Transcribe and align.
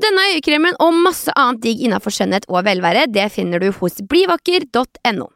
Denne 0.00 0.22
øyekremen 0.30 0.78
og 0.80 0.94
masse 0.96 1.32
annet 1.36 1.60
digg 1.64 1.82
innafor 1.84 2.14
skjønnhet 2.14 2.46
og 2.48 2.62
velvære, 2.64 3.02
det 3.12 3.26
finner 3.34 3.60
du 3.60 3.68
hos 3.80 3.98
blivakker.no. 4.08 5.26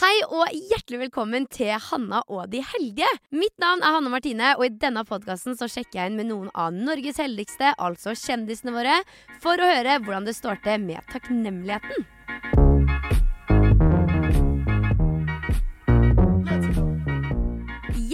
Hei 0.00 0.14
og 0.26 0.50
hjertelig 0.50 0.98
velkommen 1.04 1.44
til 1.46 1.70
Hanna 1.78 2.24
og 2.26 2.48
de 2.50 2.64
heldige. 2.72 3.06
Mitt 3.30 3.54
navn 3.62 3.84
er 3.84 3.94
Hanne 3.94 4.10
Martine, 4.10 4.56
og 4.58 4.66
i 4.66 4.72
denne 4.82 5.04
podkasten 5.06 5.54
sjekker 5.54 6.00
jeg 6.00 6.10
inn 6.10 6.18
med 6.18 6.26
noen 6.32 6.50
av 6.58 6.74
Norges 6.74 7.22
heldigste, 7.22 7.76
altså 7.78 8.16
kjendisene 8.18 8.74
våre, 8.74 8.98
for 9.44 9.62
å 9.62 9.70
høre 9.70 10.00
hvordan 10.02 10.26
det 10.26 10.34
står 10.34 10.58
til 10.66 10.82
med 10.82 11.06
takknemligheten. 11.14 12.08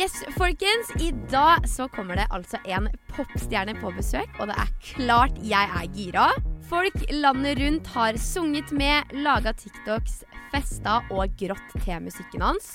Yes, 0.01 0.25
folkens. 0.33 0.91
I 1.03 1.11
dag 1.29 1.69
så 1.69 1.85
kommer 1.93 2.17
det 2.17 2.25
altså 2.33 2.57
en 2.65 2.87
popstjerne 3.11 3.75
på 3.83 3.91
besøk, 3.93 4.31
og 4.41 4.49
det 4.49 4.55
er 4.63 4.71
klart 4.87 5.37
jeg 5.45 5.75
er 5.77 5.91
gira. 5.93 6.29
Folk 6.71 6.97
landet 7.13 7.61
rundt 7.61 7.91
har 7.93 8.17
sunget 8.17 8.73
med, 8.73 9.13
laga 9.27 9.53
TikToks, 9.53 10.23
festa 10.55 11.03
og 11.13 11.37
grått 11.37 11.77
til 11.85 12.01
musikken 12.07 12.47
hans. 12.47 12.71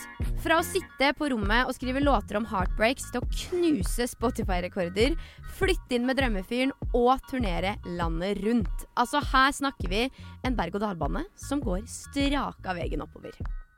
Fra 0.45 0.59
å 0.61 0.67
sitte 0.69 1.15
på 1.17 1.31
rommet 1.33 1.65
og 1.65 1.73
skrive 1.79 2.05
låter 2.05 2.37
om 2.37 2.45
heartbreaks 2.51 3.09
til 3.09 3.23
å 3.23 3.33
knuse 3.47 4.05
Spotify-rekorder, 4.13 5.17
flytte 5.57 5.97
inn 5.97 6.05
med 6.05 6.21
drømmefyren 6.21 6.77
og 6.93 7.15
turnere 7.31 7.79
landet 7.97 8.45
rundt. 8.45 8.89
Altså, 8.93 9.25
her 9.33 9.49
snakker 9.63 9.89
vi 9.89 10.07
en 10.45 10.61
berg-og-dal-bane 10.61 11.25
som 11.33 11.65
går 11.65 11.87
straka 11.89 12.77
veien 12.77 13.09
oppover. 13.09 13.33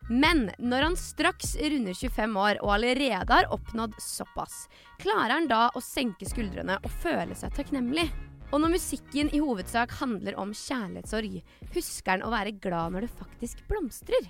Men 0.07 0.45
når 0.57 0.85
han 0.85 0.95
straks 0.99 1.55
runder 1.59 1.93
25 1.93 2.37
år 2.39 2.61
og 2.63 2.71
allerede 2.77 3.27
har 3.33 3.49
oppnådd 3.51 3.97
såpass, 3.99 4.67
klarer 5.03 5.35
han 5.35 5.49
da 5.51 5.65
å 5.75 5.83
senke 5.83 6.27
skuldrene 6.29 6.79
og 6.79 6.93
føle 7.03 7.35
seg 7.35 7.51
takknemlig. 7.57 8.07
Og 8.55 8.61
når 8.63 8.77
musikken 8.77 9.27
i 9.35 9.41
hovedsak 9.43 9.97
handler 9.99 10.37
om 10.39 10.53
kjærlighetssorg, 10.55 11.41
husker 11.75 12.13
han 12.15 12.23
å 12.23 12.31
være 12.31 12.55
glad 12.63 12.95
når 12.95 13.07
det 13.07 13.15
faktisk 13.19 13.65
blomstrer. 13.67 14.29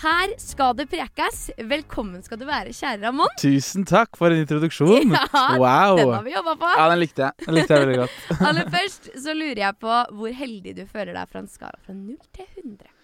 Her 0.00 0.32
skal 0.42 0.72
det 0.80 0.88
prekes. 0.90 1.44
Velkommen 1.60 2.24
skal 2.24 2.40
du 2.40 2.46
være, 2.48 2.72
kjære 2.74 3.04
Ramón. 3.04 3.36
Tusen 3.38 3.84
takk 3.86 4.16
for 4.18 4.32
en 4.32 4.40
introduksjon. 4.42 5.12
Ja, 5.36 5.44
wow. 5.60 6.00
Den 6.00 6.10
har 6.16 6.24
vi 6.24 6.32
jobba 6.32 6.56
på. 6.58 6.72
Ja, 6.80 6.88
den 6.90 7.04
likte 7.04 7.28
jeg. 7.28 7.44
Den 7.44 7.60
likte 7.60 7.76
jeg 7.76 7.84
veldig 7.84 8.00
godt. 8.00 8.18
Aller 8.48 8.72
først 8.72 9.12
så 9.22 9.36
lurer 9.36 9.62
jeg 9.68 9.78
på 9.84 10.02
hvor 10.16 10.36
heldig 10.40 10.74
du 10.80 10.84
føler 10.88 11.12
deg 11.14 11.30
fra 11.30 11.44
en 11.44 11.52
skala 11.52 11.84
fra 11.84 11.94
0 11.94 12.16
til 12.32 12.48
100. 12.64 12.95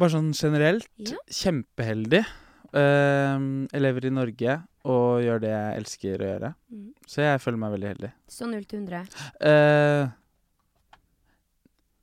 Bare 0.00 0.14
sånn 0.14 0.30
generelt, 0.36 0.88
Ja. 1.04 1.18
kjempeheldig. 1.28 2.22
Uh, 2.70 3.66
jeg 3.72 3.82
lever 3.82 4.06
i 4.06 4.12
Norge 4.14 4.52
og 4.88 5.20
gjør 5.24 5.40
det 5.42 5.50
jeg 5.50 5.78
elsker 5.80 6.22
å 6.22 6.28
gjøre. 6.30 6.50
Mm. 6.72 6.84
Så 7.10 7.24
jeg 7.26 7.40
føler 7.42 7.58
meg 7.60 7.72
veldig 7.74 7.88
heldig. 7.90 8.10
Så 8.30 8.46
0 8.48 8.62
til 8.70 8.84
100. 8.86 9.10
Uh, 9.42 10.12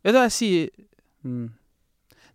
vet 0.03 0.13
du 0.13 0.19
hva 0.19 0.25
jeg 0.28 0.36
sier? 0.38 0.68
Mm, 1.25 1.47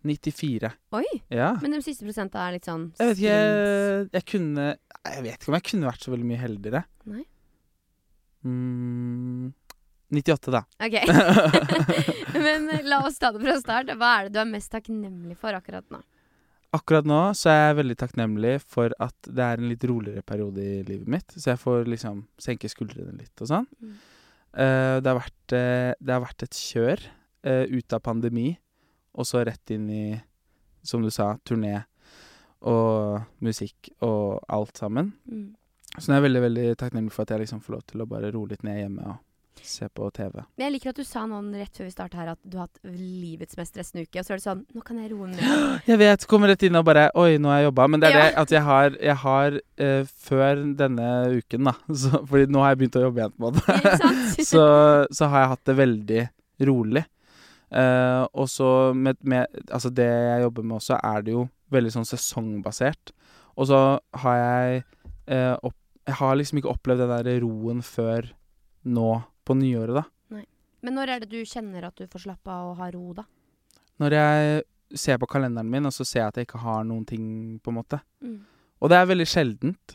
94. 0.09 0.73
Oi! 0.99 1.05
Ja. 1.31 1.53
Men 1.63 1.77
de 1.77 1.83
siste 1.85 2.03
prosentene 2.09 2.49
er 2.49 2.57
litt 2.57 2.67
sånn 2.67 2.89
Jeg 2.99 3.13
vet 3.13 3.21
ikke 3.21 3.37
jeg, 3.37 4.09
Jeg 4.17 4.25
kunne 4.33 4.65
Jeg 5.07 5.23
vet 5.29 5.37
ikke 5.39 5.53
om 5.53 5.57
jeg 5.61 5.67
kunne 5.69 5.87
vært 5.93 6.03
så 6.03 6.11
veldig 6.17 6.27
mye 6.33 6.41
heldigere. 6.43 6.83
Nei. 7.13 7.23
Mm, 8.43 9.32
98, 10.13 10.53
da. 10.53 10.63
Ok. 10.85 10.97
Men 12.45 12.71
eh, 12.71 12.85
la 12.85 13.03
oss 13.07 13.19
ta 13.19 13.33
det 13.33 13.43
fra 13.43 13.59
start. 13.61 13.93
Hva 13.97 14.15
er 14.19 14.29
det 14.29 14.37
du 14.37 14.41
er 14.43 14.51
mest 14.51 14.73
takknemlig 14.73 15.39
for 15.41 15.57
akkurat 15.57 15.87
nå? 15.93 16.03
Akkurat 16.73 17.09
nå 17.09 17.21
så 17.37 17.51
er 17.53 17.61
jeg 17.61 17.79
veldig 17.83 17.97
takknemlig 18.01 18.55
for 18.65 18.95
at 19.03 19.29
det 19.29 19.45
er 19.45 19.61
en 19.61 19.69
litt 19.69 19.85
roligere 19.89 20.25
periode 20.25 20.65
i 20.65 20.83
livet 20.89 21.09
mitt. 21.17 21.33
Så 21.37 21.53
jeg 21.53 21.61
får 21.61 21.89
liksom 21.93 22.27
senke 22.41 22.71
skuldrene 22.73 23.17
litt 23.19 23.45
og 23.45 23.51
sånn. 23.51 23.69
Mm. 23.81 23.97
Uh, 24.53 24.97
det, 25.01 25.09
har 25.09 25.17
vært, 25.17 25.55
uh, 25.57 25.93
det 25.97 26.13
har 26.13 26.23
vært 26.25 26.45
et 26.45 26.61
kjør 26.61 27.05
uh, 27.49 27.65
ut 27.73 27.97
av 27.97 28.05
pandemi, 28.05 28.51
og 29.17 29.29
så 29.29 29.45
rett 29.49 29.73
inn 29.73 29.89
i, 29.93 30.05
som 30.85 31.05
du 31.05 31.09
sa, 31.13 31.35
turné 31.45 31.83
og 32.69 33.21
musikk 33.45 33.91
og 34.05 34.41
alt 34.53 34.81
sammen. 34.81 35.13
Mm. 35.29 35.51
Så 35.99 36.09
nå 36.09 36.15
er 36.15 36.21
jeg 36.21 36.29
veldig 36.29 36.43
veldig 36.47 36.67
takknemlig 36.81 37.13
for 37.13 37.27
at 37.27 37.35
jeg 37.35 37.45
liksom 37.45 37.61
får 37.65 37.77
lov 37.77 37.85
til 37.91 38.05
å 38.05 38.09
bare 38.09 38.33
roe 38.33 38.49
litt 38.53 38.65
ned 38.65 38.81
hjemme 38.81 39.13
og 39.13 39.21
se 39.63 39.87
på 39.93 40.09
TV. 40.17 40.41
Men 40.57 40.65
jeg 40.67 40.73
liker 40.75 40.91
at 40.93 40.99
du 40.99 41.05
sa 41.07 41.23
noen 41.29 41.51
rett 41.55 41.77
før 41.77 41.87
vi 41.87 41.93
starta 41.95 42.19
her 42.19 42.31
at 42.33 42.39
du 42.43 42.57
har 42.59 42.67
hatt 42.71 42.81
livets 42.89 43.57
mest 43.59 43.75
stressende 43.75 44.07
uke. 44.07 44.19
Og 44.23 44.27
så 44.27 44.33
er 44.35 44.41
det 44.41 44.45
sånn 44.47 44.63
Nå 44.75 44.83
kan 44.87 44.99
jeg 45.03 45.13
roe 45.13 45.29
ned. 45.31 45.43
Jeg 45.91 46.01
vet, 46.01 46.27
kommer 46.31 46.51
rett 46.53 46.65
inn 46.67 46.79
og 46.81 46.87
bare 46.89 47.09
Oi, 47.19 47.37
nå 47.43 47.51
har 47.53 47.61
jeg 47.61 47.69
jobba. 47.69 47.87
Men 47.93 48.03
det 48.03 48.09
er 48.11 48.17
Ja. 48.17 48.25
det 48.25 48.35
at 48.43 48.55
jeg 48.57 48.63
har, 48.67 48.97
jeg 49.11 49.17
har 49.23 49.57
uh, 49.61 50.03
før 50.27 50.63
denne 50.81 51.09
uken, 51.39 51.65
da 51.71 51.75
så, 52.03 52.23
Fordi 52.31 52.47
nå 52.51 52.63
har 52.65 52.73
jeg 52.75 52.81
begynt 52.83 53.01
å 53.01 53.05
jobbe 53.07 53.23
igjen, 53.23 53.35
på 53.37 53.51
en 53.51 53.59
måte. 53.61 54.07
Så, 54.53 54.63
så 55.13 55.29
har 55.33 55.45
jeg 55.45 55.53
hatt 55.55 55.65
det 55.69 55.77
veldig 55.79 56.23
rolig. 56.69 57.05
Uh, 57.73 58.27
og 58.37 58.49
så 58.53 58.93
med, 58.93 59.17
med 59.25 59.47
Altså, 59.73 59.89
det 59.89 60.05
jeg 60.09 60.43
jobber 60.45 60.63
med 60.69 60.77
også, 60.81 60.99
er 61.03 61.23
det 61.25 61.33
jo 61.37 61.47
veldig 61.73 61.93
sånn 61.95 62.09
sesongbasert. 62.09 63.13
Og 63.57 63.69
så 63.71 63.79
har 64.25 64.37
jeg 64.41 64.83
uh, 65.33 65.57
opp, 65.63 65.77
Jeg 66.09 66.17
har 66.19 66.37
liksom 66.37 66.59
ikke 66.61 66.73
opplevd 66.73 67.05
den 67.05 67.13
der 67.29 67.41
roen 67.45 67.83
før 67.87 68.33
nå 68.85 69.11
på 69.45 69.57
nyåret, 69.59 70.03
da. 70.03 70.07
Men 70.83 70.97
når 70.99 71.11
er 71.15 71.21
det 71.23 71.29
du 71.31 71.45
kjenner 71.47 71.85
at 71.87 71.95
du 71.95 72.09
får 72.11 72.25
slappe 72.25 72.51
av 72.51 72.73
og 72.73 72.81
ha 72.81 72.89
ro, 72.91 73.13
da? 73.15 73.23
Når 74.03 74.17
jeg 74.17 74.63
ser 74.99 75.19
på 75.23 75.29
kalenderen 75.31 75.69
min, 75.71 75.87
og 75.87 75.95
så 75.95 76.03
ser 76.03 76.25
jeg 76.25 76.33
at 76.33 76.41
jeg 76.41 76.49
ikke 76.49 76.63
har 76.65 76.83
noen 76.89 77.05
ting, 77.07 77.27
på 77.63 77.71
en 77.71 77.77
måte. 77.79 78.01
Mm. 78.19 78.41
Og 78.83 78.91
det 78.91 78.99
er 78.99 79.07
veldig 79.13 79.27
sjeldent. 79.31 79.95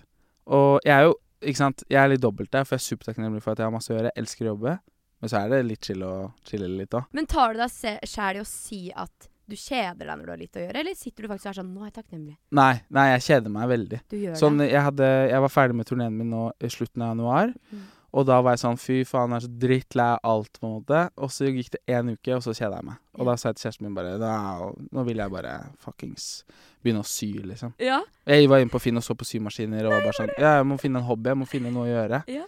Og 0.55 0.77
jeg 0.87 0.93
er 0.95 1.09
jo 1.09 1.17
ikke 1.43 1.59
sant, 1.59 1.83
jeg 1.91 1.99
er 1.99 2.13
litt 2.13 2.23
dobbelt 2.23 2.53
der, 2.55 2.63
for 2.63 2.77
jeg 2.77 2.85
er 2.85 2.87
supertakknemlig 2.95 3.43
for 3.43 3.51
at 3.51 3.59
jeg 3.59 3.67
har 3.67 3.75
masse 3.75 3.91
å 3.91 3.97
gjøre. 3.97 4.13
Jeg 4.15 4.23
elsker 4.23 4.47
å 4.47 4.53
jobbe. 4.53 4.77
Men 5.19 5.33
så 5.33 5.41
er 5.41 5.51
det 5.51 5.59
litt 5.67 5.89
chill 5.89 6.05
å 6.07 6.13
chille 6.47 6.69
litt 6.71 6.95
òg. 6.95 7.11
Men 7.17 7.27
tar 7.35 7.51
du 7.57 7.59
deg 7.59 8.07
sjæl 8.07 8.39
i 8.39 8.45
å 8.45 8.47
si 8.47 8.81
at 8.95 9.27
du 9.47 9.55
kjeder 9.59 10.03
deg 10.07 10.13
når 10.13 10.23
du 10.23 10.31
har 10.33 10.39
litt 10.39 10.57
å 10.59 10.63
gjøre, 10.63 10.79
eller 10.81 10.95
sitter 10.99 11.23
du 11.23 11.29
faktisk 11.31 11.47
og 11.47 11.51
er 11.53 11.59
sånn 11.61 11.69
Nå 11.75 11.83
er 11.83 11.91
jeg 11.91 11.95
takknemlig. 11.99 12.33
Nei, 12.59 12.73
nei, 12.95 13.05
jeg 13.13 13.23
kjeder 13.27 13.53
meg 13.53 13.69
veldig. 13.71 13.99
Du 14.11 14.17
gjør 14.19 14.39
Sånn, 14.39 14.57
det. 14.63 14.71
jeg, 14.71 14.81
hadde, 14.87 15.07
jeg 15.31 15.43
var 15.45 15.53
ferdig 15.53 15.77
med 15.79 15.87
turneen 15.91 16.17
min 16.19 16.31
nå 16.31 16.41
i 16.63 16.71
slutten 16.71 17.03
av 17.05 17.13
januar. 17.13 17.53
Mm. 17.71 17.85
Og 18.17 18.25
da 18.25 18.39
var 18.41 18.55
jeg 18.55 18.63
sånn 18.63 18.79
fy 18.81 18.95
faen, 19.05 19.29
jeg 19.35 19.43
er 19.43 19.45
så 19.45 19.51
drittlei 19.61 20.07
av 20.15 20.19
alt, 20.25 20.57
på 20.59 20.65
en 20.65 20.71
måte. 20.79 21.01
Og 21.21 21.29
så 21.29 21.51
gikk 21.53 21.69
det 21.75 21.81
én 21.93 22.09
uke, 22.15 22.33
og 22.33 22.41
så 22.41 22.55
kjeda 22.57 22.79
jeg 22.79 22.87
meg. 22.87 22.97
Og 23.19 23.27
da 23.29 23.35
sa 23.37 23.49
jeg 23.51 23.57
til 23.59 23.67
kjæresten 23.67 23.85
min 23.85 23.93
bare 23.97 24.17
"Nå- 24.17 24.89
Nå 24.91 25.03
vil 25.05 25.17
jeg 25.21 25.31
bare 25.31 25.53
fuckings 25.77 26.43
begynne 26.83 27.03
å 27.03 27.05
sy, 27.05 27.29
liksom. 27.43 27.73
Ja. 27.79 28.01
Jeg 28.25 28.49
var 28.49 28.57
inne 28.59 28.71
på 28.73 28.81
Finn 28.81 28.97
og 28.97 29.03
så 29.03 29.13
på 29.13 29.25
symaskiner 29.25 29.85
og 29.85 29.91
var 29.91 30.01
bare 30.01 30.13
sånn 30.17 30.33
Ja, 30.39 30.57
jeg 30.57 30.65
må 30.65 30.79
finne 30.79 30.97
en 30.97 31.03
hobby, 31.05 31.29
jeg 31.29 31.37
må 31.37 31.47
finne 31.47 31.71
noe 31.71 31.85
å 31.85 31.93
gjøre. 31.93 32.23
Ja. 32.27 32.43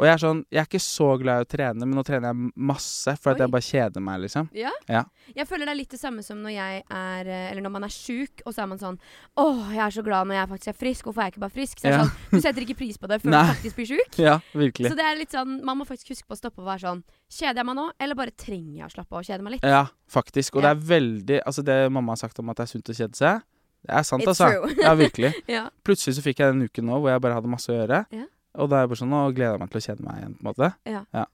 Og 0.00 0.06
jeg 0.08 0.14
er 0.14 0.20
sånn 0.22 0.38
Jeg 0.50 0.60
er 0.62 0.66
ikke 0.70 0.80
så 0.80 1.06
glad 1.20 1.42
i 1.42 1.44
å 1.44 1.48
trene, 1.50 1.84
men 1.84 1.92
nå 1.98 2.02
trener 2.08 2.30
jeg 2.32 2.52
masse 2.56 3.12
for 3.20 3.34
at 3.34 3.36
Oi. 3.36 3.44
jeg 3.44 3.52
bare 3.52 3.66
kjeder 3.66 4.00
meg, 4.06 4.20
liksom. 4.24 4.48
Ja. 4.56 4.70
Ja. 4.88 5.02
Jeg 5.36 5.46
føler 5.46 5.68
det 5.68 5.74
er 5.74 5.78
litt 5.82 5.90
det 5.92 6.00
samme 6.00 6.24
som 6.24 6.40
når 6.40 6.54
jeg 6.56 6.82
er 6.88 7.28
eh, 7.28 7.50
Eller 7.52 7.60
når 7.66 7.74
man 7.76 7.84
er 7.84 7.92
sjuk, 7.92 8.40
og 8.46 8.54
så 8.56 8.62
er 8.64 8.70
man 8.72 8.80
sånn 8.80 8.96
Åh, 9.36 9.60
jeg 9.76 9.82
er 9.84 9.90
så 9.98 10.04
glad 10.06 10.26
når 10.30 10.38
jeg 10.40 10.48
faktisk 10.54 10.72
er 10.72 10.78
frisk. 10.80 11.04
Hvorfor 11.04 11.20
er 11.20 11.28
jeg 11.28 11.34
ikke 11.36 11.44
bare 11.44 11.56
frisk? 11.58 11.78
Så 11.82 11.86
er 11.90 11.92
Ja. 11.98 12.04
sånn, 12.04 12.32
Du 12.32 12.40
setter 12.40 12.62
ikke 12.66 12.78
pris 12.80 12.96
på 12.98 13.06
det 13.12 13.20
før 13.22 13.30
Nei. 13.36 13.42
du 13.44 13.52
faktisk 13.54 13.76
blir 13.76 13.90
sjuk. 13.92 14.18
Ja, 14.18 14.38
virkelig. 14.54 14.88
Så 14.90 14.96
det 14.96 15.04
er 15.04 15.20
litt 15.20 15.30
sånn 15.36 15.60
Man 15.64 15.78
må 15.78 15.84
faktisk 15.86 16.08
huske 16.16 16.26
på 16.26 16.34
å 16.34 16.40
stoppe 16.40 16.64
og 16.64 16.66
være 16.72 16.80
sånn 16.88 17.04
Kjeder 17.30 17.60
jeg 17.60 17.66
meg 17.66 17.76
nå, 17.76 17.90
eller 18.00 18.14
bare 18.18 18.32
trenger 18.34 18.80
jeg 18.80 18.86
å 18.88 18.92
slappe 18.96 19.12
av 19.14 19.20
og 19.20 19.28
kjede 19.28 19.42
meg 19.46 19.52
litt? 19.58 19.62
Ja, 19.68 19.84
faktisk. 20.10 20.56
Og 20.56 20.62
Ja. 20.64 20.72
det 20.74 20.80
er 20.80 20.86
veldig 20.96 21.40
Altså, 21.46 21.62
det 21.62 21.78
mamma 21.92 22.12
har 22.16 22.16
sagt 22.24 22.38
om 22.40 22.48
at 22.50 22.56
det 22.56 22.64
er 22.66 22.72
sunt 22.72 22.88
å 22.88 22.96
kjede 22.96 23.14
seg, 23.20 23.42
det 23.86 23.94
er 23.96 24.02
sant, 24.02 24.22
It's 24.24 24.40
altså. 24.40 24.76
Ja, 24.80 24.94
virkelig. 24.94 25.34
Ja. 25.48 25.68
Plutselig 25.84 26.16
så 26.18 26.22
fikk 26.24 26.40
jeg 26.40 26.52
den 26.52 26.66
uken 26.68 26.84
nå 26.88 26.98
hvor 27.00 27.10
jeg 27.12 27.20
bare 27.20 27.34
hadde 27.38 27.48
masse 27.48 27.68
å 27.70 27.76
gjøre. 27.78 28.06
Ja. 28.12 28.26
Og 28.58 28.70
da 28.70 28.78
er 28.78 28.86
jeg 28.86 28.92
bare 28.92 29.00
sånn 29.02 29.12
Nå 29.14 29.20
gleder 29.36 29.54
jeg 29.54 29.62
meg 29.62 29.70
til 29.72 29.80
å 29.80 29.84
kjede 29.86 30.06
meg 30.06 30.22
igjen, 30.22 30.32
på 30.38 30.42
en 30.42 30.50
måte. 30.50 30.70
Ja 30.88 31.26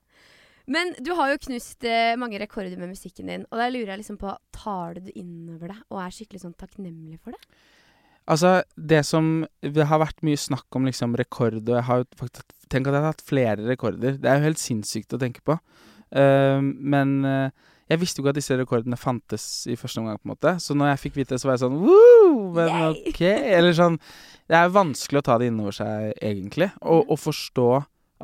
Men 0.67 0.93
du 0.99 1.13
har 1.15 1.31
jo 1.31 1.41
knust 1.47 1.87
eh, 1.87 2.19
mange 2.19 2.41
rekorder 2.43 2.77
med 2.81 2.93
musikken 2.93 3.31
din, 3.31 3.47
og 3.51 3.63
da 3.63 3.71
lurer 3.71 3.95
jeg 3.95 4.03
liksom 4.03 4.21
på 4.21 4.35
Tar 4.57 4.97
du 4.97 5.07
det 5.07 5.17
innover 5.17 5.73
deg 5.73 5.83
og 5.89 6.03
er 6.03 6.15
skikkelig 6.15 6.43
sånn 6.43 6.57
takknemlig 6.59 7.21
for 7.23 7.37
det? 7.37 7.59
Altså, 8.27 8.65
det 8.75 9.05
som 9.07 9.47
Det 9.63 9.87
har 9.87 10.03
vært 10.03 10.25
mye 10.27 10.39
snakk 10.41 10.67
om 10.75 10.89
liksom 10.89 11.15
rekord, 11.19 11.61
og 11.63 11.77
jeg 11.79 11.87
har 11.89 12.03
jo 12.03 12.09
faktisk 12.19 12.53
Tenk 12.67 12.89
at 12.91 12.97
jeg 12.97 13.05
har 13.05 13.13
hatt 13.13 13.23
flere 13.23 13.63
rekorder. 13.63 14.17
Det 14.19 14.27
er 14.27 14.41
jo 14.41 14.49
helt 14.49 14.59
sinnssykt 14.59 15.15
å 15.15 15.21
tenke 15.23 15.39
på. 15.47 15.55
Uh, 16.11 16.59
men 16.59 17.13
eh, 17.23 17.53
jeg 17.87 18.01
visste 18.03 18.19
jo 18.19 18.25
ikke 18.25 18.33
at 18.35 18.39
disse 18.41 18.57
rekordene 18.59 18.99
fantes 18.99 19.45
i 19.71 19.77
første 19.79 20.01
omgang, 20.03 20.19
på 20.19 20.27
en 20.27 20.33
måte. 20.33 20.55
Så 20.63 20.75
når 20.75 20.93
jeg 20.93 21.03
fikk 21.05 21.19
vite 21.21 21.35
det, 21.35 21.41
så 21.43 21.49
var 21.49 21.55
jeg 21.57 21.65
sånn 21.67 21.77
Woo! 21.85 22.33
Men 22.57 22.73
Yay! 22.73 23.13
OK. 23.13 23.21
Eller 23.31 23.77
sånn 23.79 23.99
Det 24.51 24.59
er 24.59 24.73
vanskelig 24.75 25.23
å 25.23 25.27
ta 25.29 25.37
det 25.39 25.51
innover 25.53 25.77
seg, 25.77 26.09
egentlig. 26.19 26.73
Og, 26.83 27.05
og 27.07 27.21
forstå 27.23 27.69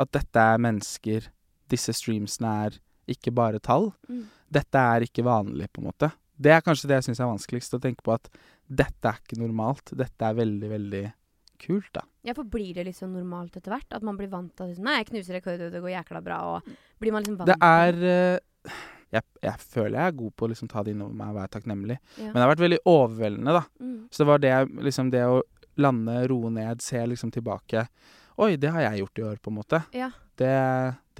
at 0.03 0.13
dette 0.17 0.49
er 0.55 0.65
mennesker. 0.67 1.29
Disse 1.71 1.95
streamsene 1.95 2.57
er 2.67 2.81
ikke 3.13 3.35
bare 3.35 3.63
tall. 3.63 3.93
Mm. 4.11 4.27
Dette 4.53 4.83
er 4.95 5.07
ikke 5.07 5.25
vanlig, 5.27 5.71
på 5.71 5.83
en 5.83 5.91
måte. 5.93 6.11
Det 6.43 6.53
er 6.55 6.65
kanskje 6.65 6.91
det 6.91 6.99
jeg 6.99 7.11
syns 7.11 7.23
er 7.23 7.31
vanskeligst, 7.31 7.75
å 7.77 7.83
tenke 7.83 8.03
på 8.05 8.15
at 8.15 8.31
dette 8.67 9.11
er 9.11 9.21
ikke 9.21 9.39
normalt. 9.41 9.93
Dette 9.95 10.27
er 10.27 10.39
veldig, 10.39 10.71
veldig 10.73 11.05
kult, 11.63 11.91
da. 11.95 12.03
Ja, 12.27 12.35
for 12.35 12.47
blir 12.49 12.75
det 12.75 12.95
sånn 12.97 13.15
normalt 13.15 13.57
etter 13.59 13.75
hvert? 13.75 13.91
At 13.95 14.07
man 14.07 14.19
blir 14.19 14.31
vant 14.33 14.51
til 14.57 14.67
at 14.67 14.73
liksom, 14.73 14.87
Nei, 14.89 14.99
jeg 15.01 15.11
knuser 15.13 15.39
rekorder, 15.39 15.71
det 15.71 15.83
går 15.83 15.95
jækla 15.95 16.23
bra, 16.25 16.41
og 16.51 16.73
blir 17.03 17.15
man 17.15 17.23
liksom 17.23 17.39
vant 17.39 17.51
til 17.51 17.55
Det 17.55 17.69
er 17.69 18.03
eh, 18.11 18.81
jeg, 19.13 19.23
jeg 19.43 19.59
føler 19.61 19.99
jeg 19.99 20.07
er 20.13 20.17
god 20.23 20.33
på 20.37 20.47
å 20.47 20.49
liksom 20.53 20.69
ta 20.73 20.83
det 20.83 20.95
innover 20.95 21.15
meg 21.15 21.29
og 21.29 21.37
være 21.43 21.53
takknemlig. 21.59 21.99
Ja. 22.17 22.25
Men 22.31 22.35
det 22.39 22.43
har 22.47 22.53
vært 22.55 22.65
veldig 22.65 22.79
overveldende, 22.87 23.53
da. 23.59 23.65
Mm. 23.81 23.99
Så 24.11 24.23
det 24.25 24.27
var 24.33 24.39
det, 24.39 24.55
liksom 24.89 25.11
det 25.13 25.23
å 25.29 25.43
lande, 25.77 26.19
roe 26.29 26.51
ned, 26.51 26.81
se 26.85 27.01
liksom 27.07 27.31
tilbake. 27.33 27.87
Oi, 28.41 28.57
det 28.57 28.71
har 28.73 28.81
jeg 28.89 29.03
gjort 29.03 29.19
i 29.19 29.23
år, 29.29 29.37
på 29.45 29.51
en 29.53 29.59
måte. 29.61 29.83
Ja. 29.93 30.11
Det, 30.41 30.49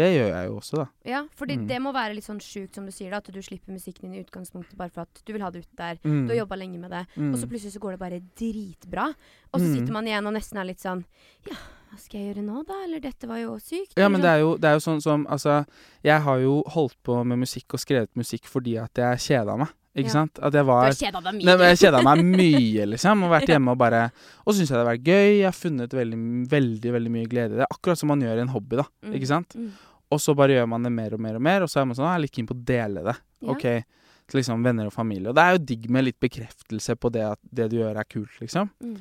det 0.01 0.07
gjør 0.15 0.31
jeg 0.33 0.47
jo 0.49 0.55
også, 0.57 0.77
da. 0.81 0.87
Ja, 1.05 1.19
fordi 1.37 1.59
Mm. 1.59 1.67
det 1.69 1.79
må 1.85 1.93
være 1.93 2.15
litt 2.17 2.25
sånn 2.25 2.41
sjukt, 2.41 2.75
som 2.75 2.87
du 2.89 2.91
sier, 2.93 3.11
da, 3.13 3.19
at 3.21 3.29
du 3.29 3.41
slipper 3.45 3.71
musikken 3.77 4.09
din 4.11 4.15
i 4.17 4.25
utgangspunktet 4.25 4.75
bare 4.81 4.91
for 4.91 5.03
at 5.05 5.21
du 5.25 5.33
vil 5.35 5.43
ha 5.45 5.51
det 5.53 5.61
ut 5.67 5.77
der. 5.77 5.99
Mm. 6.03 6.27
Du 6.27 6.33
har 6.33 6.41
jobba 6.47 6.57
lenge 6.57 6.81
med 6.81 6.91
det, 6.91 7.07
Mm. 7.17 7.35
og 7.35 7.39
så 7.39 7.47
plutselig 7.47 7.73
så 7.77 7.81
går 7.85 7.93
det 7.93 8.01
bare 8.01 8.21
dritbra. 8.41 9.15
Og 9.53 9.61
så 9.61 9.67
Mm. 9.69 9.75
sitter 9.77 9.93
man 9.93 10.05
igjen 10.09 10.27
og 10.27 10.33
nesten 10.33 10.59
er 10.59 10.65
litt 10.65 10.81
sånn 10.81 11.05
Ja, 11.47 11.57
hva 11.93 11.99
skal 12.01 12.19
jeg 12.23 12.31
gjøre 12.33 12.45
nå, 12.47 12.63
da? 12.65 12.79
Eller 12.87 13.03
dette 13.05 13.29
var 13.29 13.39
jo 13.43 13.59
sykt. 13.61 13.93
Ja, 14.01 14.09
men 14.09 14.19
sånn. 14.21 14.25
det 14.25 14.31
er, 14.33 14.41
jo, 14.41 14.51
det 14.57 14.69
er 14.71 14.79
jo 14.79 14.83
sånn 14.87 15.03
som 15.05 15.27
Altså, 15.29 15.59
jeg 16.03 16.25
har 16.25 16.39
jo 16.41 16.55
holdt 16.73 16.97
på 17.05 17.19
med 17.29 17.43
musikk 17.45 17.77
og 17.77 17.83
skrevet 17.83 18.09
musikk 18.17 18.49
fordi 18.49 18.79
at 18.81 18.97
jeg 18.97 19.21
kjeda 19.29 19.59
meg. 19.61 19.69
Ikke 19.93 20.09
Ja. 20.09 20.13
sant? 20.25 20.39
At 20.41 20.55
jeg 20.57 20.65
Du 20.65 20.71
var 20.71 20.85
har 20.87 20.93
kjeda 20.97 21.21
deg 21.21 21.35
mye. 21.37 21.45
Nei, 21.45 21.69
jeg 21.69 21.79
kjeda 21.83 22.03
meg 22.03 22.25
mye, 22.25 22.87
liksom. 22.95 23.25
Og 23.27 23.31
vært 23.35 23.51
hjemme 23.53 23.69
og 23.75 23.79
bare 23.79 24.11
Og 24.47 24.55
syns 24.57 24.71
jeg 24.73 24.79
det 24.79 24.81
har 24.87 24.89
vært 24.97 25.05
gøy. 25.05 25.29
Jeg 25.37 25.45
har 25.45 25.53
funnet 25.59 25.91
veldig, 25.93 26.49
veldig 26.49 26.93
veldig 26.97 27.11
mye 27.13 27.29
glede 27.29 27.53
i 27.53 27.61
det. 27.61 27.67
Akkurat 27.71 27.99
som 28.01 28.09
man 28.09 28.21
gjør 28.25 28.39
i 28.39 28.41
en 28.47 28.49
hobby, 28.57 28.77
da. 28.81 28.87
Mm. 29.05 29.13
Ikke 29.21 29.29
sant? 29.29 29.53
Mm. 29.55 29.71
Og 30.13 30.19
så 30.21 30.35
bare 30.37 30.57
gjør 30.57 30.69
man 30.69 30.83
det 30.83 30.93
mer 30.93 31.13
og 31.13 31.21
mer 31.21 31.35
og 31.37 31.43
mer, 31.43 31.63
og 31.63 31.69
så 31.69 31.81
er 31.83 31.85
man 31.85 31.97
sånn 31.97 32.05
«Ah, 32.09 32.17
Jeg 32.17 32.21
er 32.21 32.25
litt 32.25 32.33
keen 32.33 32.47
på 32.49 32.57
å 32.57 32.65
dele 32.65 33.05
det. 33.05 33.17
Ja. 33.43 33.51
OK. 33.53 33.63
Til 34.33 34.39
liksom 34.41 34.65
venner 34.65 34.87
og 34.87 34.93
familie. 34.93 35.29
Og 35.29 35.35
det 35.37 35.43
er 35.45 35.53
jo 35.59 35.65
digg 35.65 35.91
med 35.91 36.05
litt 36.05 36.21
bekreftelse 36.21 36.97
på 36.97 37.11
det 37.13 37.23
at 37.29 37.39
det 37.53 37.69
du 37.73 37.77
gjør, 37.81 37.97
er 38.01 38.05
kult, 38.09 38.33
liksom. 38.41 38.71
Mm. 38.81 38.97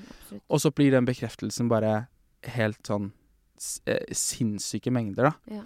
Og 0.50 0.60
så 0.60 0.72
blir 0.76 0.92
den 0.92 1.06
bekreftelsen 1.08 1.70
bare 1.72 2.08
helt 2.44 2.80
sånn 2.88 3.12
eh, 3.86 4.06
sinnssyke 4.12 4.92
mengder, 4.94 5.32
da. 5.32 5.56
Ja. 5.60 5.64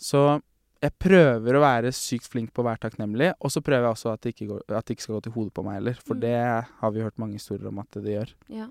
Så 0.00 0.42
jeg 0.80 0.94
prøver 0.98 1.56
å 1.58 1.60
være 1.60 1.90
sykt 1.92 2.26
flink 2.32 2.54
på 2.56 2.62
å 2.62 2.68
være 2.70 2.80
takknemlig, 2.86 3.34
og 3.40 3.50
så 3.52 3.60
prøver 3.60 3.84
jeg 3.84 3.92
også 3.98 4.12
at 4.14 4.22
det 4.24 4.32
ikke, 4.34 4.46
går, 4.48 4.62
at 4.78 4.86
det 4.88 4.96
ikke 4.96 5.02
skal 5.04 5.18
gå 5.18 5.22
til 5.26 5.32
hodet 5.36 5.52
på 5.54 5.64
meg 5.66 5.74
heller. 5.80 5.94
For 6.00 6.14
Mm. 6.16 6.20
det 6.20 6.36
har 6.80 6.90
vi 6.90 7.00
hørt 7.04 7.18
mange 7.18 7.34
historier 7.36 7.68
om 7.68 7.78
at 7.78 7.90
det 8.00 8.14
gjør. 8.16 8.32
Ja. 8.48 8.70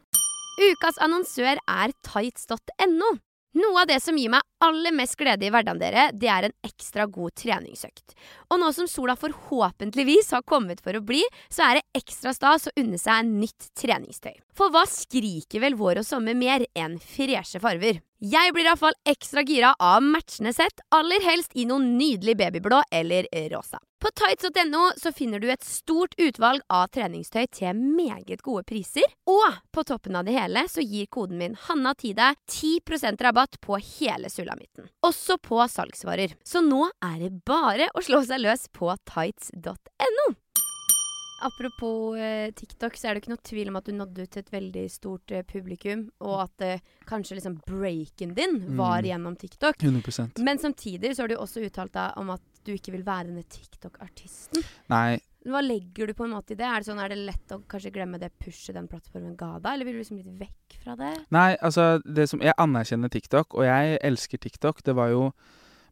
Ukas 0.60 0.98
annonsør 1.00 1.58
er 1.68 1.94
tights.no. 2.04 3.12
Noe 3.60 3.82
av 3.82 3.88
det 3.90 4.02
som 4.04 4.18
gir 4.18 4.30
meg 4.30 4.42
aller 4.62 4.92
mest 4.94 5.16
glede 5.18 5.46
i 5.48 5.50
hverdagen, 5.50 5.80
dere, 5.82 6.12
det 6.14 6.28
er 6.30 6.44
en 6.50 6.54
ekstra 6.68 7.08
god 7.10 7.32
treningsøkt. 7.36 8.14
Og 8.50 8.58
nå 8.58 8.72
som 8.74 8.88
sola 8.90 9.14
forhåpentligvis 9.20 10.32
har 10.34 10.46
kommet 10.50 10.82
for 10.82 10.98
å 10.98 11.04
bli, 11.06 11.22
så 11.54 11.68
er 11.68 11.80
det 11.80 12.02
ekstra 12.02 12.34
stas 12.34 12.66
å 12.70 12.74
unne 12.82 12.98
seg 12.98 13.28
nytt 13.30 13.70
treningstøy. 13.78 14.40
For 14.58 14.74
hva 14.74 14.86
skriker 14.90 15.62
vel 15.62 15.78
vår 15.78 16.02
og 16.02 16.08
sommer 16.08 16.38
mer 16.38 16.66
enn 16.74 16.98
freshe 17.00 17.62
farver? 17.62 18.02
Jeg 18.20 18.52
blir 18.52 18.68
iallfall 18.68 18.98
ekstra 19.08 19.46
gira 19.48 19.76
av 19.80 20.02
matchende 20.04 20.52
sett, 20.52 20.82
aller 20.92 21.24
helst 21.24 21.54
i 21.56 21.64
noe 21.70 21.80
nydelig 21.80 22.36
babyblå 22.42 22.82
eller 22.92 23.30
rosa. 23.54 23.80
På 24.00 24.08
tights.no 24.16 24.92
så 24.96 25.12
finner 25.12 25.40
du 25.40 25.50
et 25.52 25.64
stort 25.64 26.14
utvalg 26.20 26.62
av 26.72 26.86
treningstøy 26.96 27.50
til 27.52 27.76
meget 27.76 28.40
gode 28.44 28.64
priser. 28.68 29.04
Og 29.28 29.58
på 29.76 29.84
toppen 29.88 30.16
av 30.16 30.24
det 30.28 30.38
hele 30.38 30.64
så 30.72 30.84
gir 30.84 31.10
koden 31.12 31.40
min 31.40 31.58
Hanna 31.68 31.92
Tide 32.00 32.30
10% 32.48 33.20
rabatt 33.24 33.60
på 33.60 33.76
hele 33.76 34.32
sulamitten. 34.32 34.88
Også 35.04 35.36
på 35.44 35.60
salgsvarer. 35.68 36.38
Så 36.48 36.64
nå 36.64 36.86
er 37.04 37.18
det 37.26 37.34
bare 37.48 37.90
å 37.92 38.04
slå 38.04 38.22
seg 38.24 38.39
løs 38.42 38.68
på 38.76 38.92
tights.no. 39.10 40.30
Apropos 41.42 42.18
eh, 42.20 42.50
TikTok, 42.52 42.98
så 43.00 43.08
er 43.08 43.16
det 43.16 43.22
ikke 43.24 43.32
noe 43.32 43.44
tvil 43.48 43.70
om 43.72 43.78
at 43.80 43.86
du 43.88 43.94
nådde 43.96 44.26
ut 44.26 44.32
til 44.34 44.42
et 44.44 44.50
veldig 44.52 44.82
stort 44.92 45.32
eh, 45.32 45.46
publikum, 45.48 46.02
og 46.20 46.34
at 46.44 46.66
eh, 46.66 46.82
kanskje 47.08 47.38
liksom 47.38 47.62
breaken 47.64 48.34
din 48.36 48.58
var 48.76 49.00
Mm. 49.00 49.08
gjennom 49.08 49.38
TikTok. 49.40 49.80
100 49.80 50.44
Men 50.44 50.60
samtidig 50.60 51.14
så 51.16 51.24
har 51.24 51.32
du 51.32 51.38
også 51.40 51.64
uttalt 51.64 51.94
deg 51.96 52.18
om 52.20 52.34
at 52.36 52.42
du 52.68 52.74
ikke 52.76 52.92
vil 52.92 53.06
være 53.08 53.30
denne 53.30 53.46
TikTok-artisten. 53.48 54.66
Nei, 54.92 55.22
Hva 55.48 55.62
legger 55.64 56.08
du 56.08 56.14
på 56.14 56.26
en 56.28 56.34
måte 56.36 56.52
i 56.52 56.56
det? 56.60 56.68
Er 56.68 56.84
det 56.84 56.90
sånn, 56.90 57.00
er 57.00 57.08
det 57.14 57.22
lett 57.24 57.54
å 57.56 57.62
kanskje 57.72 57.94
glemme 57.96 58.20
det 58.20 58.34
pushet 58.44 58.76
den 58.76 58.90
plattformen 58.92 59.38
ga 59.40 59.54
deg, 59.64 59.72
eller 59.78 59.88
vil 59.88 59.96
du 59.96 60.00
liksom 60.04 60.18
litt 60.20 60.36
vekk 60.42 60.76
fra 60.84 60.98
det? 61.00 61.14
nei, 61.32 61.56
altså 61.64 62.02
det 62.04 62.28
som, 62.28 62.42
Jeg 62.44 62.54
anerkjenner 62.60 63.08
TikTok, 63.10 63.56
og 63.56 63.64
jeg 63.64 63.96
elsker 64.04 64.38
TikTok. 64.44 64.84
Det 64.84 64.94
var 64.94 65.08
jo 65.16 65.30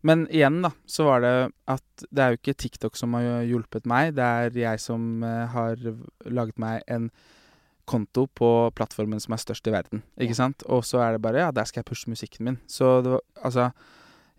Men 0.08 0.28
igjen, 0.32 0.62
da, 0.64 0.72
så 0.88 1.08
var 1.08 1.24
det 1.24 1.34
at 1.68 2.06
det 2.08 2.24
er 2.24 2.34
jo 2.34 2.40
ikke 2.40 2.60
TikTok 2.64 3.00
som 3.00 3.16
har 3.18 3.44
hjulpet 3.48 3.88
meg. 3.90 4.14
Det 4.16 4.24
er 4.24 4.62
jeg 4.62 4.82
som 4.84 5.24
eh, 5.26 5.44
har 5.52 5.82
laget 6.32 6.62
meg 6.62 6.86
en 6.88 7.10
konto 7.88 8.26
på 8.36 8.50
plattformen 8.76 9.22
som 9.24 9.36
er 9.36 9.42
størst 9.42 9.68
i 9.70 9.74
verden. 9.74 10.04
Ikke 10.20 10.36
sant? 10.38 10.66
Og 10.68 10.84
så 10.88 11.02
er 11.04 11.16
det 11.16 11.24
bare 11.24 11.46
Ja, 11.46 11.52
der 11.56 11.68
skal 11.68 11.82
jeg 11.82 11.90
pushe 11.90 12.12
musikken 12.12 12.46
min. 12.46 12.60
Så 12.68 13.02
det 13.02 13.16
var 13.16 13.24
Altså 13.44 13.72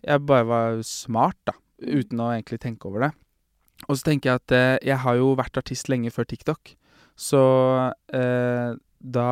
Jeg 0.03 0.25
bare 0.25 0.47
var 0.47 0.81
smart, 0.83 1.37
da. 1.45 1.53
Uten 1.81 2.19
å 2.19 2.31
egentlig 2.31 2.59
tenke 2.59 2.87
over 2.87 3.07
det. 3.07 3.11
Og 3.87 3.97
så 3.97 4.09
tenker 4.09 4.29
jeg 4.29 4.41
at 4.41 4.51
eh, 4.55 4.87
jeg 4.87 4.97
har 5.03 5.15
jo 5.15 5.33
vært 5.35 5.57
artist 5.57 5.89
lenge 5.89 6.11
før 6.11 6.27
TikTok. 6.27 6.75
Så 7.15 7.41
eh, 8.13 8.75
da 8.99 9.31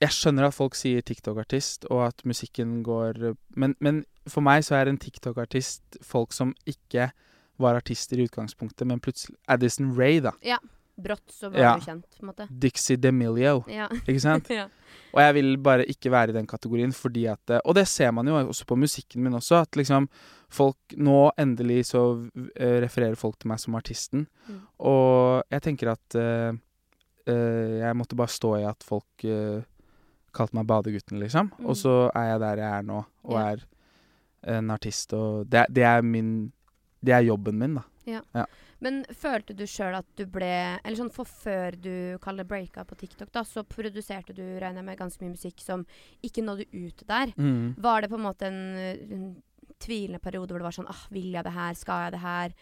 Jeg 0.00 0.14
skjønner 0.14 0.46
at 0.46 0.54
folk 0.54 0.76
sier 0.78 1.02
TikTok-artist, 1.02 1.88
og 1.90 2.04
at 2.06 2.20
musikken 2.24 2.82
går 2.86 3.34
men, 3.56 3.74
men 3.80 4.04
for 4.32 4.44
meg 4.44 4.64
så 4.66 4.76
er 4.78 4.88
en 4.90 4.98
TikTok-artist 5.00 6.00
folk 6.04 6.32
som 6.36 6.54
ikke 6.66 7.10
var 7.58 7.74
artister 7.78 8.18
i 8.20 8.26
utgangspunktet, 8.28 8.86
men 8.86 9.00
plutselig 9.02 9.36
Addison 9.50 9.94
Ray, 9.98 10.20
da. 10.24 10.32
Ja. 10.46 10.58
Brått 10.98 11.30
så 11.30 11.46
var 11.52 11.58
Ja. 11.62 11.72
du 11.78 11.84
kjent, 11.86 12.06
på 12.18 12.24
en 12.24 12.28
måte. 12.32 12.48
Dixie 12.50 12.96
DeMilio, 12.98 13.64
Ja. 13.70 13.86
ikke 14.06 14.20
sant? 14.20 14.48
ja. 14.50 14.66
Og 15.14 15.20
jeg 15.22 15.34
vil 15.34 15.56
bare 15.62 15.84
ikke 15.86 16.10
være 16.10 16.30
i 16.30 16.32
den 16.32 16.46
kategorien 16.46 16.92
fordi 16.92 17.26
at 17.30 17.50
eh, 17.50 17.60
Og 17.64 17.74
det 17.74 17.86
ser 17.88 18.10
man 18.12 18.26
jo 18.26 18.34
også 18.34 18.66
på 18.66 18.76
musikken 18.76 19.22
min 19.22 19.32
også, 19.38 19.62
at 19.62 19.76
liksom 19.78 20.08
folk 20.50 20.76
Nå 20.96 21.30
endelig 21.38 21.86
så 21.92 22.02
eh, 22.56 22.80
refererer 22.82 23.14
folk 23.16 23.38
til 23.38 23.48
meg 23.48 23.60
som 23.60 23.74
artisten. 23.78 24.26
Mm. 24.48 24.60
Og 24.80 25.42
jeg 25.50 25.62
tenker 25.62 25.92
at 25.92 26.16
uh, 26.18 26.52
uh, 27.28 27.78
jeg 27.78 27.96
måtte 27.96 28.16
bare 28.16 28.32
stå 28.32 28.54
i 28.58 28.64
at 28.68 28.82
folk 28.86 29.24
uh, 29.28 29.62
kalte 30.34 30.56
meg 30.56 30.66
Badegutten, 30.66 31.20
liksom. 31.20 31.52
Mm. 31.58 31.66
Og 31.68 31.76
så 31.76 31.96
er 32.14 32.32
jeg 32.32 32.40
der 32.40 32.56
jeg 32.64 32.78
er 32.78 32.82
nå, 32.88 33.04
og 33.24 33.32
Ja. 33.38 33.50
er 33.52 33.64
en 34.48 34.72
artist, 34.74 35.12
og 35.16 35.46
det, 35.50 35.66
det 35.74 35.84
er 35.86 36.02
min 36.02 36.52
Det 36.98 37.14
er 37.14 37.28
jobben 37.28 37.58
min, 37.58 37.76
da. 37.78 37.84
Men 38.80 39.02
følte 39.14 39.54
du 39.54 39.64
sjøl 39.68 39.98
at 39.98 40.06
du 40.18 40.24
ble 40.30 40.78
Eller 40.78 40.96
sånn 40.98 41.12
for 41.14 41.28
før 41.28 41.76
du 41.76 42.16
kaller 42.22 42.46
breaka 42.48 42.84
på 42.88 42.96
TikTok, 42.98 43.30
da, 43.34 43.44
så 43.44 43.64
produserte 43.66 44.34
du, 44.34 44.42
regner 44.58 44.80
jeg 44.80 44.86
med, 44.86 44.98
ganske 44.98 45.24
mye 45.24 45.34
musikk 45.34 45.62
som 45.62 45.84
ikke 46.24 46.44
nådde 46.46 46.68
ut 46.72 47.04
der. 47.06 47.34
Var 47.76 48.02
det 48.02 48.10
på 48.10 48.18
en 48.18 48.26
måte 48.26 48.48
en, 48.48 48.60
en 49.18 49.28
tvilende 49.82 50.22
periode 50.22 50.52
hvor 50.52 50.62
det 50.62 50.68
var 50.68 50.78
sånn 50.78 50.90
ah, 50.90 51.06
Vil 51.14 51.32
jeg 51.34 51.44
det 51.46 51.54
her? 51.54 51.74
Skal 51.78 52.06
jeg 52.06 52.16
det 52.16 52.22
her? 52.24 52.54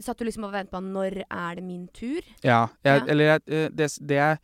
Satt 0.00 0.20
du 0.20 0.24
liksom 0.24 0.46
og 0.48 0.54
ventet 0.54 0.72
på 0.72 0.80
når 0.84 1.22
er 1.26 1.58
det 1.58 1.64
min 1.64 1.86
tur? 1.92 2.22
Ja. 2.44 2.68
Jeg, 2.84 3.02
Ja. 3.02 3.08
Eller 3.12 3.24
jeg, 3.24 3.42
eh, 3.48 3.68
det, 3.72 3.90
det 4.00 4.18
er 4.18 4.38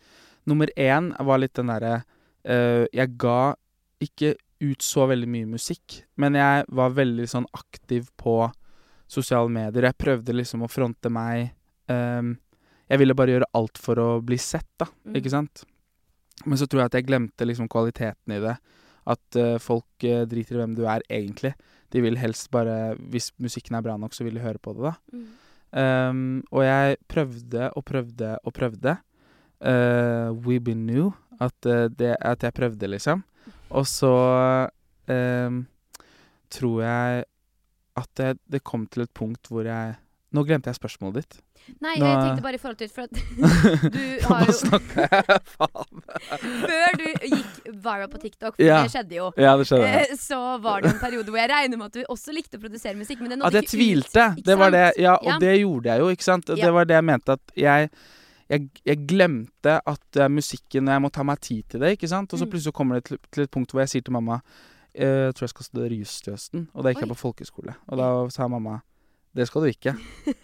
Nummer 0.49 0.71
én 0.77 1.13
var 1.25 1.39
litt 1.39 1.55
den 1.55 1.69
derre 1.69 2.03
uh, 2.49 2.85
Jeg 2.93 3.17
ga 3.21 3.55
ikke 4.01 4.35
ut 4.61 4.83
så 4.83 5.07
veldig 5.11 5.29
mye 5.31 5.49
musikk, 5.49 6.03
men 6.19 6.37
jeg 6.39 6.65
var 6.75 6.97
veldig 6.97 7.27
sånn 7.31 7.47
aktiv 7.55 8.09
på 8.19 8.41
sosiale 9.09 9.51
medier. 9.53 9.89
Jeg 9.89 10.01
prøvde 10.01 10.37
liksom 10.37 10.65
å 10.65 10.71
fronte 10.71 11.11
meg. 11.13 11.55
um, 11.89 12.37
jeg 12.89 13.03
ville 13.03 13.17
bare 13.17 13.35
gjøre 13.35 13.51
alt 13.59 13.81
for 13.81 14.01
å 14.01 14.09
bli 14.25 14.39
sett, 14.41 14.69
da. 14.81 14.89
Mm. 15.05 15.17
Ikke 15.21 15.33
sant? 15.33 15.65
Men 16.47 16.61
så 16.61 16.69
tror 16.69 16.83
jeg 16.83 16.91
at 16.91 16.99
jeg 16.99 17.09
glemte 17.09 17.45
liksom 17.45 17.69
kvaliteten 17.69 18.37
i 18.37 18.41
det. 18.41 18.55
At 19.09 19.41
uh, 19.41 19.57
folk 19.61 20.07
uh, 20.09 20.25
driter 20.29 20.57
i 20.57 20.63
hvem 20.63 20.77
du 20.79 20.87
er, 20.89 21.05
egentlig. 21.13 21.53
De 21.93 22.03
vil 22.05 22.19
helst 22.21 22.51
bare 22.53 22.97
Hvis 23.13 23.31
musikken 23.41 23.77
er 23.77 23.85
bra 23.85 23.97
nok, 24.01 24.17
så 24.17 24.25
vil 24.27 24.37
de 24.37 24.45
høre 24.45 24.61
på 24.61 24.75
det, 24.77 24.91
da. 24.91 24.95
Mm. 25.13 25.29
Um, 25.69 26.21
og 26.49 26.65
jeg 26.65 26.97
prøvde 27.13 27.71
og 27.77 27.85
prøvde 27.85 28.35
og 28.41 28.57
prøvde. 28.57 28.97
Uh, 29.61 30.33
we 30.45 30.61
been 30.61 30.87
new. 30.89 31.13
At, 31.41 31.55
det, 31.63 32.17
at 32.19 32.43
jeg 32.43 32.57
prøvde, 32.57 32.89
liksom. 32.91 33.21
Og 33.71 33.85
så 33.87 34.13
eh, 35.11 35.51
tror 36.55 36.83
jeg 36.85 37.25
at 37.99 38.11
det, 38.17 38.39
det 38.49 38.63
kom 38.65 38.87
til 38.87 39.03
et 39.09 39.15
punkt 39.15 39.49
hvor 39.51 39.67
jeg 39.67 39.97
Nå 40.37 40.43
glemte 40.45 40.69
jeg 40.69 40.77
spørsmålet 40.77 41.23
ditt. 41.23 41.39
Nei, 41.81 41.95
Nå- 41.97 42.05
jeg 42.05 42.17
tenkte 42.21 42.43
bare 42.45 42.59
i 42.59 42.61
forhold 42.61 42.77
til 42.77 42.91
For 42.93 43.07
at 43.07 43.13
du 43.95 43.97
Nå 43.97 44.29
har 44.29 44.43
jo 44.45 44.53
snakka 44.59 45.07
jeg 45.09 45.39
faen. 45.55 46.03
Før 46.69 46.99
du 47.01 47.07
gikk 47.33 47.71
viral 47.87 48.11
på 48.13 48.21
TikTok, 48.27 48.59
for 48.59 48.65
Ja. 48.67 48.83
det 48.85 48.93
skjedde 48.93 49.17
jo. 49.17 49.31
Ja, 49.41 49.55
det 49.57 49.65
skjedde. 49.71 49.89
eh, 50.03 50.13
Så 50.21 50.37
var 50.61 50.85
det 50.85 50.93
en 50.93 51.01
periode 51.01 51.33
hvor 51.33 51.41
jeg 51.41 51.49
regner 51.49 51.81
med 51.81 51.89
at 51.89 51.97
du 51.97 52.13
også 52.13 52.35
likte 52.37 52.61
å 52.61 52.63
produsere 52.67 52.93
musikk. 53.01 53.23
Men 53.25 53.33
det 53.33 53.39
nådde 53.41 53.49
At 53.49 53.57
jeg 53.63 53.71
tvilte. 53.73 54.27
Ut, 54.37 54.45
Det 54.51 54.59
var 54.61 54.71
det. 54.77 54.85
Ja, 55.01 55.15
og 55.17 55.31
Ja. 55.33 55.39
det 55.41 55.55
gjorde 55.63 55.89
jeg 55.95 56.05
jo, 56.05 56.11
ikke 56.13 56.29
sant. 56.29 56.45
Det 56.61 56.73
var 56.77 56.85
det 56.93 56.95
jeg 57.01 57.05
mente 57.09 57.39
at 57.41 57.57
jeg 57.57 57.91
jeg, 58.49 58.69
jeg 58.87 59.03
glemte 59.09 59.75
at 59.87 60.17
eh, 60.17 60.29
musikken 60.33 60.89
Jeg 60.89 61.03
må 61.05 61.11
ta 61.13 61.23
meg 61.23 61.41
tid 61.45 61.65
til 61.69 61.81
det, 61.81 61.95
ikke 61.99 62.09
sant. 62.09 62.33
Og 62.33 62.39
så 62.41 62.47
Mm. 62.47 62.51
plutselig 62.55 62.75
kommer 62.75 62.95
det 62.99 63.05
til, 63.11 63.19
til 63.31 63.45
et 63.45 63.51
punkt 63.51 63.71
hvor 63.73 63.81
jeg 63.85 63.89
sier 63.93 64.03
til 64.07 64.13
mamma 64.17 64.41
eh, 64.95 65.29
Jeg 65.29 65.35
tror 65.35 65.45
jeg 65.47 65.55
skal 65.55 65.67
studere 65.69 65.99
juss 65.99 66.21
til 66.25 66.33
høsten. 66.35 66.69
Og 66.75 66.85
da 66.85 66.93
gikk 66.95 67.05
jeg 67.05 67.13
på 67.13 67.19
folkeskole. 67.23 67.75
Og 67.89 67.99
da 68.01 68.09
sa 68.35 68.49
mamma 68.49 68.81
det 69.37 69.45
skal 69.47 69.63
du 69.63 69.69
ikke. 69.69 69.93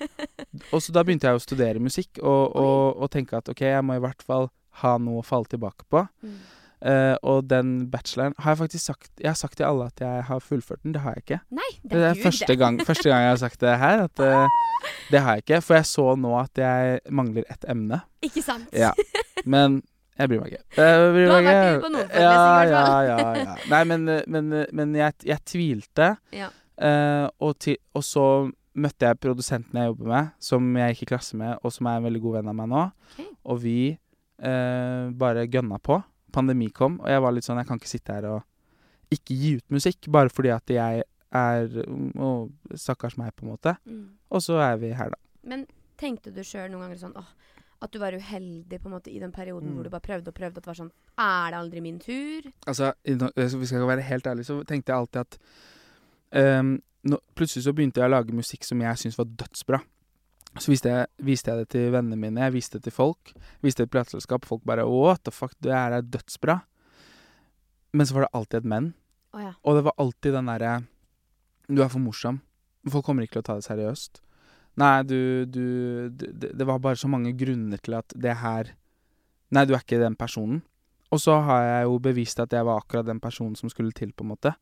og 0.72 0.82
så 0.84 0.92
da 0.92 1.02
begynte 1.02 1.26
jeg 1.26 1.34
å 1.38 1.42
studere 1.42 1.80
musikk 1.82 2.20
og, 2.22 2.52
og, 2.54 3.00
og 3.02 3.10
tenke 3.10 3.36
at 3.40 3.48
ok, 3.50 3.62
jeg 3.64 3.82
må 3.82 3.96
i 3.96 4.02
hvert 4.04 4.22
fall 4.22 4.50
ha 4.84 4.92
noe 4.98 5.22
å 5.22 5.24
falle 5.26 5.48
tilbake 5.50 5.86
på. 5.90 6.04
Mm. 6.22 6.36
Eh, 6.84 7.14
og 7.24 7.46
den 7.48 7.86
bacheloren 7.88 8.34
har 8.44 8.52
jeg 8.52 8.58
faktisk 8.58 8.84
sagt 8.90 9.06
Jeg 9.22 9.30
har 9.30 9.38
sagt 9.40 9.56
til 9.56 9.64
alle 9.64 9.86
at 9.88 10.00
jeg 10.02 10.24
har 10.28 10.40
fullført 10.44 10.82
den. 10.82 10.92
Det 10.92 11.00
har 11.00 11.14
jeg 11.16 11.22
ikke. 11.24 11.38
Nei, 11.56 11.70
det 11.80 11.90
Det 11.94 12.00
er, 12.02 12.10
er 12.10 12.22
første 12.22 12.56
gang, 12.60 12.80
første 12.84 13.08
gang 13.08 13.22
jeg 13.24 13.30
har 13.30 13.40
sagt 13.40 13.60
det 13.64 13.78
her. 13.80 14.02
At 14.04 14.20
uh, 14.20 14.58
det 15.12 15.22
har 15.24 15.38
jeg 15.38 15.44
ikke. 15.46 15.60
For 15.64 15.78
jeg 15.78 15.88
så 15.88 16.04
nå 16.20 16.34
at 16.42 16.60
jeg 16.60 17.00
mangler 17.08 17.48
ett 17.48 17.64
emne. 17.68 18.02
Ikke 18.22 18.42
sant? 18.44 18.68
Ja. 18.76 18.92
Men 19.54 19.80
jeg 20.18 20.28
bryr 20.28 20.42
meg 20.44 20.52
ikke. 20.52 20.64
Bryr 20.76 21.24
Du 21.24 21.32
har 21.32 21.40
meg 21.40 21.48
vært 21.48 21.70
ikke. 21.70 21.80
på 21.86 21.92
noen 21.94 22.04
ja, 22.04 22.34
forelesninger, 22.34 22.68
i 22.68 23.08
ja, 23.08 23.14
hvert 23.16 23.24
fall. 23.24 23.40
ja, 23.40 23.48
ja. 23.48 23.70
Nei, 23.72 23.80
men, 23.90 24.04
men, 24.30 24.52
men 24.78 24.92
jeg, 24.94 25.16
jeg 25.26 25.40
tvilte. 25.50 26.10
Ja. 26.36 26.52
Uh, 26.78 27.26
og, 27.42 27.56
ti, 27.64 27.74
og 27.96 28.04
så 28.06 28.26
møtte 28.74 29.08
jeg 29.08 29.18
produsenten 29.22 29.78
jeg 29.80 29.90
jobber 29.90 30.12
med, 30.12 30.30
som 30.42 30.68
jeg 30.78 30.94
gikk 30.94 31.06
i 31.06 31.12
klasse 31.14 31.38
med, 31.40 31.56
og 31.64 31.72
som 31.74 31.88
er 31.90 31.98
en 31.98 32.06
veldig 32.06 32.22
god 32.22 32.36
venn 32.38 32.52
av 32.52 32.56
meg 32.60 32.70
nå. 32.70 32.88
Okay. 33.14 33.30
Og 33.48 33.62
vi 33.64 33.78
bare 34.44 35.44
gønna 35.46 35.78
på. 35.80 35.96
Pandemi 36.34 36.68
kom, 36.74 36.98
og 37.00 37.08
jeg 37.12 37.22
var 37.22 37.34
litt 37.36 37.46
sånn 37.46 37.60
Jeg 37.62 37.68
kan 37.70 37.78
ikke 37.80 37.90
sitte 37.94 38.16
her 38.18 38.26
og 38.32 38.42
ikke 39.14 39.36
gi 39.38 39.50
ut 39.60 39.74
musikk 39.74 40.08
bare 40.10 40.32
fordi 40.32 40.50
at 40.54 40.70
jeg 40.74 41.04
er 41.34 41.72
Og 42.22 42.52
stakkars 42.78 43.16
meg, 43.18 43.32
på 43.34 43.44
en 43.46 43.52
måte. 43.56 43.72
Mm. 43.86 44.04
Og 44.30 44.42
så 44.42 44.58
er 44.62 44.76
vi 44.78 44.92
her, 44.94 45.10
da. 45.14 45.18
Men 45.50 45.66
tenkte 45.98 46.30
du 46.34 46.42
sjøl 46.46 46.70
noen 46.70 46.84
ganger 46.86 47.00
sånn 47.00 47.16
åh, 47.18 47.26
at 47.82 47.92
du 47.92 47.98
var 48.00 48.14
uheldig 48.16 48.78
på 48.80 48.88
en 48.88 48.94
måte 48.94 49.10
i 49.12 49.18
den 49.20 49.32
perioden 49.34 49.68
Mm. 49.68 49.74
hvor 49.76 49.84
du 49.84 49.90
bare 49.90 50.00
prøvde 50.06 50.30
og 50.30 50.34
prøvde? 50.38 50.58
At 50.58 50.64
det 50.64 50.70
var 50.70 50.78
sånn 50.78 50.92
Er 51.18 51.50
det 51.50 51.58
aldri 51.58 51.80
min 51.84 51.98
tur? 51.98 52.46
Altså, 52.66 52.92
hvis 53.04 53.52
jeg 53.60 53.68
skal 53.68 53.86
være 53.90 54.06
helt 54.06 54.26
ærlig, 54.26 54.46
så 54.46 54.62
tenkte 54.64 54.92
jeg 54.92 54.98
alltid 54.98 55.20
at 55.20 55.38
um, 56.60 56.80
nå, 57.04 57.18
Plutselig 57.34 57.64
så 57.66 57.74
begynte 57.76 58.00
jeg 58.00 58.08
å 58.08 58.14
lage 58.14 58.32
musikk 58.32 58.64
som 58.64 58.80
jeg 58.80 58.96
syntes 59.02 59.18
var 59.18 59.26
dødsbra. 59.42 59.80
Så 60.60 60.70
viste 60.70 60.90
jeg, 60.90 61.10
viste 61.26 61.50
jeg 61.50 61.64
det 61.64 61.70
til 61.74 61.88
vennene 61.94 62.18
mine, 62.20 62.44
jeg 62.46 62.54
viste 62.54 62.78
det 62.78 62.86
til 62.86 62.94
folk. 62.94 63.32
Viste 63.64 63.82
det 63.82 63.88
til 63.88 63.94
plateselskap, 63.96 64.46
folk 64.46 64.62
bare 64.66 64.86
What 64.86 65.24
the 65.26 65.34
fuck, 65.34 65.56
det 65.64 65.74
her 65.74 65.96
er 65.96 66.06
dødsbra. 66.06 66.60
Men 67.94 68.06
så 68.06 68.16
var 68.16 68.26
det 68.26 68.34
alltid 68.38 68.58
et 68.60 68.68
men. 68.70 68.92
Oh, 69.34 69.42
ja. 69.42 69.54
Og 69.62 69.78
det 69.78 69.86
var 69.86 69.96
alltid 69.98 70.34
den 70.34 70.50
derre 70.50 70.74
Du 71.66 71.82
er 71.82 71.90
for 71.90 72.02
morsom. 72.02 72.40
Folk 72.90 73.06
kommer 73.06 73.24
ikke 73.24 73.38
til 73.38 73.44
å 73.44 73.48
ta 73.48 73.58
det 73.58 73.66
seriøst. 73.66 74.20
Nei, 74.78 74.94
du, 75.06 75.18
du 75.46 75.64
det, 76.10 76.52
det 76.58 76.66
var 76.66 76.82
bare 76.82 76.98
så 76.98 77.08
mange 77.10 77.32
grunner 77.38 77.80
til 77.82 77.96
at 77.98 78.14
det 78.14 78.36
her 78.42 78.74
Nei, 79.54 79.64
du 79.66 79.74
er 79.74 79.82
ikke 79.82 80.02
den 80.02 80.16
personen. 80.18 80.62
Og 81.14 81.20
så 81.22 81.36
har 81.46 81.62
jeg 81.62 81.82
jo 81.86 81.98
bevist 82.02 82.40
at 82.42 82.52
jeg 82.52 82.66
var 82.66 82.80
akkurat 82.82 83.06
den 83.06 83.20
personen 83.22 83.54
som 83.54 83.70
skulle 83.70 83.94
til, 83.94 84.10
på 84.12 84.24
en 84.24 84.32
måte. 84.32 84.54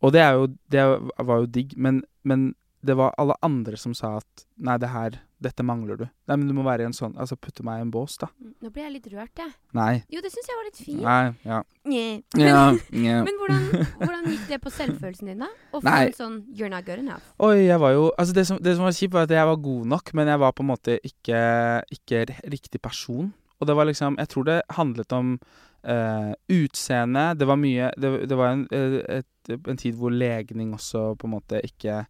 Og 0.00 0.12
det 0.12 0.22
er 0.22 0.38
jo 0.38 0.46
Det 0.72 0.84
var 1.18 1.42
jo 1.42 1.46
digg, 1.46 1.76
men, 1.76 2.02
men 2.22 2.54
det 2.80 2.94
var 2.94 3.14
alle 3.18 3.34
andre 3.42 3.78
som 3.80 3.94
sa 3.96 4.16
at 4.20 4.46
nei, 4.56 4.76
det 4.82 4.92
her 4.92 5.22
Dette 5.36 5.60
mangler 5.60 5.98
du. 6.00 6.04
Nei, 6.30 6.36
men 6.38 6.46
du 6.48 6.54
må 6.56 6.62
være 6.64 6.86
i 6.86 6.86
en 6.88 6.94
sånn 6.96 7.12
Altså 7.20 7.36
putte 7.36 7.60
meg 7.66 7.82
i 7.82 7.84
en 7.84 7.90
bås, 7.92 8.14
da. 8.22 8.30
Mm, 8.40 8.54
Nå 8.64 8.70
ble 8.72 8.86
jeg 8.86 8.92
litt 8.94 9.08
rørt, 9.12 9.34
jeg. 9.36 9.52
Nei. 9.76 9.98
Jo, 10.12 10.22
det 10.24 10.30
syns 10.32 10.48
jeg 10.48 10.56
var 10.56 10.64
litt 10.64 10.80
fint. 10.80 11.02
Nei. 11.04 11.24
Ja. 11.44 11.58
Nye. 11.92 12.06
Ja. 12.40 12.62
ja. 13.04 13.18
Men 13.26 13.36
hvordan, 13.42 13.66
hvordan 14.00 14.30
gikk 14.32 14.46
det 14.48 14.60
på 14.64 14.72
selvfølelsen 14.72 15.32
din, 15.32 15.44
da? 15.44 15.50
Å 15.76 15.82
få 15.82 15.92
en 15.92 16.16
sånn 16.16 16.38
'you're 16.48 16.72
not 16.72 16.88
good 16.88 17.04
enough'? 17.04 17.34
Oi, 17.44 17.66
jeg 17.66 17.76
var 17.84 17.92
jo 17.92 18.08
Altså, 18.16 18.38
det 18.38 18.46
som, 18.48 18.62
det 18.64 18.76
som 18.78 18.88
var 18.88 18.96
kjipt, 18.96 19.12
var 19.12 19.28
at 19.28 19.36
jeg 19.36 19.50
var 19.52 19.60
god 19.68 19.92
nok, 19.92 20.14
men 20.16 20.32
jeg 20.32 20.42
var 20.46 20.56
på 20.56 20.64
en 20.64 20.72
måte 20.72 20.98
ikke, 21.04 21.42
ikke 21.92 22.24
riktig 22.56 22.80
person. 22.80 23.32
Og 23.60 23.68
det 23.68 23.76
var 23.76 23.88
liksom 23.88 24.16
Jeg 24.18 24.32
tror 24.32 24.48
det 24.48 24.58
handlet 24.80 25.12
om 25.12 25.38
uh, 25.84 26.32
utseende. 26.48 27.34
Det 27.36 27.46
var 27.46 27.60
mye 27.60 27.92
Det, 28.00 28.28
det 28.28 28.36
var 28.36 28.52
en, 28.52 28.68
eh, 28.72 29.20
et, 29.20 29.56
en 29.68 29.76
tid 29.76 29.94
hvor 29.94 30.10
legning 30.10 30.72
også 30.74 31.14
på 31.20 31.28
en 31.28 31.36
måte 31.36 31.60
ikke 31.64 32.06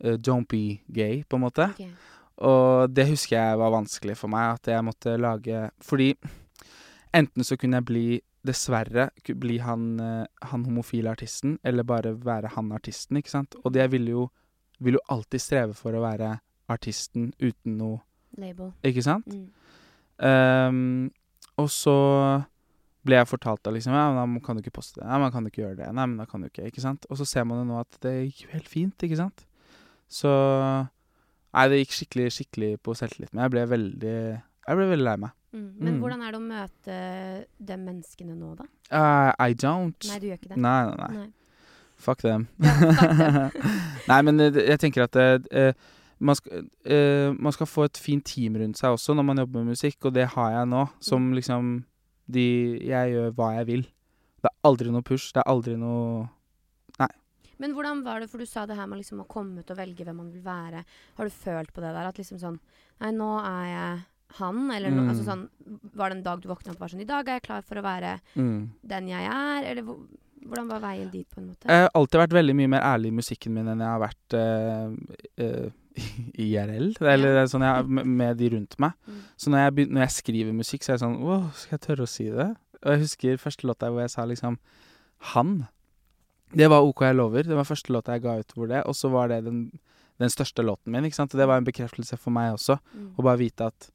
Don't 0.00 0.48
be 0.50 0.80
gay, 0.88 1.22
på 1.24 1.38
en 1.38 1.44
måte. 1.44 1.68
Okay. 1.74 1.90
Og 2.42 2.90
det 2.90 3.06
husker 3.12 3.36
jeg 3.38 3.58
var 3.60 3.74
vanskelig 3.74 4.16
for 4.18 4.32
meg, 4.32 4.58
at 4.58 4.72
jeg 4.72 4.84
måtte 4.84 5.12
lage 5.22 5.68
Fordi 5.78 6.08
enten 7.14 7.46
så 7.46 7.56
kunne 7.56 7.78
jeg 7.78 7.86
bli 7.90 8.06
Dessverre 8.44 9.06
bli 9.40 9.54
han, 9.64 9.84
eh, 10.00 10.26
han 10.50 10.64
homofile 10.66 11.14
artisten, 11.14 11.54
eller 11.64 11.86
bare 11.86 12.10
være 12.12 12.50
han 12.56 12.72
artisten, 12.76 13.16
ikke 13.16 13.30
sant. 13.30 13.54
Og 13.64 13.72
det 13.72 13.80
jeg 13.80 13.92
ville 13.94 14.10
jo 14.10 14.24
Vil 14.84 14.98
jo 14.98 15.04
alltid 15.08 15.40
streve 15.40 15.78
for 15.78 15.94
å 15.94 16.02
være 16.02 16.34
artisten 16.68 17.30
uten 17.38 17.78
noe 17.78 18.02
Label. 18.36 18.72
Ikke 18.82 19.02
sant? 19.04 19.28
Mm. 19.30 19.46
Um, 20.18 21.10
og 21.60 21.68
så 21.70 21.94
ble 23.06 23.18
jeg 23.18 23.28
fortalt 23.30 23.62
da 23.62 23.70
liksom 23.74 23.94
Ja, 23.94 24.08
men 24.10 24.38
da 24.38 24.42
kan 24.44 24.56
du 24.56 24.62
ikke 24.64 24.74
poste 24.80 24.98
det. 24.98 25.06
Nei, 25.06 25.20
man 25.22 25.30
kan 25.30 25.44
du 25.44 25.52
ikke 25.52 25.62
gjøre 25.62 25.78
det. 25.78 25.90
Nei, 25.94 26.06
men 26.10 26.18
da 26.18 26.26
kan 26.26 26.42
du 26.42 26.48
ikke. 26.48 26.66
Ikke 26.66 26.82
sant? 26.82 27.06
Og 27.10 27.20
så 27.20 27.26
ser 27.28 27.46
man 27.46 27.62
jo 27.62 27.68
nå 27.68 27.78
at 27.78 27.98
det 28.02 28.14
gikk 28.24 28.44
jo 28.46 28.52
helt 28.56 28.70
fint, 28.70 29.06
ikke 29.06 29.20
sant? 29.20 29.44
Så 30.14 30.30
Nei, 31.54 31.68
det 31.70 31.76
gikk 31.84 31.92
skikkelig, 31.94 32.24
skikkelig 32.34 32.68
på 32.82 32.94
selvtilliten. 32.98 33.38
Jeg 33.38 33.52
ble 33.54 33.62
veldig 33.70 34.14
Jeg 34.66 34.78
ble 34.78 34.86
veldig 34.90 35.04
lei 35.06 35.16
meg. 35.22 35.30
Mm. 35.54 35.66
Men 35.78 35.92
Mm. 35.94 36.00
hvordan 36.02 36.22
er 36.26 36.32
det 36.34 36.38
å 36.40 36.46
møte 36.48 36.94
de 37.68 37.76
menneskene 37.78 38.34
nå, 38.34 38.48
da? 38.58 38.64
Uh, 38.90 39.30
I 39.38 39.54
don't. 39.54 40.08
Nei, 40.08 40.18
du 40.18 40.26
gjør 40.26 40.38
ikke 40.40 40.48
det. 40.50 40.56
Nei, 40.58 40.80
nei, 40.88 40.96
nei. 40.98 41.16
Nei. 41.20 41.28
Fuck 41.96 42.22
them. 42.26 42.48
Ja, 42.58 42.72
fuck 42.90 43.18
them. 43.20 43.68
nei, 44.10 44.20
men 44.26 44.40
eh, 44.42 44.58
jeg 44.72 44.80
tenker 44.82 45.04
at 45.06 45.14
uh, 45.20 45.70
man, 46.18 46.34
skal, 46.40 46.64
uh, 46.90 47.30
man 47.38 47.54
skal 47.54 47.70
få 47.70 47.84
et 47.86 48.00
fint 48.02 48.24
team 48.26 48.56
rundt 48.58 48.80
seg 48.80 48.96
også 48.96 49.14
når 49.14 49.28
man 49.30 49.38
jobber 49.44 49.62
med 49.62 49.76
musikk, 49.76 50.00
og 50.10 50.14
det 50.18 50.26
har 50.34 50.50
jeg 50.58 50.66
nå. 50.74 50.88
Som 51.00 51.28
Mm. 51.30 51.34
liksom 51.38 51.84
de, 52.26 52.48
Jeg 52.82 53.12
gjør 53.14 53.30
hva 53.38 53.52
jeg 53.60 53.66
vil. 53.70 53.82
Det 54.42 54.50
er 54.50 54.56
aldri 54.66 54.90
noe 54.90 55.02
push. 55.06 55.30
Det 55.32 55.42
er 55.44 55.50
aldri 55.54 55.76
noe 55.78 56.28
Men 57.58 57.74
hvordan 57.76 58.02
var 58.04 58.20
det, 58.20 58.30
for 58.30 58.38
du 58.38 58.46
sa 58.46 58.64
det 58.66 58.76
her 58.76 58.86
med 58.90 58.98
liksom 59.02 59.20
å 59.22 59.28
komme 59.30 59.60
ut 59.60 59.70
og 59.70 59.76
velge 59.78 60.04
hvem 60.04 60.16
man 60.16 60.32
vil 60.32 60.42
være. 60.42 60.84
Har 61.18 61.24
du 61.24 61.30
følt 61.30 61.72
på 61.72 61.80
det 61.84 61.92
der 61.94 62.08
at 62.10 62.18
liksom 62.18 62.40
sånn 62.42 62.58
Nei, 63.02 63.10
nå 63.10 63.30
er 63.42 63.64
jeg 63.70 64.02
han, 64.38 64.70
eller 64.70 64.90
no, 64.90 65.02
Mm. 65.02 65.08
altså 65.10 65.24
sånn 65.26 65.48
Var 65.94 66.10
det 66.10 66.16
en 66.16 66.22
dag 66.24 66.40
du 66.42 66.48
våkna 66.48 66.72
opp 66.72 66.78
og 66.80 66.80
var 66.86 66.88
sånn 66.94 67.02
I 67.02 67.06
dag 67.06 67.28
er 67.28 67.36
jeg 67.38 67.42
klar 67.46 67.62
for 67.62 67.78
å 67.78 67.82
være 67.84 68.16
mm. 68.34 68.70
den 68.82 69.08
jeg 69.08 69.26
er, 69.30 69.64
eller 69.70 69.84
hvordan 70.44 70.68
var 70.68 70.80
veien 70.82 71.10
dit, 71.10 71.26
på 71.30 71.40
en 71.40 71.46
måte? 71.48 71.68
Jeg 71.70 71.86
har 71.86 71.90
alltid 71.94 72.20
vært 72.20 72.34
veldig 72.36 72.54
mye 72.58 72.70
mer 72.74 72.82
ærlig 72.84 73.08
i 73.08 73.16
musikken 73.16 73.54
min 73.54 73.68
enn 73.72 73.80
jeg 73.80 73.88
har 73.88 74.02
vært 74.02 74.34
uh, 74.36 74.90
uh, 75.40 75.70
IRL. 76.36 76.90
Eller 77.00 77.38
Ja. 77.38 77.44
sånn 77.48 77.64
jeg, 77.64 77.86
med, 77.88 78.06
med 78.06 78.36
de 78.36 78.50
rundt 78.52 78.76
meg. 78.82 78.92
Mm. 79.08 79.22
Så 79.40 79.50
når 79.54 79.62
jeg, 79.64 79.88
når 79.94 80.04
jeg 80.04 80.14
skriver 80.18 80.52
musikk, 80.58 80.82
så 80.84 80.90
er 80.92 80.98
jeg 80.98 81.04
sånn 81.06 81.16
Wow, 81.22 81.46
skal 81.56 81.78
jeg 81.78 81.84
tørre 81.86 82.04
å 82.04 82.10
si 82.10 82.26
det? 82.28 82.50
Og 82.82 82.90
jeg 82.92 83.00
husker 83.06 83.40
første 83.40 83.66
låta 83.70 83.88
hvor 83.88 84.02
jeg 84.04 84.12
sa 84.12 84.26
liksom 84.28 84.58
Han. 85.32 85.54
Det 86.56 86.68
var 86.70 86.82
OK, 86.86 87.00
jeg 87.06 87.16
lover. 87.18 87.42
Det 87.48 87.56
var 87.58 87.64
første 87.68 87.92
låta 87.92 88.14
jeg 88.16 88.22
ga 88.22 88.38
ut 88.40 88.52
hvor 88.56 88.68
det, 88.70 88.82
og 88.86 88.94
så 88.96 89.10
var 89.12 89.28
det 89.32 89.40
den, 89.44 89.64
den 90.22 90.30
største 90.30 90.62
låten 90.62 90.92
min. 90.94 91.04
ikke 91.04 91.16
sant? 91.18 91.34
Og 91.34 91.40
det 91.40 91.48
var 91.50 91.58
en 91.60 91.66
bekreftelse 91.66 92.16
for 92.20 92.30
meg 92.34 92.52
også, 92.54 92.78
Mm. 92.94 93.10
å 93.18 93.22
bare 93.26 93.38
vite 93.38 93.66
at 93.66 93.90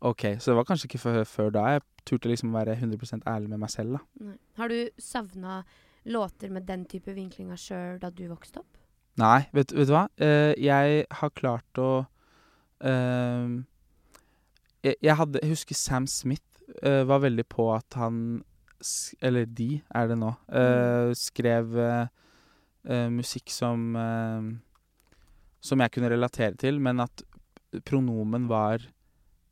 OK. 0.00 0.22
Så 0.38 0.52
det 0.52 0.56
var 0.56 0.64
kanskje 0.64 0.86
ikke 0.88 1.02
før, 1.02 1.24
før 1.26 1.50
da 1.52 1.66
jeg 1.74 1.82
turte 2.06 2.28
liksom 2.30 2.54
å 2.54 2.58
være 2.60 2.76
100% 2.78 3.26
ærlig 3.26 3.48
med 3.50 3.58
meg 3.58 3.70
selv, 3.70 3.98
da. 3.98 4.00
Nei. 4.24 4.36
Har 4.56 4.68
du 4.68 4.90
savna 4.98 5.64
låter 6.06 6.50
med 6.50 6.66
den 6.66 6.84
type 6.86 7.12
vinklinger 7.12 7.56
sjøl 7.58 7.98
da 8.00 8.08
du 8.10 8.28
vokste 8.28 8.60
opp? 8.62 8.78
Nei, 9.18 9.48
vet, 9.52 9.72
vet 9.74 9.88
du 9.88 9.92
hva? 9.92 10.06
Uh, 10.20 10.54
jeg 10.56 11.04
har 11.10 11.30
klart 11.34 11.80
å 11.82 12.06
uh, 12.84 13.48
jeg, 14.84 14.94
jeg 15.02 15.16
hadde 15.18 15.40
Jeg 15.42 15.50
husker 15.56 15.74
Sam 15.74 16.06
Smith 16.06 16.44
uh, 16.84 17.02
var 17.08 17.24
veldig 17.24 17.44
på 17.50 17.66
at 17.74 17.98
han 17.98 18.44
Eller 19.20 19.46
de, 19.46 19.80
er 19.90 20.10
det 20.10 20.18
nå. 20.18 20.30
Uh, 20.46 21.10
skrev 21.18 21.74
eh, 21.82 23.08
musikk 23.10 23.50
som 23.50 23.96
Som 25.60 25.80
jeg 25.82 25.90
kunne 25.90 26.10
relatere 26.12 26.54
til, 26.54 26.78
men 26.80 27.00
at 27.02 27.22
pronomen 27.84 28.46
var 28.48 28.78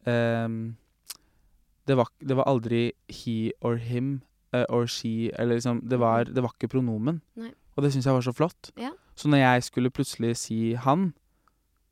det, 0.06 1.96
var, 1.98 2.08
det 2.22 2.36
var 2.38 2.46
aldri 2.46 2.92
he 3.10 3.50
or 3.60 3.74
him 3.82 4.22
or 4.70 4.86
she, 4.86 5.32
eller 5.34 5.58
liksom 5.58 5.80
Det 5.82 5.98
var, 5.98 6.24
det 6.24 6.42
var 6.42 6.54
ikke 6.54 6.70
pronomen. 6.70 7.20
Nei. 7.34 7.50
Og 7.74 7.82
det 7.82 7.92
syns 7.92 8.06
jeg 8.06 8.14
var 8.14 8.22
så 8.22 8.32
flott. 8.32 8.70
Ja. 8.78 8.92
Så 9.16 9.28
når 9.28 9.38
jeg 9.38 9.64
skulle 9.66 9.90
plutselig 9.90 10.36
si 10.36 10.74
han 10.74 11.12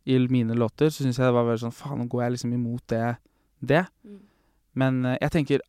i 0.05 0.19
mine 0.31 0.55
låter, 0.55 0.89
så 0.89 1.03
syns 1.03 1.19
jeg 1.19 1.27
det 1.27 1.35
var 1.35 1.47
veldig 1.49 1.65
sånn 1.67 1.75
Faen, 1.75 1.99
nå 1.99 2.07
går 2.13 2.23
jeg 2.23 2.37
liksom 2.37 2.53
imot 2.53 2.87
det. 2.93 3.17
det. 3.61 3.85
Mm. 4.05 4.21
Men 4.75 5.05
jeg 5.21 5.31
tenker 5.33 5.65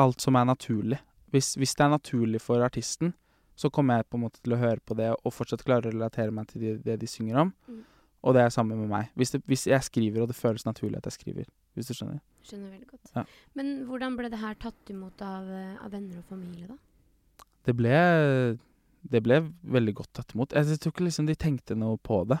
alt 0.00 0.22
som 0.22 0.38
er 0.38 0.46
naturlig. 0.48 0.98
Hvis, 1.30 1.54
hvis 1.60 1.74
det 1.78 1.86
er 1.86 1.92
naturlig 1.94 2.40
for 2.42 2.62
artisten, 2.64 3.14
så 3.60 3.70
kommer 3.70 4.00
jeg 4.00 4.08
på 4.08 4.18
en 4.18 4.24
måte 4.24 4.40
til 4.40 4.56
å 4.56 4.60
høre 4.60 4.80
på 4.84 4.96
det 4.98 5.10
og 5.12 5.34
fortsatt 5.34 5.64
klare 5.66 5.90
å 5.90 5.92
relatere 5.92 6.32
meg 6.34 6.48
til 6.50 6.64
det, 6.64 6.74
det 6.86 6.96
de 7.02 7.08
synger 7.10 7.42
om. 7.44 7.52
Mm. 7.68 7.82
Og 8.20 8.36
det 8.36 8.42
er 8.44 8.52
samme 8.52 8.76
med 8.76 8.88
meg. 8.88 9.08
Hvis, 9.16 9.32
det, 9.34 9.42
hvis 9.48 9.66
jeg 9.68 9.84
skriver, 9.84 10.22
og 10.22 10.28
det 10.30 10.36
føles 10.36 10.66
naturlig 10.66 11.00
at 11.00 11.08
jeg 11.08 11.16
skriver. 11.16 11.48
Hvis 11.76 11.88
du 11.88 11.96
skjønner. 11.96 12.20
Skjønner 12.44 12.74
veldig 12.74 12.88
godt. 12.90 13.12
Ja. 13.16 13.24
Men 13.56 13.72
hvordan 13.88 14.16
ble 14.18 14.30
det 14.32 14.40
her 14.42 14.58
tatt 14.60 14.92
imot 14.92 15.22
av, 15.24 15.48
eh, 15.48 15.78
av 15.80 15.92
venner 15.94 16.20
og 16.20 16.28
familie, 16.28 16.68
da? 16.68 16.76
Det 17.68 17.74
ble, 17.76 17.96
det 19.12 19.22
ble 19.24 19.40
veldig 19.76 19.94
godt 20.00 20.12
tatt 20.18 20.34
imot. 20.34 20.56
Jeg 20.56 20.80
tror 20.80 20.94
ikke 20.94 21.06
liksom 21.06 21.28
de 21.28 21.36
tenkte 21.38 21.76
noe 21.78 22.00
på 22.00 22.22
det. 22.28 22.40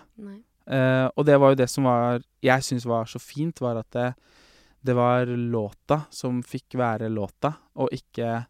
Eh, 0.70 1.06
og 1.14 1.26
det 1.28 1.36
var 1.40 1.52
jo 1.52 1.60
det 1.60 1.68
som 1.72 1.88
var 1.88 2.20
jeg 2.44 2.64
syns 2.66 2.86
var 2.88 3.08
så 3.10 3.20
fint, 3.22 3.60
var 3.64 3.80
at 3.80 3.90
det, 3.96 4.08
det 4.84 4.96
var 4.96 5.28
låta 5.28 6.02
som 6.12 6.40
fikk 6.44 6.78
være 6.80 7.10
låta, 7.12 7.54
og 7.80 7.92
ikke 7.94 8.40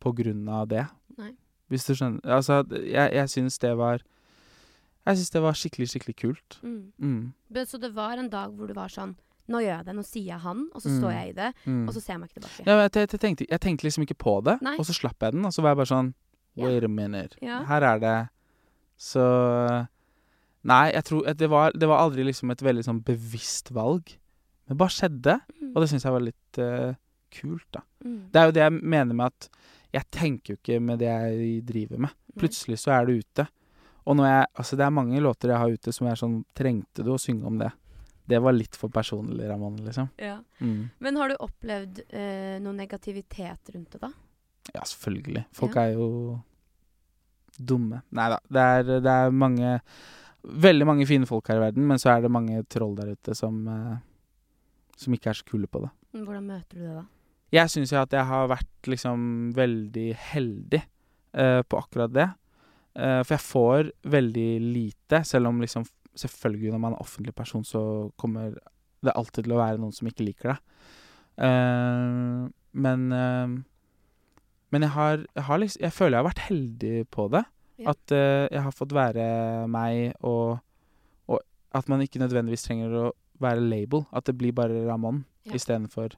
på 0.00 0.12
grunn 0.14 0.48
av 0.48 0.68
det. 0.68 0.86
Nei. 1.18 1.32
Hvis 1.70 1.86
du 1.88 1.94
skjønner. 1.94 2.20
Altså, 2.24 2.60
jeg, 2.70 3.12
jeg 3.12 3.28
syns 3.32 3.58
det 3.58 3.76
var 3.76 4.02
Jeg 5.06 5.16
syns 5.18 5.30
det 5.30 5.42
var 5.42 5.52
skikkelig, 5.54 5.86
skikkelig 5.90 6.16
kult. 6.18 6.58
Mm. 6.62 6.92
Mm. 6.98 7.32
Men 7.50 7.66
Så 7.66 7.78
det 7.80 7.92
var 7.94 8.18
en 8.18 8.28
dag 8.28 8.50
hvor 8.54 8.66
du 8.66 8.74
var 8.74 8.88
sånn 8.88 9.16
Nå 9.48 9.60
gjør 9.62 9.76
jeg 9.78 9.84
det, 9.86 9.94
nå 9.94 10.02
sier 10.02 10.24
jeg 10.32 10.40
han, 10.42 10.64
og 10.74 10.82
så 10.82 10.90
står 10.90 11.10
Mm. 11.12 11.16
jeg 11.20 11.28
i 11.28 11.32
det, 11.32 11.54
Mm. 11.66 11.88
og 11.88 11.94
så 11.94 12.00
ser 12.02 12.12
jeg 12.14 12.20
meg 12.20 12.30
ikke 12.30 12.40
tilbake. 12.40 12.66
Ja, 12.66 12.76
jeg, 12.82 12.90
jeg, 12.94 13.08
jeg, 13.12 13.20
tenkte, 13.20 13.46
jeg 13.48 13.60
tenkte 13.60 13.84
liksom 13.86 14.02
ikke 14.02 14.18
på 14.18 14.32
det, 14.42 14.56
Nei. 14.62 14.72
og 14.76 14.84
så 14.88 14.92
slapp 14.92 15.22
jeg 15.22 15.32
den, 15.36 15.44
og 15.46 15.52
så 15.54 15.62
var 15.62 15.70
jeg 15.70 15.76
bare 15.76 15.86
sånn. 15.92 16.14
Wait 16.56 16.82
a 16.84 16.88
minute. 16.88 17.36
Ja. 17.40 17.62
Her 17.64 17.82
er 17.82 17.98
det 18.02 18.28
Så 18.98 19.22
Nei, 20.66 20.90
jeg 20.96 21.04
tror 21.06 21.22
det 21.38 21.48
var, 21.52 21.70
det 21.78 21.86
var 21.86 22.00
aldri 22.02 22.24
liksom 22.26 22.50
et 22.50 22.62
veldig 22.64 22.82
sånn 22.88 23.02
bevisst 23.06 23.70
valg. 23.70 24.16
Men 24.66 24.74
det 24.74 24.78
bare 24.80 24.90
skjedde, 24.96 25.40
Mm. 25.62 25.72
og 25.76 25.82
det 25.82 25.88
syns 25.90 26.02
jeg 26.02 26.12
var 26.12 26.20
litt 26.26 26.58
uh, 26.58 26.94
kult, 27.30 27.66
da. 27.72 27.80
Mm. 28.04 28.32
Det 28.32 28.40
er 28.40 28.46
jo 28.46 28.52
det 28.56 28.62
jeg 28.64 28.72
mener 28.82 29.14
med 29.14 29.26
at 29.26 29.48
jeg 29.96 30.10
tenker 30.12 30.54
jo 30.54 30.58
ikke 30.60 30.78
med 30.82 31.00
det 31.00 31.08
jeg 31.08 31.62
driver 31.68 32.02
med. 32.06 32.14
Plutselig 32.36 32.78
så 32.82 32.92
er 32.98 33.06
det 33.08 33.18
ute. 33.24 33.46
Og 34.06 34.16
når 34.18 34.26
jeg 34.30 34.46
Altså, 34.60 34.76
det 34.78 34.84
er 34.86 34.94
mange 34.94 35.20
låter 35.24 35.50
jeg 35.50 35.58
har 35.58 35.72
ute 35.72 35.92
som 35.92 36.06
er 36.10 36.18
sånn 36.20 36.36
Trengte 36.54 37.02
du 37.04 37.10
å 37.14 37.18
synge 37.20 37.46
om 37.48 37.56
det? 37.58 37.70
Det 38.26 38.38
var 38.42 38.52
litt 38.56 38.74
for 38.76 38.90
personlig, 38.90 39.46
Ramon 39.48 39.76
liksom. 39.86 40.08
Ja. 40.18 40.40
Mm. 40.60 40.88
Men 40.98 41.16
har 41.20 41.30
du 41.30 41.36
opplevd 41.46 42.00
eh, 42.10 42.56
noe 42.62 42.74
negativitet 42.74 43.70
rundt 43.74 43.92
det, 43.94 44.00
da? 44.02 44.10
Ja, 44.74 44.82
selvfølgelig. 44.82 45.44
Folk 45.54 45.76
Ja. 45.78 45.84
er 45.86 45.92
jo 45.94 46.08
dumme. 47.58 48.02
Nei 48.10 48.28
da. 48.32 48.38
Det 48.50 48.64
er, 48.76 48.82
det 49.00 49.12
er 49.12 49.30
mange 49.34 49.80
Veldig 50.46 50.86
mange 50.86 51.06
fine 51.08 51.26
folk 51.26 51.48
her 51.50 51.58
i 51.58 51.62
verden, 51.64 51.86
men 51.90 51.98
så 51.98 52.12
er 52.12 52.20
det 52.22 52.30
mange 52.30 52.60
troll 52.70 52.92
der 52.94 53.08
ute 53.16 53.34
som 53.34 53.56
eh, 53.66 53.96
Som 54.96 55.14
ikke 55.16 55.30
er 55.32 55.38
så 55.40 55.46
kule 55.48 55.66
på 55.66 55.80
det. 55.82 55.90
Hvordan 56.16 56.46
møter 56.46 56.76
du 56.78 56.82
det, 56.84 56.92
da? 57.00 57.04
Jeg 57.54 57.70
syns 57.70 57.92
jo 57.92 58.00
at 58.00 58.12
jeg 58.12 58.26
har 58.26 58.48
vært 58.50 58.88
liksom 58.90 59.52
veldig 59.54 60.08
heldig 60.32 60.80
eh, 60.82 61.60
på 61.62 61.78
akkurat 61.78 62.12
det. 62.12 62.26
Eh, 62.96 63.20
for 63.22 63.36
jeg 63.36 63.44
får 63.44 63.90
veldig 64.16 64.48
lite, 64.72 65.22
selv 65.24 65.52
om 65.52 65.60
liksom 65.64 65.86
Selvfølgelig 66.16 66.70
når 66.72 66.80
man 66.80 66.94
er 66.96 67.02
offentlig 67.04 67.34
person, 67.36 67.60
så 67.62 67.80
kommer 68.16 68.54
det 69.04 69.12
alltid 69.12 69.44
til 69.44 69.52
å 69.52 69.58
være 69.60 69.76
noen 69.82 69.92
som 69.92 70.08
ikke 70.08 70.24
liker 70.24 70.54
det. 70.54 70.56
Eh, 71.44 72.46
men 72.72 73.02
eh, 73.12 73.56
Men 74.72 74.82
jeg 74.82 74.90
har, 74.94 75.20
jeg 75.36 75.44
har 75.44 75.58
liksom 75.60 75.82
Jeg 75.84 75.92
føler 75.92 76.16
jeg 76.16 76.22
har 76.24 76.30
vært 76.30 76.44
heldig 76.48 76.94
på 77.12 77.26
det. 77.34 77.44
Ja. 77.76 77.92
At 77.92 78.12
eh, 78.16 78.46
jeg 78.48 78.62
har 78.64 78.72
fått 78.72 78.94
være 78.96 79.26
meg, 79.68 80.14
og, 80.24 80.56
og 81.28 81.42
at 81.76 81.88
man 81.92 82.00
ikke 82.00 82.22
nødvendigvis 82.24 82.64
trenger 82.64 82.96
å 82.96 83.12
være 83.38 83.60
label. 83.60 84.06
At 84.16 84.24
det 84.24 84.38
blir 84.40 84.56
bare 84.56 84.86
Ramón 84.88 85.24
Ja. 85.44 85.52
istedenfor 85.60 86.16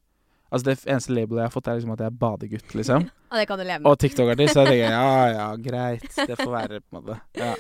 Altså 0.51 0.65
Det 0.65 0.75
eneste 0.89 1.13
labelet 1.13 1.43
jeg 1.43 1.49
har 1.51 1.53
fått, 1.53 1.67
er 1.69 1.77
liksom 1.77 1.91
at 1.93 2.01
jeg 2.01 2.07
er 2.09 2.19
badegutt, 2.23 2.75
liksom. 2.75 3.03
og 3.31 3.37
det 3.37 3.47
kan 3.51 3.59
du 3.61 3.65
leve 3.65 3.79
med. 3.83 3.89
Og 3.91 3.99
TikTok-artist. 4.01 4.55
Så 4.55 4.63
jeg 4.65 4.71
tenker 4.71 4.95
ja 4.95 5.27
ja, 5.35 5.49
greit. 5.69 6.07
Det 6.17 6.39
får 6.41 6.53
være, 6.55 6.81
på 6.81 6.97
en 6.97 7.03
måte. 7.03 7.19
Ja. 7.37 7.51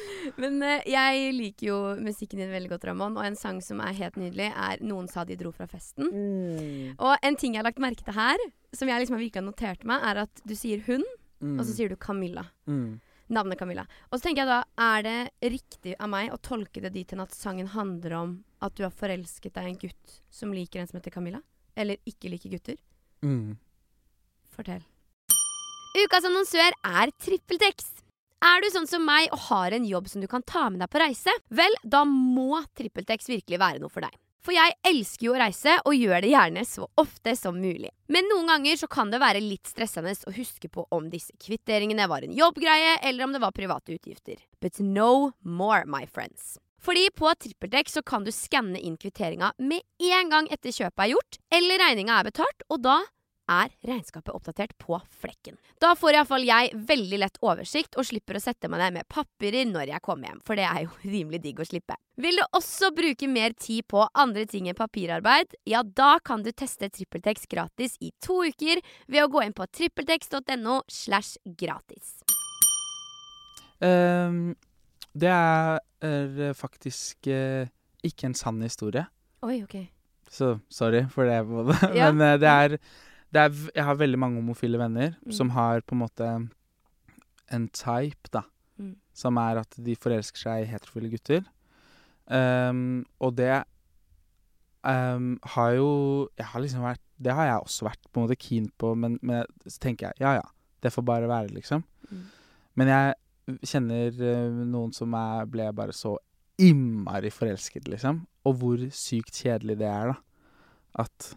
Men 0.40 0.62
uh, 0.62 0.80
jeg 0.88 1.34
liker 1.36 1.66
jo 1.68 1.78
musikken 2.00 2.40
din 2.40 2.50
veldig 2.54 2.70
godt, 2.72 2.86
Ramón. 2.88 3.18
Og 3.20 3.26
en 3.28 3.36
sang 3.36 3.60
som 3.64 3.80
er 3.84 3.92
helt 3.92 4.16
nydelig, 4.16 4.48
er 4.56 4.80
'Noen 4.80 5.08
sa 5.12 5.24
de 5.24 5.36
dro 5.36 5.52
fra 5.52 5.66
festen'. 5.66 6.08
Og 6.98 7.16
en 7.22 7.36
ting 7.36 7.54
jeg 7.54 7.60
har 7.62 7.68
lagt 7.68 7.78
merke 7.82 8.04
til 8.04 8.14
her, 8.16 8.38
som 8.72 8.88
jeg 8.88 9.00
liksom 9.04 9.16
har 9.18 9.24
virkelig 9.24 9.44
notert 9.44 9.84
meg, 9.84 10.00
er 10.02 10.22
at 10.24 10.42
du 10.46 10.54
sier 10.54 10.80
'hun', 10.86 11.04
Mm. 11.40 11.60
og 11.60 11.66
så 11.66 11.72
sier 11.76 11.88
du 11.88 11.94
'Camilla'. 11.96 12.46
mm. 12.66 13.00
Navnet 13.30 13.58
Camilla. 13.58 13.84
Og 14.10 14.18
så 14.18 14.22
tenker 14.24 14.42
jeg 14.42 14.48
da, 14.48 14.64
er 14.78 15.02
det 15.02 15.30
riktig 15.52 15.94
av 16.00 16.08
meg 16.08 16.30
å 16.32 16.38
tolke 16.40 16.80
det 16.80 16.94
dit 16.94 17.10
hen 17.12 17.20
at 17.20 17.30
sangen 17.36 17.66
handler 17.68 18.12
om 18.16 18.44
at 18.62 18.74
du 18.74 18.82
har 18.84 18.90
forelsket 18.90 19.52
deg 19.52 19.64
i 19.64 19.68
en 19.68 19.76
gutt 19.76 20.20
som 20.30 20.50
liker 20.50 20.80
en 20.80 20.86
som 20.88 20.96
heter 20.98 21.12
Camilla? 21.12 21.42
Eller 21.78 22.00
ikke 22.08 22.32
liker 22.32 22.56
gutter? 22.56 22.78
Mm. 23.22 23.56
Fortell. 24.54 24.82
Ukas 25.98 26.26
annonsør 26.26 26.74
er 26.84 27.14
TrippelTex. 27.22 27.92
Er 28.44 28.62
du 28.62 28.68
sånn 28.70 28.86
som 28.86 29.02
meg 29.02 29.32
og 29.34 29.40
har 29.48 29.74
en 29.74 29.86
jobb 29.86 30.06
som 30.10 30.22
du 30.22 30.28
kan 30.30 30.44
ta 30.46 30.68
med 30.70 30.82
deg 30.82 30.90
på 30.92 31.00
reise? 31.02 31.32
Vel, 31.50 31.74
da 31.82 32.04
må 32.06 32.60
TrippelTex 32.78 33.30
virkelig 33.32 33.58
være 33.58 33.82
noe 33.82 33.90
for 33.90 34.06
deg. 34.06 34.14
For 34.46 34.54
jeg 34.54 34.76
elsker 34.86 35.26
jo 35.26 35.32
å 35.34 35.40
reise, 35.40 35.74
og 35.84 35.96
gjør 35.98 36.22
det 36.22 36.30
gjerne 36.30 36.62
så 36.64 36.86
ofte 37.02 37.34
som 37.36 37.58
mulig. 37.58 37.90
Men 38.08 38.28
noen 38.30 38.46
ganger 38.48 38.78
så 38.80 38.88
kan 38.90 39.10
det 39.10 39.20
være 39.20 39.42
litt 39.42 39.66
stressende 39.68 40.14
å 40.14 40.34
huske 40.38 40.70
på 40.72 40.86
om 40.94 41.10
disse 41.10 41.34
kvitteringene 41.42 42.06
var 42.08 42.24
en 42.24 42.36
jobbgreie, 42.36 42.94
eller 43.02 43.26
om 43.26 43.34
det 43.34 43.42
var 43.42 43.56
private 43.56 43.98
utgifter. 43.98 44.38
But 44.62 44.78
no 44.80 45.32
more, 45.42 45.82
my 45.84 46.06
friends. 46.06 46.56
Fordi 46.82 47.08
på 47.14 47.30
TrippelTex 47.34 47.98
så 47.98 48.02
kan 48.06 48.24
du 48.24 48.32
skanne 48.34 48.80
inn 48.80 48.96
kvitteringa 49.00 49.52
med 49.58 49.82
en 50.12 50.32
gang 50.32 50.50
etter 50.52 50.74
kjøpet 50.74 51.04
er 51.04 51.14
gjort, 51.14 51.40
eller 51.50 51.82
regninga 51.82 52.18
er 52.20 52.28
betalt, 52.30 52.66
og 52.70 52.82
da 52.86 53.00
er 53.48 53.72
regnskapet 53.88 54.34
oppdatert 54.34 54.74
på 54.78 54.98
flekken. 55.20 55.56
Da 55.80 55.94
får 55.96 56.18
iallfall 56.18 56.44
jeg 56.46 56.74
veldig 56.88 57.20
lett 57.22 57.40
oversikt 57.40 57.96
og 57.98 58.06
slipper 58.06 58.36
å 58.38 58.42
sette 58.42 58.68
meg 58.70 58.82
ned 58.82 58.98
med 58.98 59.08
papirer 59.10 59.68
når 59.68 59.94
jeg 59.94 60.04
kommer 60.04 60.30
hjem, 60.30 60.42
for 60.44 60.60
det 60.60 60.66
er 60.68 60.84
jo 60.84 60.92
rimelig 61.14 61.42
digg 61.46 61.62
å 61.62 61.68
slippe. 61.68 61.96
Vil 62.20 62.40
du 62.40 62.44
også 62.58 62.92
bruke 62.94 63.30
mer 63.30 63.56
tid 63.56 63.86
på 63.88 64.04
andre 64.12 64.44
ting 64.50 64.68
enn 64.68 64.78
papirarbeid, 64.78 65.56
ja 65.68 65.82
da 65.82 66.16
kan 66.24 66.44
du 66.44 66.52
teste 66.52 66.90
TrippelTex 66.92 67.48
gratis 67.50 67.96
i 68.04 68.12
to 68.24 68.42
uker 68.44 68.82
ved 69.06 69.24
å 69.24 69.30
gå 69.32 69.44
inn 69.46 69.56
på 69.56 69.66
trippeltex.no 69.80 70.82
slash 70.92 71.38
gratis. 71.58 72.18
Ehm, 73.80 74.56
det 75.14 75.30
er, 75.32 75.78
er 76.04 76.52
faktisk 76.56 77.26
eh, 77.32 77.68
ikke 78.04 78.28
en 78.28 78.34
sann 78.38 78.60
historie. 78.62 79.06
Oi, 79.42 79.62
ok. 79.64 79.76
Så 80.30 80.58
sorry 80.68 81.04
for 81.12 81.24
det. 81.28 81.40
måte. 81.48 81.76
Ja. 81.96 82.10
Men 82.12 82.20
eh, 82.24 82.38
det 82.40 82.48
er, 82.48 82.76
det 83.32 83.40
er 83.40 83.52
Jeg 83.74 83.84
har 83.84 83.94
veldig 84.00 84.18
mange 84.18 84.40
homofile 84.42 84.78
venner 84.78 85.14
Mm. 85.24 85.32
som 85.32 85.50
har 85.50 85.80
på 85.80 85.94
en 85.94 86.02
måte 86.04 86.48
en 87.52 87.68
type, 87.72 88.28
da. 88.32 88.42
Mm. 88.78 88.96
Som 89.14 89.36
er 89.40 89.62
at 89.62 89.74
de 89.76 89.96
forelsker 89.96 90.38
seg 90.38 90.62
i 90.62 90.70
heterofile 90.70 91.10
gutter. 91.10 91.46
Um, 92.28 93.06
og 93.24 93.38
det 93.38 93.62
um, 94.84 95.38
har 95.54 95.70
jo 95.78 96.28
Jeg 96.36 96.44
har 96.50 96.60
liksom 96.60 96.82
vært 96.84 97.00
Det 97.16 97.32
har 97.32 97.46
jeg 97.48 97.62
også 97.64 97.86
vært 97.86 98.02
på 98.12 98.20
en 98.20 98.26
måte 98.26 98.36
keen 98.36 98.66
på, 98.76 98.90
men, 98.94 99.16
men 99.22 99.46
så 99.64 99.78
tenker 99.80 100.10
jeg 100.10 100.20
ja 100.20 100.34
ja, 100.36 100.44
det 100.84 100.92
får 100.92 101.02
bare 101.08 101.28
være, 101.28 101.48
liksom. 101.56 101.82
Mm. 102.10 102.26
Men 102.76 102.88
jeg 102.92 103.14
kjenner 103.64 104.14
eh, 104.14 104.62
noen 104.68 104.92
som 104.96 105.14
er, 105.18 105.48
ble 105.50 105.68
bare 105.76 105.94
så 105.96 106.16
innmari 106.58 107.30
forelsket, 107.32 107.88
liksom. 107.88 108.22
Og 108.48 108.56
hvor 108.60 108.82
sykt 108.94 109.38
kjedelig 109.44 109.78
det 109.80 109.88
er, 109.90 110.12
da. 110.12 110.18
At 111.04 111.28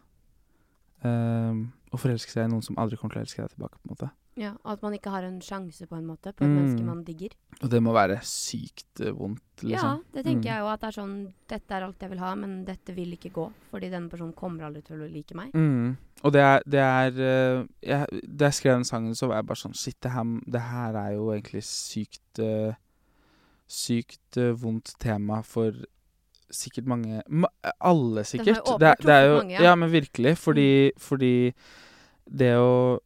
ehm, 1.06 1.68
Å 1.92 2.00
forelske 2.00 2.32
seg 2.32 2.48
i 2.48 2.50
noen 2.54 2.64
som 2.64 2.78
aldri 2.80 2.96
kommer 2.98 3.18
til 3.18 3.22
å 3.22 3.26
elske 3.26 3.44
deg 3.44 3.52
tilbake, 3.52 3.78
på 3.78 3.90
en 3.90 3.92
måte. 3.92 4.08
Ja, 4.40 4.54
og 4.64 4.72
At 4.74 4.82
man 4.82 4.94
ikke 4.94 5.10
har 5.12 5.24
en 5.28 5.42
sjanse 5.42 5.86
på 5.88 5.98
en 5.98 6.06
måte 6.08 6.32
på 6.34 6.46
et 6.46 6.50
Mm. 6.50 6.56
menneske 6.56 6.84
man 6.86 7.04
digger. 7.04 7.30
Og 7.62 7.70
det 7.70 7.82
må 7.84 7.92
være 7.94 8.20
sykt 8.24 8.96
vondt, 8.96 9.18
vondt, 9.20 9.64
Ja, 9.64 9.68
liksom. 9.70 10.04
det 10.14 10.24
tenker 10.26 10.40
Mm. 10.40 10.46
jeg 10.54 10.60
jo 10.60 10.68
at 10.68 10.80
det 10.80 10.88
er 10.88 11.02
sånn 11.02 11.34
Dette 11.50 11.72
er 11.72 11.82
alt 11.84 12.00
jeg 12.00 12.10
vil 12.10 12.20
ha, 12.20 12.36
men 12.36 12.64
dette 12.66 12.96
vil 12.96 13.12
ikke 13.18 13.32
gå. 13.34 13.52
Fordi 13.72 13.90
denne 13.92 14.10
personen 14.10 14.34
kommer 14.34 14.64
aldri 14.64 14.82
til 14.84 14.98
å 15.02 15.12
like 15.12 15.36
meg. 15.36 15.52
Mm. 15.54 15.98
Og 16.24 16.32
det 16.32 16.42
er, 16.42 16.62
det 16.66 16.80
er 16.80 17.12
eh, 17.60 17.66
jeg, 17.84 18.08
Da 18.38 18.46
jeg 18.46 18.54
skrev 18.54 18.76
den 18.78 18.84
sangen, 18.86 19.14
så 19.16 19.28
var 19.28 19.36
jeg 19.38 19.46
bare 19.48 19.58
sånn 19.58 19.76
Shit, 19.76 20.00
det 20.02 20.12
her, 20.12 20.24
det 20.50 20.62
her 20.62 20.94
er 20.96 21.12
jo 21.16 21.28
egentlig 21.32 21.64
sykt 21.64 22.40
eh, 22.40 22.74
Sykt 23.68 24.38
eh, 24.38 24.52
vondt 24.54 24.96
tema 25.00 25.42
for 25.44 25.72
sikkert 26.52 26.86
mange 26.86 27.22
ma 27.30 27.48
Alle, 27.80 28.24
sikkert. 28.28 28.60
åpenbart 28.66 28.98
det, 29.00 29.06
det 29.06 29.14
er 29.16 29.28
jo 29.30 29.38
mange, 29.38 29.52
ja. 29.54 29.60
Mm. 29.60 29.64
Ja, 29.64 29.76
men 29.76 29.90
virkelig. 29.92 30.38
Fordi, 30.38 30.92
fordi 31.00 31.54
det 32.30 32.56
å 32.60 33.00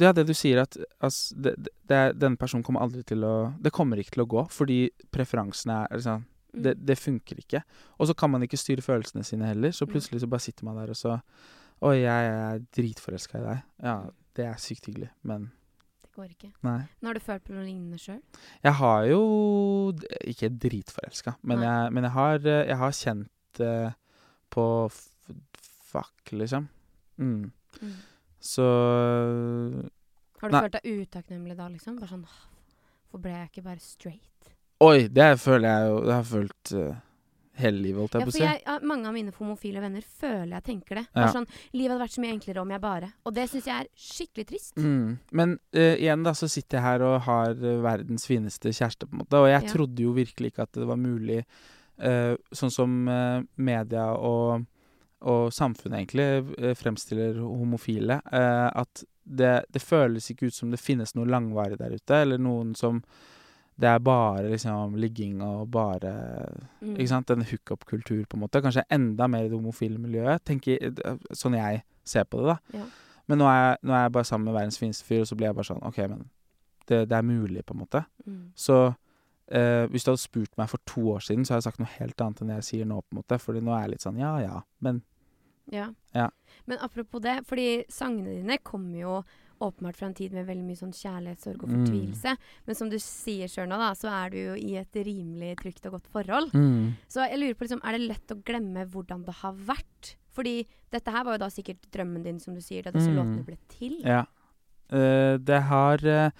Ja, 0.00 0.10
det 0.12 0.24
du 0.26 0.32
sier 0.34 0.62
at 0.62 0.76
altså, 1.00 1.34
det, 1.38 1.52
det, 1.62 1.70
det 1.86 1.96
er, 1.96 2.12
denne 2.18 2.36
personen 2.36 2.64
kommer 2.66 2.80
aldri 2.82 3.04
til 3.06 3.22
å 3.22 3.54
Det 3.62 3.70
kommer 3.72 3.96
ikke 4.02 4.16
til 4.16 4.24
å 4.24 4.26
gå, 4.32 4.42
fordi 4.50 4.90
preferansene 5.14 5.84
er 5.88 5.96
liksom 5.98 6.24
Mm. 6.54 6.62
det, 6.62 6.72
det 6.86 6.94
funker 6.98 7.34
ikke. 7.42 7.60
Og 7.98 8.06
så 8.06 8.14
kan 8.14 8.30
man 8.30 8.42
ikke 8.46 8.54
styre 8.56 8.78
følelsene 8.82 9.24
sine 9.26 9.42
heller, 9.48 9.70
så 9.74 9.86
Mm. 9.88 9.90
plutselig 9.90 10.20
så 10.22 10.28
bare 10.30 10.40
sitter 10.40 10.64
man 10.64 10.76
der 10.76 10.90
og 10.90 10.94
så 10.96 11.20
Oi, 11.82 11.96
jeg 12.04 12.28
er 12.30 12.60
dritforelska 12.76 13.38
i 13.40 13.42
deg. 13.42 13.62
Ja, 13.82 13.94
det 14.36 14.44
er 14.46 14.54
sykt 14.62 14.86
hyggelig, 14.86 15.08
men 15.24 15.50
Det 16.04 16.12
går 16.14 16.28
ikke. 16.30 16.52
nei. 16.62 16.86
Men 17.02 17.06
har 17.08 17.14
du 17.14 17.20
følt 17.20 17.44
på 17.44 17.52
noe 17.56 17.64
lignende 17.66 17.98
sjøl? 17.98 18.20
Jeg 18.62 18.72
har 18.72 19.02
jo 19.10 19.92
Ikke 20.24 20.48
dritforelska, 20.48 21.34
men, 21.42 21.58
jeg, 21.66 21.92
men 21.92 22.04
jeg, 22.04 22.12
har, 22.12 22.38
jeg 22.38 22.76
har 22.76 22.90
kjent 22.92 23.60
uh, 23.60 23.90
på 24.50 24.90
fuck, 25.90 26.30
liksom. 26.32 26.68
Mm. 27.18 27.50
Så 28.44 28.64
Har 30.42 30.50
du 30.50 30.54
Nei. 30.56 30.60
følt 30.66 30.76
deg 30.76 31.00
utakknemlig 31.06 31.56
da, 31.56 31.68
liksom? 31.72 31.96
Bare 32.00 32.10
sånn 32.12 32.26
Hvorfor 32.28 33.22
ble 33.24 33.32
jeg 33.38 33.48
ikke 33.50 33.64
bare 33.64 33.80
straight? 33.80 34.52
Oi, 34.84 35.06
det 35.08 35.30
føler 35.40 35.70
jeg 35.70 35.90
jo 35.92 35.98
Det 36.04 36.12
har 36.12 36.22
jeg 36.24 36.30
følt 36.32 36.72
uh, 36.76 37.02
hele 37.62 37.78
livet, 37.84 38.00
holdt 38.02 38.16
Ja, 38.18 38.24
på 38.26 38.32
å 38.32 38.34
si. 38.34 38.42
ja, 38.42 38.74
mange 38.82 39.06
av 39.08 39.14
mine 39.14 39.32
homofile 39.36 39.78
venner 39.80 40.02
føler 40.02 40.56
jeg 40.56 40.64
tenker 40.66 40.98
det. 40.98 41.04
Ja. 41.14 41.28
Sånn, 41.30 41.46
Livet 41.72 41.92
hadde 41.94 42.02
vært 42.02 42.16
så 42.16 42.24
mye 42.24 42.34
enklere 42.34 42.64
om 42.64 42.72
jeg 42.74 42.82
bare 42.82 43.12
Og 43.24 43.36
det 43.36 43.44
syns 43.52 43.68
jeg 43.70 43.84
er 43.84 43.90
skikkelig 43.94 44.46
trist. 44.50 44.74
Mm. 44.82 45.14
Men 45.40 45.54
uh, 45.78 45.94
igjen 45.94 46.26
da, 46.26 46.34
så 46.34 46.48
sitter 46.50 46.80
jeg 46.80 46.86
her 46.88 47.06
og 47.06 47.16
har 47.28 47.54
uh, 47.54 47.70
verdens 47.86 48.26
fineste 48.28 48.74
kjæreste, 48.74 49.06
på 49.06 49.14
en 49.14 49.22
måte. 49.22 49.38
Og 49.40 49.48
jeg 49.52 49.62
Ja. 49.62 49.70
trodde 49.72 50.02
jo 50.02 50.12
virkelig 50.18 50.50
ikke 50.52 50.66
at 50.66 50.72
det 50.82 50.88
var 50.90 50.98
mulig, 51.00 51.44
eh, 52.02 52.34
sånn 52.52 52.72
som 52.74 53.08
eh, 53.08 53.42
media 53.56 54.08
og, 54.18 54.66
og 55.24 55.52
samfunnet 55.54 56.02
egentlig 56.02 56.26
eh, 56.58 56.74
fremstiller 56.76 57.38
homofile, 57.40 58.20
eh, 58.32 58.68
at 58.68 59.04
det, 59.24 59.54
det 59.72 59.82
føles 59.82 60.26
ikke 60.30 60.50
ut 60.50 60.56
som 60.56 60.72
det 60.72 60.82
finnes 60.82 61.14
noe 61.16 61.28
langvarig 61.30 61.78
der 61.80 61.96
ute, 61.96 62.18
eller 62.26 62.42
noen 62.42 62.74
som 62.76 63.00
det 63.74 63.88
er 63.90 64.02
bare 64.06 64.50
liksom 64.52 64.94
ligging 65.02 65.40
og 65.42 65.70
bare 65.74 66.12
Mm. 66.84 66.98
Ikke 66.98 67.08
sant? 67.08 67.30
En 67.30 67.42
hookup-kultur, 67.42 68.26
på 68.28 68.36
en 68.36 68.40
måte. 68.40 68.60
Kanskje 68.60 68.84
enda 68.92 69.26
mer 69.26 69.46
i 69.46 69.48
det 69.48 69.56
homofile 69.56 69.98
miljøet. 69.98 70.44
Tenker, 70.44 70.92
sånn 71.32 71.56
jeg 71.56 71.80
ser 72.04 72.26
på 72.28 72.42
det, 72.42 72.52
da. 72.52 72.78
Ja. 72.78 72.84
Men 73.26 73.40
nå 73.40 73.46
er, 73.48 73.60
jeg, 73.62 73.78
nå 73.82 73.94
er 73.94 74.02
jeg 74.02 74.12
bare 74.12 74.28
sammen 74.28 74.44
med 74.44 74.54
verdens 74.58 74.78
fineste 74.78 75.06
fyr, 75.08 75.22
og 75.22 75.30
så 75.30 75.38
blir 75.38 75.48
jeg 75.48 75.56
bare 75.56 75.68
sånn 75.70 75.82
OK, 75.88 75.98
men 76.12 76.26
det, 76.90 76.98
det 77.08 77.16
er 77.16 77.24
mulig, 77.24 77.64
på 77.64 77.74
en 77.74 77.80
måte. 77.80 78.04
Mm. 78.26 78.42
Så 78.54 78.78
eh, 79.48 79.86
hvis 79.90 80.04
du 80.04 80.12
hadde 80.12 80.22
spurt 80.22 80.58
meg 80.60 80.68
for 80.70 80.84
to 80.86 81.06
år 81.14 81.24
siden, 81.24 81.44
så 81.44 81.54
hadde 81.54 81.64
jeg 81.64 81.70
sagt 81.70 81.82
noe 81.82 81.94
helt 81.96 82.20
annet 82.20 82.44
enn 82.44 82.54
jeg 82.58 82.68
sier 82.68 82.90
nå, 82.90 83.00
på 83.00 83.14
en 83.14 83.22
måte. 83.22 83.40
Fordi 83.40 83.64
nå 83.64 83.72
er 83.72 83.86
jeg 83.86 83.94
litt 83.94 84.06
sånn 84.06 84.20
ja 84.20 84.34
ja, 84.44 84.60
men 84.84 85.00
Ja. 85.72 85.88
Ja. 86.14 86.30
Men 86.66 86.78
apropos 86.84 87.20
det, 87.22 87.40
fordi 87.46 87.84
sangene 87.88 88.34
dine 88.42 88.58
kommer 88.62 88.98
jo 89.00 89.24
åpenbart 89.64 89.96
fra 89.96 90.06
en 90.08 90.14
tid 90.14 90.32
med 90.34 90.46
veldig 90.46 90.64
mye 90.66 90.76
sånn 90.76 90.92
kjærlighet, 90.92 91.40
sorg 91.40 91.62
og 91.62 91.68
Mm. 91.70 91.86
fortvilelse. 91.86 92.36
Men 92.66 92.74
som 92.74 92.90
du 92.90 92.96
sier 92.98 93.46
sjøl 93.48 93.68
nå, 93.70 93.78
da, 93.78 93.92
så 93.94 94.10
er 94.10 94.30
du 94.30 94.36
jo 94.36 94.54
i 94.58 94.74
et 94.76 94.92
rimelig 94.92 95.56
trygt 95.62 95.86
og 95.86 95.92
godt 95.92 96.08
forhold. 96.12 96.50
mm. 96.52 96.92
Så 97.08 97.28
jeg 97.30 97.38
lurer 97.38 97.54
på, 97.54 97.64
liksom, 97.64 97.80
er 97.84 97.92
det 97.98 98.08
lett 98.08 98.28
å 98.34 98.42
glemme 98.42 98.84
hvordan 98.90 99.24
det 99.24 99.34
har 99.40 99.52
vært? 99.54 100.16
Fordi 100.34 100.66
dette 100.90 101.10
her 101.14 101.24
var 101.24 101.34
jo 101.38 101.38
da 101.38 101.48
sikkert 101.48 101.80
drømmen 101.92 102.24
din, 102.24 102.40
som 102.40 102.54
du 102.54 102.60
sier, 102.60 102.82
da 102.82 102.90
disse 102.90 103.08
Mm. 103.08 103.16
låtene 103.16 103.44
ble 103.46 103.56
til. 103.68 104.00
Ja. 104.04 104.24
Uh, 104.92 105.38
det 105.38 105.62
har 105.62 105.96
uh, 106.04 106.30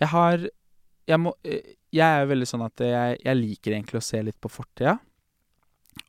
Jeg 0.00 0.08
har 0.08 0.38
jeg, 1.06 1.18
må, 1.20 1.34
uh, 1.44 1.74
jeg 1.92 2.00
er 2.00 2.24
jo 2.24 2.30
veldig 2.34 2.46
sånn 2.48 2.64
at 2.64 2.76
jeg, 2.76 3.18
jeg 3.24 3.36
liker 3.36 3.72
egentlig 3.72 3.98
å 4.00 4.02
se 4.02 4.22
litt 4.22 4.40
på 4.40 4.48
fortida. 4.48 4.98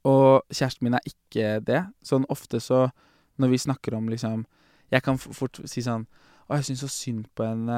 Og 0.05 0.45
kjæresten 0.53 0.85
min 0.85 0.97
er 0.97 1.09
ikke 1.09 1.57
det. 1.65 1.81
Sånn 2.05 2.27
ofte 2.29 2.61
så 2.63 2.87
Når 3.41 3.51
vi 3.51 3.57
snakker 3.57 3.97
om 3.97 4.07
liksom 4.11 4.45
Jeg 4.93 5.03
kan 5.03 5.17
fort 5.17 5.59
si 5.65 5.81
sånn 5.83 6.05
å, 6.45 6.59
jeg 6.59 6.65
syns 6.67 6.81
så 6.83 6.87
synd 6.93 7.23
på 7.33 7.41
henne. 7.41 7.77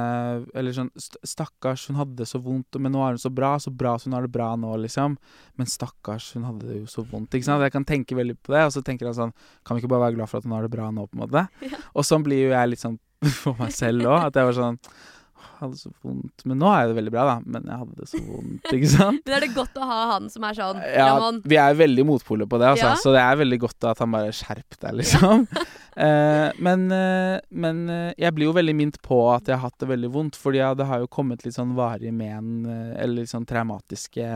Eller 0.52 0.74
sånn 0.76 0.90
Stakkars, 1.00 1.86
hun 1.88 1.96
hadde 2.02 2.18
det 2.20 2.26
så 2.28 2.42
vondt, 2.44 2.76
men 2.84 2.92
nå 2.92 3.00
er 3.00 3.16
hun 3.16 3.22
så 3.22 3.32
bra. 3.32 3.54
Så 3.64 3.72
bra 3.72 3.94
så 3.96 4.10
hun 4.10 4.18
har 4.18 4.26
det 4.28 4.32
bra 4.34 4.50
nå, 4.60 4.74
liksom. 4.84 5.16
Men 5.56 5.70
stakkars, 5.72 6.34
hun 6.36 6.44
hadde 6.50 6.68
det 6.68 6.82
jo 6.82 6.90
så 6.92 7.06
vondt. 7.08 7.32
Ikke 7.32 7.48
sant? 7.48 7.64
Jeg 7.64 7.72
kan 7.72 7.88
tenke 7.88 8.18
veldig 8.18 8.36
på 8.44 8.52
det, 8.52 8.66
og 8.68 8.74
så 8.76 8.84
tenker 8.84 9.08
jeg 9.08 9.16
sånn 9.22 9.32
Kan 9.64 9.78
vi 9.78 9.86
ikke 9.86 9.94
bare 9.96 10.10
være 10.10 10.18
glad 10.18 10.32
for 10.32 10.42
at 10.42 10.48
hun 10.50 10.58
har 10.58 10.68
det 10.68 10.74
bra 10.74 10.90
nå, 10.92 11.08
på 11.08 11.16
en 11.16 11.24
måte? 11.24 11.46
Ja. 11.64 11.80
Og 11.96 12.08
sånn 12.08 12.28
blir 12.28 12.44
jo 12.44 12.52
jeg 12.52 12.74
litt 12.74 12.84
sånn 12.84 13.00
for 13.40 13.56
meg 13.62 13.72
selv 13.76 14.04
òg. 14.04 14.28
At 14.28 14.36
jeg 14.42 14.52
var 14.52 14.60
sånn 14.60 14.82
«Åh, 14.84 15.06
Jeg 15.08 15.17
hadde 15.60 15.78
så 15.80 15.92
vondt. 16.04 16.44
Men 16.48 16.60
nå 16.62 16.70
er 16.74 16.90
det 16.90 16.98
veldig 16.98 17.14
bra, 17.14 17.26
da. 17.30 17.36
Men 17.46 17.68
jeg 17.70 17.82
hadde 17.82 17.98
det 17.98 18.10
så 18.12 18.22
vondt, 18.24 18.70
ikke 18.72 18.92
sant? 18.98 19.22
Men 19.26 19.36
er 19.38 19.46
det 19.46 19.52
godt 19.56 19.80
å 19.80 19.88
ha 19.90 20.00
han 20.14 20.30
som 20.34 20.46
er 20.48 20.58
sånn 20.58 20.80
Ja, 20.84 21.10
Ramon, 21.14 21.42
vi 21.48 21.60
er 21.62 21.78
veldig 21.80 22.06
motpoler 22.10 22.50
på 22.50 22.60
det, 22.62 22.72
altså. 22.76 22.92
Ja. 22.92 23.02
Så 23.02 23.14
det 23.16 23.24
er 23.24 23.42
veldig 23.42 23.60
godt 23.66 23.90
at 23.92 24.02
han 24.04 24.14
bare 24.16 24.34
skjerp 24.36 24.80
deg, 24.82 25.02
liksom. 25.04 25.46
Eh, 25.98 26.52
men 26.62 26.84
eh, 26.94 27.40
men 27.50 27.80
eh, 27.90 28.12
jeg 28.22 28.36
blir 28.38 28.46
jo 28.52 28.54
veldig 28.54 28.76
minnet 28.78 29.00
på 29.02 29.16
at 29.34 29.48
jeg 29.50 29.58
har 29.58 29.64
hatt 29.64 29.80
det 29.82 29.88
veldig 29.90 30.12
vondt, 30.14 30.36
fordi 30.38 30.60
ja, 30.60 30.68
det 30.78 30.86
har 30.86 31.02
jo 31.02 31.10
kommet 31.10 31.42
litt 31.42 31.56
sånn 31.56 31.72
varige 31.74 32.12
men, 32.14 32.52
eh, 32.70 32.92
eller 33.02 33.24
litt 33.24 33.32
sånn 33.34 33.48
traumatiske 33.50 34.28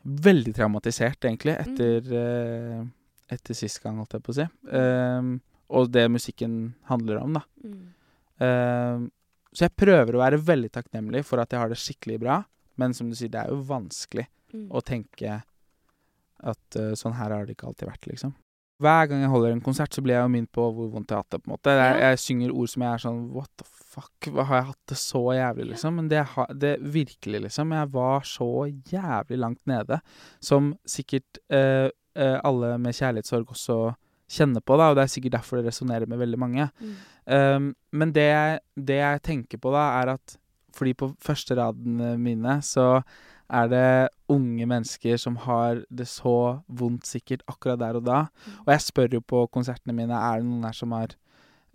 Veldig 0.00 0.54
traumatisert, 0.56 1.26
egentlig, 1.28 1.58
etter, 1.60 2.06
eh, 2.16 2.78
etter 3.34 3.58
sist 3.58 3.82
gang, 3.82 3.98
holdt 3.98 4.14
jeg 4.16 4.22
på 4.24 4.32
å 4.32 4.36
si. 4.38 4.46
Eh, 4.78 5.26
og 5.76 5.90
det 5.92 6.06
musikken 6.08 6.54
handler 6.88 7.18
om, 7.20 7.34
da. 7.36 7.42
mm. 7.60 9.10
Så 9.54 9.66
jeg 9.66 9.74
prøver 9.78 10.14
å 10.14 10.22
være 10.22 10.38
veldig 10.46 10.70
takknemlig 10.72 11.24
for 11.26 11.42
at 11.42 11.50
jeg 11.50 11.58
har 11.62 11.72
det 11.72 11.78
skikkelig 11.80 12.20
bra, 12.22 12.42
men 12.78 12.94
som 12.94 13.08
du 13.10 13.16
sier, 13.18 13.32
det 13.32 13.40
er 13.44 13.50
jo 13.54 13.62
vanskelig 13.66 14.28
Mm. 14.50 14.66
å 14.74 14.80
tenke 14.82 15.42
at 16.42 16.76
uh, 16.78 16.92
sånn 16.98 17.14
her 17.14 17.30
har 17.30 17.44
det 17.46 17.54
ikke 17.54 17.68
alltid 17.68 17.86
vært, 17.86 18.08
liksom. 18.10 18.32
Hver 18.80 19.10
gang 19.10 19.20
jeg 19.22 19.30
holder 19.30 19.52
en 19.52 19.60
konsert, 19.62 19.92
så 19.92 20.02
blir 20.02 20.16
jeg 20.16 20.24
jo 20.24 20.32
minnet 20.32 20.50
på 20.56 20.64
hvor 20.72 20.88
vondt 20.90 21.12
jeg 21.12 21.18
har 21.18 21.22
hatt 21.22 21.34
det. 21.36 21.40
på 21.44 21.50
en 21.50 21.52
måte. 21.52 21.74
Jeg, 21.76 21.98
jeg 22.00 22.20
synger 22.22 22.54
ord 22.56 22.70
som 22.72 22.82
jeg 22.82 22.90
er 22.90 23.02
sånn 23.04 23.18
What 23.34 23.50
the 23.60 23.66
fuck? 23.68 24.28
Hva 24.32 24.46
har 24.48 24.58
jeg 24.58 24.68
hatt 24.70 24.90
det 24.90 24.98
så 25.02 25.22
jævlig, 25.36 25.66
liksom? 25.74 25.98
Men 26.00 26.08
det, 26.08 26.22
det 26.64 26.72
virkelig, 26.80 27.42
liksom. 27.44 27.74
Jeg 27.76 27.90
var 27.92 28.24
så 28.24 28.48
jævlig 28.90 29.38
langt 29.42 29.60
nede. 29.68 30.00
Som 30.40 30.72
sikkert 30.88 31.42
uh, 31.52 31.92
uh, 32.16 32.38
alle 32.40 32.72
med 32.80 32.96
kjærlighetssorg 32.96 33.52
også 33.52 33.78
kjenner 34.30 34.62
på, 34.62 34.76
da, 34.78 34.90
og 34.90 34.98
det 34.98 35.04
er 35.04 35.12
sikkert 35.14 35.38
derfor 35.38 35.58
det 35.58 35.70
resonnerer 35.70 36.10
med 36.10 36.20
veldig 36.20 36.38
mange. 36.40 36.68
Mm. 36.80 36.94
Um, 37.30 37.66
men 37.92 38.14
det 38.14 38.28
jeg, 38.28 38.60
det 38.90 39.00
jeg 39.00 39.24
tenker 39.26 39.60
på 39.62 39.74
da, 39.74 39.88
er 40.00 40.14
at 40.14 40.36
fordi 40.76 40.94
på 40.94 41.10
første 41.18 41.56
radene 41.58 42.14
mine 42.20 42.60
så 42.62 43.00
er 43.50 43.70
det 43.70 44.10
unge 44.30 44.66
mennesker 44.70 45.18
som 45.18 45.34
har 45.42 45.82
det 45.90 46.06
så 46.06 46.62
vondt 46.68 47.08
sikkert 47.08 47.42
akkurat 47.50 47.80
der 47.80 47.98
og 47.98 48.06
da. 48.06 48.20
Mm. 48.46 48.60
Og 48.66 48.70
jeg 48.74 48.84
spør 48.86 49.16
jo 49.16 49.22
på 49.26 49.42
konsertene 49.50 49.96
mine 49.96 50.14
er 50.14 50.38
det 50.38 50.46
noen 50.46 50.68
her 50.68 50.76
som 50.76 50.94
har 50.94 51.16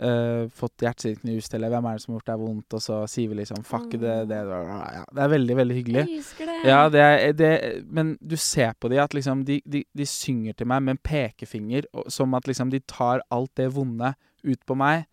uh, 0.04 0.46
fått 0.56 0.84
hjertet 0.84 1.06
sitt 1.06 1.22
knust, 1.24 1.54
eller 1.56 1.72
hvem 1.72 1.88
er 1.90 1.98
det 1.98 2.04
som 2.04 2.14
har 2.14 2.20
gjort 2.20 2.32
deg 2.32 2.44
vondt, 2.44 2.76
og 2.78 2.84
så 2.84 3.00
sier 3.10 3.32
vi 3.32 3.40
liksom 3.40 3.64
fuck 3.68 3.88
det, 3.94 4.14
det, 4.30 4.40
det, 4.50 4.60
ja, 4.68 5.04
det 5.12 5.26
er 5.26 5.34
veldig, 5.34 5.58
veldig 5.62 5.78
hyggelig. 5.80 6.04
Jeg 6.04 6.22
husker 6.22 6.52
det. 6.52 6.58
Ja, 6.68 6.80
det 6.92 7.08
det, 7.40 7.52
men 7.88 8.16
du 8.22 8.38
ser 8.40 8.76
på 8.80 8.92
de 8.92 9.02
at 9.04 9.16
liksom 9.18 9.44
de, 9.48 9.60
de, 9.66 9.84
de 9.96 10.08
synger 10.10 10.58
til 10.58 10.70
meg 10.72 10.86
med 10.86 10.98
en 10.98 11.04
pekefinger, 11.12 11.90
og, 11.94 12.08
som 12.14 12.34
at 12.38 12.48
liksom 12.50 12.74
de 12.74 12.82
tar 12.90 13.24
alt 13.34 13.54
det 13.60 13.70
vonde 13.76 14.14
ut 14.46 14.62
på 14.68 14.78
meg. 14.80 15.06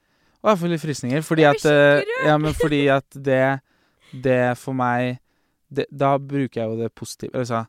Og 0.42 0.51
jeg 0.51 0.59
får 0.59 0.73
litt 0.73 0.83
frysninger, 0.83 1.27
fordi 1.27 1.45
at 1.47 1.66
rørt. 1.66 2.16
Ja, 2.27 2.38
men 2.42 2.57
fordi 2.59 2.87
at 2.90 3.07
det, 3.14 3.45
det 4.11 4.40
for 4.59 4.77
meg 4.77 5.21
Da 5.73 6.18
bruker 6.18 6.61
jeg 6.61 6.68
jo 6.68 6.81
det 6.83 6.90
positive. 6.92 7.33
Altså, 7.38 7.62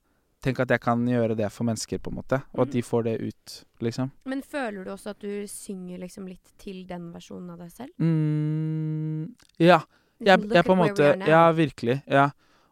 tenk 0.44 0.60
at 0.60 0.72
jeg 0.76 0.82
kan 0.84 1.02
gjøre 1.08 1.36
det 1.40 1.48
for 1.56 1.64
mennesker, 1.68 2.00
på 2.04 2.12
en 2.12 2.18
måte, 2.20 2.42
og 2.54 2.66
at 2.68 2.72
de 2.74 2.82
Mm. 2.84 2.88
får 2.90 3.04
det 3.08 3.14
ut, 3.22 3.54
liksom. 3.82 4.12
Men 4.26 4.42
føler 4.44 4.84
du 4.86 4.92
også 4.92 5.10
at 5.16 5.20
du 5.24 5.48
synger 5.48 6.00
liksom 6.04 6.28
litt 6.28 6.52
til 6.60 6.86
den 6.88 7.12
versjonen 7.14 7.50
av 7.56 7.58
deg 7.64 7.72
selv? 7.72 7.92
Mm, 8.00 9.36
ja. 9.60 9.82
Jeg, 10.24 10.40
Liksom, 10.40 10.54
jeg 10.56 10.66
på 10.66 10.72
en 10.76 10.80
måte. 10.80 11.08
Ja, 11.28 11.52
virkelig. 11.52 12.02
Ja. 12.08 12.30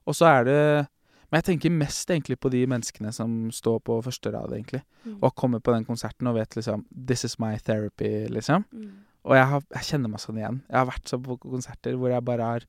Og 0.08 0.16
så 0.16 0.26
er 0.40 0.44
det 0.46 0.88
Men 1.32 1.40
jeg 1.42 1.46
tenker 1.62 1.72
mest 1.72 2.10
egentlig 2.12 2.36
på 2.44 2.50
de 2.52 2.66
menneskene 2.68 3.14
som 3.14 3.50
står 3.56 3.78
på 3.88 4.02
første 4.04 4.34
rad, 4.34 4.52
egentlig. 4.52 4.82
Mm. 5.06 5.18
Og 5.24 5.34
kommer 5.34 5.62
på 5.64 5.72
den 5.72 5.86
konserten 5.86 6.28
og 6.28 6.36
vet 6.36 6.58
liksom 6.58 6.84
This 7.08 7.24
is 7.24 7.40
my 7.40 7.56
therapy, 7.58 8.28
liksom. 8.28 8.66
Mm. 8.74 8.90
Og 9.24 9.36
jeg, 9.38 9.46
har, 9.48 9.62
jeg 9.78 9.84
kjenner 9.84 10.10
meg 10.12 10.20
sånn 10.20 10.38
igjen. 10.42 10.62
Jeg 10.68 10.76
har 10.78 10.86
vært 10.90 11.08
så 11.08 11.22
på 11.24 11.38
konserter 11.40 11.96
hvor 11.96 12.10
jeg 12.12 12.26
bare 12.28 12.42
har 12.44 12.62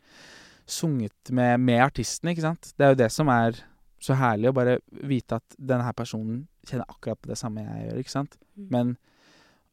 sunget 0.65 1.33
med, 1.35 1.59
med 1.59 1.81
artisten, 1.83 2.29
ikke 2.31 2.45
sant. 2.45 2.73
Det 2.79 2.87
er 2.87 2.95
jo 2.95 3.01
det 3.03 3.11
som 3.11 3.27
er 3.35 3.59
så 4.03 4.17
herlig, 4.19 4.51
å 4.51 4.57
bare 4.57 4.79
vite 5.09 5.39
at 5.39 5.57
denne 5.59 5.87
her 5.87 5.97
personen 5.97 6.43
kjenner 6.67 6.89
akkurat 6.91 7.21
på 7.23 7.31
det 7.31 7.39
samme 7.39 7.65
jeg 7.65 7.87
gjør, 7.87 8.01
ikke 8.03 8.15
sant. 8.15 8.39
Mm. 8.59 8.67
Men 8.75 8.95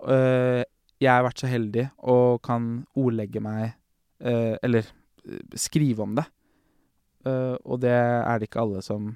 øh, 0.06 0.62
jeg 1.00 1.12
har 1.12 1.26
vært 1.26 1.42
så 1.42 1.50
heldig 1.50 1.88
og 2.12 2.42
kan 2.46 2.70
ordlegge 3.00 3.42
meg 3.44 3.72
øh, 4.20 4.56
Eller 4.64 4.88
øh, 5.26 5.42
skrive 5.56 6.04
om 6.04 6.16
det. 6.20 6.28
Uh, 7.28 7.58
og 7.68 7.82
det 7.84 7.92
er 7.92 8.38
det 8.40 8.48
ikke 8.48 8.62
alle 8.64 8.82
som 8.82 9.10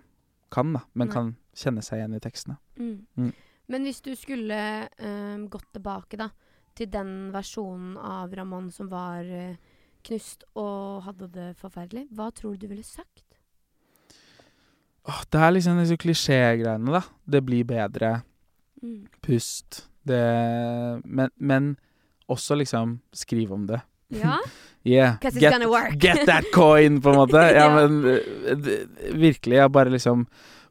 kan, 0.52 0.74
da, 0.76 0.82
men 0.94 1.08
Nei. 1.08 1.14
kan 1.14 1.30
kjenne 1.56 1.84
seg 1.86 2.02
igjen 2.02 2.18
i 2.18 2.24
tekstene. 2.24 2.58
Mm. 2.76 2.98
Mm. 3.16 3.30
Men 3.72 3.88
hvis 3.88 4.02
du 4.04 4.12
skulle 4.20 4.58
øh, 4.92 5.46
gått 5.50 5.70
tilbake 5.74 6.20
da 6.20 6.28
til 6.76 6.90
den 6.92 7.32
versjonen 7.34 7.96
av 7.98 8.34
Ramón 8.36 8.68
som 8.74 8.90
var 8.92 9.24
eh, 9.24 9.56
knust 10.04 10.44
og 10.60 11.06
hadde 11.08 11.30
det 11.32 11.48
forferdelig, 11.62 12.10
hva 12.12 12.28
tror 12.36 12.58
du 12.58 12.66
du 12.66 12.74
ville 12.74 12.86
sagt? 12.86 13.33
Åh, 15.10 15.22
det 15.32 15.40
er 15.44 15.52
liksom 15.58 15.80
disse 15.82 15.98
klisjégreiene, 16.00 16.94
da. 16.96 17.02
Det 17.28 17.42
blir 17.44 17.66
bedre. 17.68 18.22
Mm. 18.84 19.02
Pust. 19.24 19.84
Det 20.08 20.20
men, 21.06 21.30
men 21.38 21.74
også 22.32 22.56
liksom 22.60 22.98
skrive 23.16 23.54
om 23.56 23.68
det. 23.68 23.82
Ja? 24.20 24.38
Yeah. 24.84 25.14
Get, 25.22 25.38
get 25.96 26.26
that 26.28 26.44
coin, 26.52 26.98
på 27.02 27.14
en 27.14 27.16
måte. 27.16 27.40
Ja, 27.56 27.70
Ja. 27.70 27.88
men 27.88 28.04
øh, 28.04 28.66
virkelig. 29.16 29.56
Jeg 29.56 29.72
bare 29.72 29.90
liksom 29.94 30.26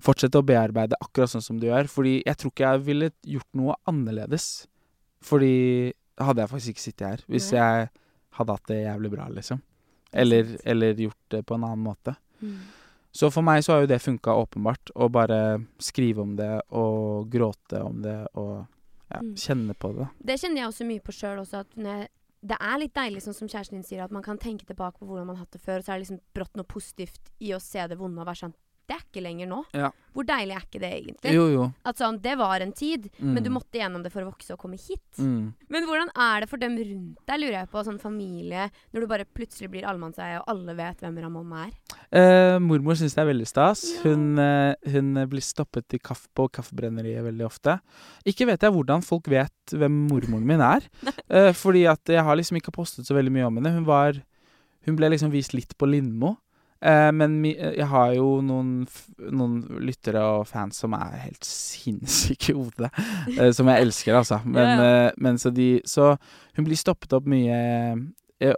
fortsette 0.04 0.36
å 0.36 0.44
bearbeide 0.44 0.98
akkurat 1.00 1.32
sånn 1.32 1.40
som 1.40 1.56
du 1.56 1.64
gjør. 1.70 1.88
Fordi 1.88 2.18
jeg 2.26 2.36
tror 2.36 2.52
ikke 2.52 2.66
jeg 2.74 2.82
ville 2.90 3.08
gjort 3.24 3.48
noe 3.56 3.78
annerledes. 3.88 4.66
Fordi 5.24 5.94
hadde 6.20 6.44
jeg 6.44 6.50
faktisk 6.52 6.74
ikke 6.74 6.84
sittet 6.84 7.06
her 7.08 7.24
hvis 7.32 7.48
jeg 7.54 7.88
hadde 8.36 8.52
hatt 8.58 8.68
det 8.68 8.82
jævlig 8.82 9.10
bra, 9.14 9.30
liksom. 9.32 9.62
Er 10.12 10.20
Eller, 10.26 10.52
eller 10.68 11.00
gjort 11.06 11.22
det 11.32 11.40
på 11.48 11.56
en 11.56 11.64
annen 11.70 11.86
måte. 11.88 12.12
Mm. 12.44 12.58
Så 13.12 13.28
for 13.32 13.44
meg 13.44 13.60
så 13.64 13.74
har 13.74 13.82
jo 13.84 13.90
det 13.90 14.00
funka 14.00 14.32
åpenbart. 14.40 14.90
Å 14.96 15.08
bare 15.12 15.38
skrive 15.78 16.22
om 16.24 16.36
det 16.38 16.62
og 16.72 17.28
gråte 17.32 17.82
om 17.84 18.00
det 18.02 18.18
og 18.34 18.66
ja, 19.12 19.20
Mm. 19.20 19.34
kjenne 19.36 19.74
på 19.76 19.90
det. 19.98 20.06
Det 20.24 20.38
kjenner 20.40 20.62
jeg 20.62 20.68
også 20.70 20.84
mye 20.88 21.00
på 21.04 21.12
sjøl 21.12 21.38
også. 21.42 21.60
At 21.66 21.74
jeg, 21.76 22.08
det 22.42 22.56
er 22.58 22.78
litt 22.80 22.94
deilig, 22.96 23.20
sånn 23.22 23.34
som 23.36 23.48
kjæresten 23.48 23.76
din 23.76 23.84
sier, 23.84 24.00
at 24.06 24.10
man 24.10 24.22
kan 24.24 24.38
tenke 24.40 24.64
tilbake 24.64 24.96
på 24.98 25.04
hvordan 25.06 25.26
man 25.28 25.36
har 25.36 25.44
hatt 25.44 25.52
det 25.52 25.60
før, 25.60 25.78
og 25.78 25.84
så 25.84 25.92
er 25.92 25.98
det 26.00 26.06
liksom 26.06 26.20
brått 26.34 26.56
noe 26.56 26.64
positivt 26.64 27.28
i 27.44 27.52
å 27.52 27.60
se 27.60 27.84
det 27.86 27.98
vonde 28.00 28.18
og 28.22 28.26
være 28.30 28.40
sånn 28.46 28.54
det 28.92 28.98
er 29.00 29.04
ikke 29.08 29.24
lenger 29.24 29.48
nå. 29.50 29.62
Ja. 29.72 29.90
Hvor 30.12 30.26
deilig 30.28 30.52
er 30.52 30.64
ikke 30.66 30.80
det 30.82 30.88
egentlig? 30.92 31.30
Jo, 31.32 31.44
jo. 31.48 31.62
At 31.88 31.96
sånn, 31.96 32.18
Det 32.20 32.34
var 32.36 32.60
en 32.60 32.72
tid, 32.76 33.06
men 33.18 33.38
Mm. 33.40 33.44
du 33.46 33.50
måtte 33.50 33.78
gjennom 33.80 34.02
det 34.04 34.12
for 34.12 34.20
å 34.20 34.28
vokse 34.30 34.52
og 34.52 34.58
komme 34.60 34.76
hit. 34.76 35.00
Mm. 35.16 35.54
Men 35.72 35.86
hvordan 35.88 36.10
er 36.14 36.40
det 36.44 36.48
for 36.50 36.58
dem 36.60 36.76
rundt 36.76 37.16
deg, 37.26 37.40
lurer 37.40 37.56
jeg 37.62 37.70
på, 37.72 37.84
sånn 37.86 37.98
familie, 38.00 38.66
når 38.92 39.00
du 39.00 39.06
bare 39.08 39.24
plutselig 39.24 39.70
blir 39.72 39.86
allemannseie, 39.88 40.36
og 40.42 40.44
alle 40.52 40.74
vet 40.76 41.00
hvem 41.00 41.16
Ramón 41.24 41.54
er? 41.56 41.72
Eh, 42.12 42.58
mormor 42.60 42.92
syns 43.00 43.14
det 43.16 43.22
er 43.24 43.32
veldig 43.32 43.48
stas. 43.48 43.86
Ja. 43.96 44.02
Hun, 44.10 44.38
eh, 44.38 44.74
hun 44.92 45.14
blir 45.32 45.40
stoppet 45.40 45.94
i 45.94 45.98
kaff 45.98 46.28
på 46.36 46.50
kaffebrenneriet 46.52 47.24
veldig 47.24 47.46
ofte. 47.48 47.80
Ikke 48.26 48.44
vet 48.46 48.60
jeg 48.60 48.70
hvordan 48.72 49.02
folk 49.02 49.24
vet 49.32 49.50
hvem 49.72 50.08
mormoren 50.10 50.44
min 50.44 50.60
er. 50.60 50.82
eh, 51.30 51.52
fordi 51.56 51.86
at 51.88 52.04
jeg 52.04 52.22
har 52.22 52.36
liksom 52.36 52.60
ikke 52.60 52.72
postet 52.76 53.06
så 53.08 53.16
veldig 53.16 53.32
mye 53.32 53.46
om 53.48 53.56
henne. 53.56 53.72
Hun 53.72 53.84
var 53.86 54.12
Hun 54.84 54.96
ble 54.96 55.08
liksom 55.10 55.30
vist 55.30 55.54
litt 55.54 55.78
på 55.78 55.86
Lindmo. 55.86 56.36
Eh, 56.82 57.10
men 57.14 57.36
eh, 57.46 57.76
jeg 57.78 57.86
har 57.86 58.14
jo 58.16 58.40
noen, 58.42 58.72
noen 59.30 59.60
lyttere 59.86 60.22
og 60.40 60.48
fans 60.50 60.80
som 60.82 60.96
er 60.98 61.14
helt 61.28 61.46
sinnssyke 61.46 62.50
i 62.50 62.56
hodet. 62.58 62.90
eh, 63.38 63.52
som 63.54 63.70
jeg 63.70 63.86
elsker, 63.86 64.16
altså. 64.18 64.40
Men, 64.56 64.66
Ja, 64.66 64.88
eh, 65.06 65.12
men 65.22 65.38
så 65.38 65.52
de 65.54 65.80
Så 65.86 66.16
hun 66.56 66.66
blir 66.66 66.76
stoppet 66.80 67.12
opp 67.14 67.26
mye 67.30 67.60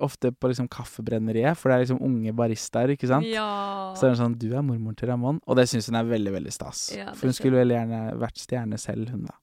ofte 0.01 0.31
på 0.33 0.49
liksom 0.49 0.65
kaffebrenneriet, 0.73 1.59
for 1.61 1.69
det 1.69 1.75
er 1.77 1.83
liksom 1.83 1.99
unge 2.01 2.33
baristaer, 2.33 2.95
ikke 2.95 3.11
sant. 3.11 3.27
Ja. 3.29 3.93
Så 3.99 4.07
er 4.07 4.15
det 4.15 4.21
sånn 4.23 4.39
Du 4.41 4.47
er 4.57 4.63
mormoren 4.65 4.97
til 4.97 5.11
Ramón. 5.13 5.43
Og 5.45 5.59
det 5.59 5.67
syns 5.69 5.91
hun 5.91 5.99
er 6.01 6.09
veldig 6.09 6.33
veldig 6.33 6.55
stas. 6.57 6.87
Ja, 6.97 7.11
For 7.13 7.29
hun 7.29 7.37
skulle 7.37 7.61
veldig 7.61 7.77
gjerne 7.77 8.01
vært 8.23 8.41
stjerne 8.41 8.79
selv, 8.81 9.11
hun 9.13 9.27
da. 9.29 9.37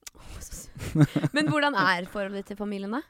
Men 1.36 1.48
hvordan 1.50 1.76
er 1.78 2.06
forholdet 2.10 2.48
til 2.50 2.58
familien, 2.58 2.94
da? 2.98 3.02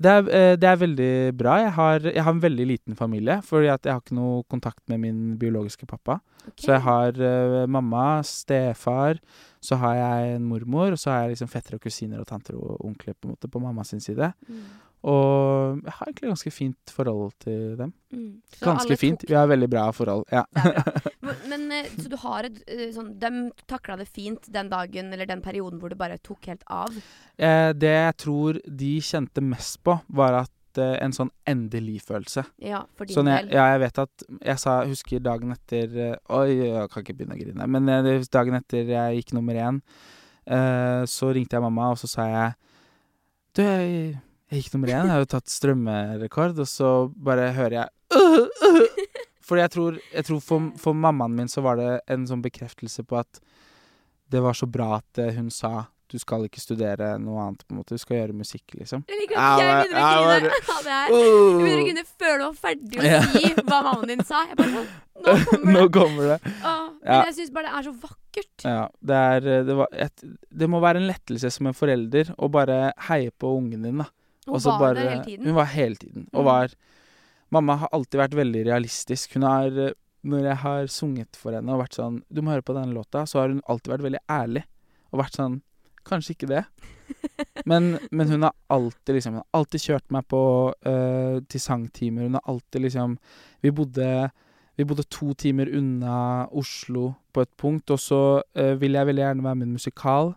Det 0.00 0.12
er, 0.12 0.28
eh, 0.28 0.54
det 0.56 0.68
er 0.68 0.78
veldig 0.80 1.12
bra. 1.36 1.56
Jeg 1.60 1.72
har, 1.76 2.06
jeg 2.08 2.24
har 2.24 2.32
en 2.32 2.42
veldig 2.42 2.66
liten 2.68 2.96
familie, 2.96 3.38
fordi 3.44 3.68
jeg 3.68 3.92
har 3.92 4.00
ikke 4.00 4.16
noe 4.16 4.42
kontakt 4.50 4.82
med 4.88 5.02
min 5.02 5.20
biologiske 5.40 5.88
pappa. 5.88 6.18
Okay. 6.46 6.62
Så 6.64 6.72
jeg 6.76 6.82
har 6.86 7.20
uh, 7.20 7.66
mamma, 7.66 8.22
stefar, 8.22 9.18
så 9.60 9.78
har 9.82 9.96
jeg 9.98 10.36
en 10.36 10.46
mormor, 10.46 10.94
og 10.94 11.00
så 11.00 11.10
har 11.10 11.24
jeg 11.24 11.34
liksom 11.34 11.50
fettere 11.50 11.80
og 11.80 11.86
kusiner 11.86 12.22
og 12.22 12.28
tanter 12.28 12.56
og 12.56 12.84
onkler 12.86 13.16
på 13.16 13.26
en 13.26 13.34
måte 13.34 13.50
på 13.50 13.62
mammas 13.62 13.94
side. 13.98 14.32
Mm. 14.48 14.66
Og 15.06 15.82
jeg 15.84 15.92
har 15.92 16.06
egentlig 16.08 16.30
ganske 16.32 16.50
fint 16.50 16.92
forhold 16.94 17.32
til 17.42 17.76
dem. 17.78 17.92
Mm. 18.12 18.30
Ganske 18.62 18.96
fint. 18.96 19.24
Vi 19.28 19.34
har 19.34 19.46
veldig 19.46 19.68
bra 19.70 19.90
forhold. 19.94 20.24
Ja. 20.32 20.44
Men, 21.20 21.70
eh, 21.72 21.86
så 21.96 22.10
du 22.12 22.16
har 22.20 22.44
et 22.44 22.58
eh, 22.68 22.90
sånn 22.94 23.14
De 23.18 23.30
takla 23.66 23.96
det 23.96 24.06
fint 24.12 24.46
den 24.52 24.68
dagen 24.68 25.08
eller 25.14 25.26
den 25.26 25.40
perioden 25.42 25.80
hvor 25.80 25.88
det 25.90 25.98
bare 25.98 26.18
tok 26.22 26.46
helt 26.50 26.62
av? 26.70 26.92
Eh, 27.38 27.70
det 27.72 27.94
jeg 27.94 28.16
tror 28.22 28.58
de 28.66 28.90
kjente 29.00 29.42
mest 29.42 29.80
på, 29.86 29.96
var 30.08 30.36
at 30.42 30.80
eh, 30.82 30.98
en 31.02 31.14
sånn 31.16 31.30
endelig-følelse. 31.48 32.44
Ja, 32.68 32.82
for 32.98 33.08
din 33.08 33.16
Sånn 33.16 33.30
jeg, 33.32 33.46
del. 33.48 33.56
ja, 33.56 33.64
jeg 33.72 33.80
vet 33.86 34.02
at 34.04 34.26
Jeg 34.50 34.60
sa, 34.62 34.76
husker 34.84 35.24
dagen 35.24 35.54
etter 35.56 35.96
Oi, 36.36 36.50
jeg 36.68 36.92
kan 36.92 37.02
ikke 37.06 37.16
begynne 37.16 37.38
å 37.38 37.40
grine. 37.40 37.70
Men 37.72 37.88
dagen 38.28 38.60
etter 38.60 38.92
jeg 38.92 39.22
gikk 39.22 39.32
nummer 39.38 39.56
én, 39.56 39.80
eh, 40.46 41.02
så 41.08 41.32
ringte 41.32 41.56
jeg 41.56 41.64
mamma, 41.64 41.90
og 41.94 42.00
så 42.02 42.12
sa 42.12 42.28
jeg 42.28 42.54
Du, 43.56 43.62
jeg, 43.64 44.20
jeg 44.52 44.62
gikk 44.62 44.74
nummer 44.76 44.92
én, 44.92 45.08
jeg 45.08 45.14
har 45.16 45.24
jo 45.24 45.32
tatt 45.32 45.48
strømmerekord, 45.50 46.58
og 46.60 46.68
så 46.68 46.90
bare 47.16 47.48
hører 47.56 47.80
jeg 47.80 47.88
«Øh, 48.14 48.42
øh». 48.68 49.15
Fordi 49.46 49.62
jeg 49.62 49.70
tror, 49.76 49.98
jeg 50.12 50.24
tror 50.26 50.40
for, 50.42 50.70
for 50.82 50.92
mammaen 50.98 51.36
min 51.38 51.48
så 51.52 51.62
var 51.62 51.78
det 51.78 51.90
en 52.10 52.24
sånn 52.26 52.42
bekreftelse 52.42 53.04
på 53.06 53.20
at 53.20 53.38
det 54.34 54.40
var 54.42 54.56
så 54.58 54.66
bra 54.66 54.96
at 54.98 55.20
eh, 55.22 55.34
hun 55.38 55.50
sa 55.54 55.84
du 56.06 56.20
skal 56.22 56.44
ikke 56.46 56.60
studere 56.62 57.16
noe 57.18 57.40
annet, 57.42 57.64
på 57.66 57.74
en 57.74 57.78
måte. 57.80 57.96
Du 57.96 57.98
skal 57.98 58.20
gjøre 58.20 58.34
musikk, 58.38 58.76
liksom. 58.78 59.00
Jeg 59.10 59.16
liker 59.24 59.40
at 59.42 59.58
jeg 59.58 59.72
begynner 59.80 60.04
å 60.06 60.20
grine 60.36 60.50
av 60.76 60.82
det 60.86 60.92
her. 60.94 61.08
Jeg 61.10 61.56
begynner 61.58 61.80
å 61.80 61.86
grine 61.88 62.04
før 62.06 62.36
du 62.38 62.44
var 62.44 62.58
ferdig 62.60 63.00
å 63.00 63.22
si 63.32 63.50
hva 63.56 63.80
mammaen 63.88 64.12
din 64.12 64.22
sa. 64.28 64.44
Jeg 64.46 64.58
bare 64.60 64.70
sånn 64.76 64.92
Nå 65.16 65.34
kommer 65.48 65.72
Nå 65.74 65.80
det. 65.82 65.90
kommer 65.96 66.28
det. 66.30 66.36
Åh, 66.70 66.84
men 67.02 67.24
jeg 67.26 67.34
syns 67.40 67.50
bare 67.56 67.66
det 67.66 67.74
er 67.80 67.86
så 67.88 67.94
vakkert. 68.04 68.66
Ja, 68.68 68.84
det 69.10 69.18
er 69.32 69.48
eh, 69.56 69.64
det, 69.66 69.76
var 69.82 69.98
et, 70.06 70.24
det 70.62 70.68
må 70.70 70.82
være 70.86 71.02
en 71.02 71.08
lettelse 71.10 71.50
som 71.56 71.70
en 71.72 71.74
forelder 71.82 72.30
å 72.38 72.50
bare 72.54 72.78
heie 73.08 73.34
på 73.34 73.50
ungen 73.58 73.82
din, 73.88 74.04
da. 74.04 74.06
Hun 74.46 74.62
var 74.62 74.78
bare- 74.84 75.00
der 75.00 75.10
hele 75.10 75.24
tiden. 75.26 75.50
Hun 75.50 75.58
var 75.58 75.72
hele 75.74 75.98
tiden. 76.04 76.28
Og 76.30 76.44
Mm. 76.44 76.50
var 76.52 76.76
Mamma 77.54 77.78
har 77.82 77.92
alltid 77.94 78.20
vært 78.20 78.36
veldig 78.38 78.64
realistisk. 78.66 79.36
Hun 79.36 79.46
har 79.46 79.70
eh, 79.70 79.94
Når 80.26 80.42
jeg 80.42 80.58
har 80.58 80.88
sunget 80.90 81.36
for 81.38 81.54
henne 81.54 81.70
og 81.70 81.84
vært 81.84 81.94
sånn 81.94 82.22
'Du 82.26 82.40
må 82.42 82.50
høre 82.50 82.66
på 82.66 82.74
denne 82.74 82.94
låta', 82.94 83.26
så 83.30 83.38
har 83.38 83.48
hun 83.52 83.62
alltid 83.68 83.92
vært 83.92 84.06
veldig 84.06 84.22
ærlig. 84.26 84.64
Og 85.12 85.20
vært 85.22 85.38
sånn 85.38 85.60
Kanskje 86.06 86.34
ikke 86.34 86.48
det. 86.50 86.64
Men, 87.70 87.98
men 88.10 88.28
hun 88.28 88.42
har 88.42 88.52
alltid 88.70 89.14
liksom 89.14 89.32
Hun 89.34 89.42
har 89.42 89.58
alltid 89.60 89.80
kjørt 89.80 90.10
meg 90.14 90.26
på 90.26 90.40
uh, 90.86 91.38
til 91.50 91.60
sangtimer. 91.60 92.26
Hun 92.26 92.34
har 92.38 92.46
alltid 92.46 92.82
liksom 92.82 93.16
Vi 93.62 93.70
bodde 93.70 94.30
vi 94.76 94.84
bodde 94.84 95.06
to 95.08 95.32
timer 95.34 95.70
unna 95.72 96.46
Oslo 96.52 97.14
på 97.32 97.40
et 97.40 97.52
punkt, 97.56 97.90
og 97.90 98.00
så 98.00 98.42
uh, 98.44 98.74
ville 98.76 98.98
jeg 98.98 99.08
veldig 99.08 99.22
gjerne 99.22 99.44
være 99.46 99.56
med 99.56 99.66
i 99.66 99.68
en 99.70 99.78
musikal. 99.78 100.34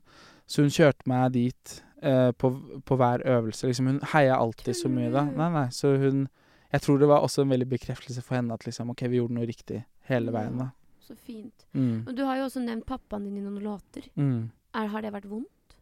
Så 0.47 0.63
hun 0.63 0.71
kjørte 0.71 1.09
meg 1.11 1.33
dit 1.35 1.73
uh, 2.05 2.31
på, 2.31 2.53
på 2.87 2.95
hver 2.95 3.25
øvelse. 3.27 3.67
Liksom, 3.67 3.89
hun 3.91 3.99
heia 4.13 4.37
alltid 4.39 4.79
så 4.79 4.91
mye 4.91 5.11
da. 5.11 5.25
Nei, 5.27 5.49
nei, 5.57 5.65
så 5.75 5.91
hun 5.99 6.29
Jeg 6.69 6.83
tror 6.85 6.99
det 7.01 7.07
var 7.09 7.23
også 7.25 7.43
en 7.43 7.53
veldig 7.53 7.69
bekreftelse 7.69 8.21
for 8.21 8.37
henne 8.37 8.53
at 8.53 8.65
liksom, 8.67 8.91
OK, 8.93 9.01
vi 9.09 9.17
gjorde 9.17 9.37
noe 9.37 9.47
riktig 9.49 9.81
hele 10.09 10.33
veien, 10.33 10.59
da. 10.61 10.69
Så 11.01 11.15
fint. 11.17 11.65
Mm. 11.73 12.03
Og 12.05 12.11
du 12.17 12.21
har 12.27 12.37
jo 12.37 12.45
også 12.45 12.61
nevnt 12.61 12.85
pappaen 12.85 13.25
din 13.25 13.39
i 13.39 13.41
noen 13.41 13.63
låter. 13.63 14.05
Mm. 14.13 14.51
Er, 14.77 14.91
har 14.93 15.01
det 15.01 15.13
vært 15.15 15.29
vondt? 15.29 15.77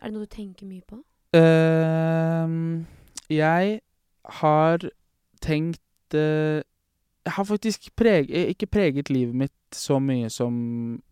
Er 0.00 0.08
det 0.08 0.14
noe 0.14 0.24
du 0.24 0.32
tenker 0.32 0.68
mye 0.68 0.84
på? 0.88 1.02
Uh, 1.36 2.80
jeg 3.28 3.80
har 4.40 4.86
tenkt 5.44 6.16
uh, 6.16 6.64
Jeg 7.26 7.34
har 7.36 7.44
faktisk 7.44 7.90
preg, 8.00 8.30
ikke 8.30 8.70
preget 8.72 9.10
livet 9.12 9.36
mitt 9.36 9.76
så 9.76 9.98
mye 10.00 10.30
som 10.32 11.02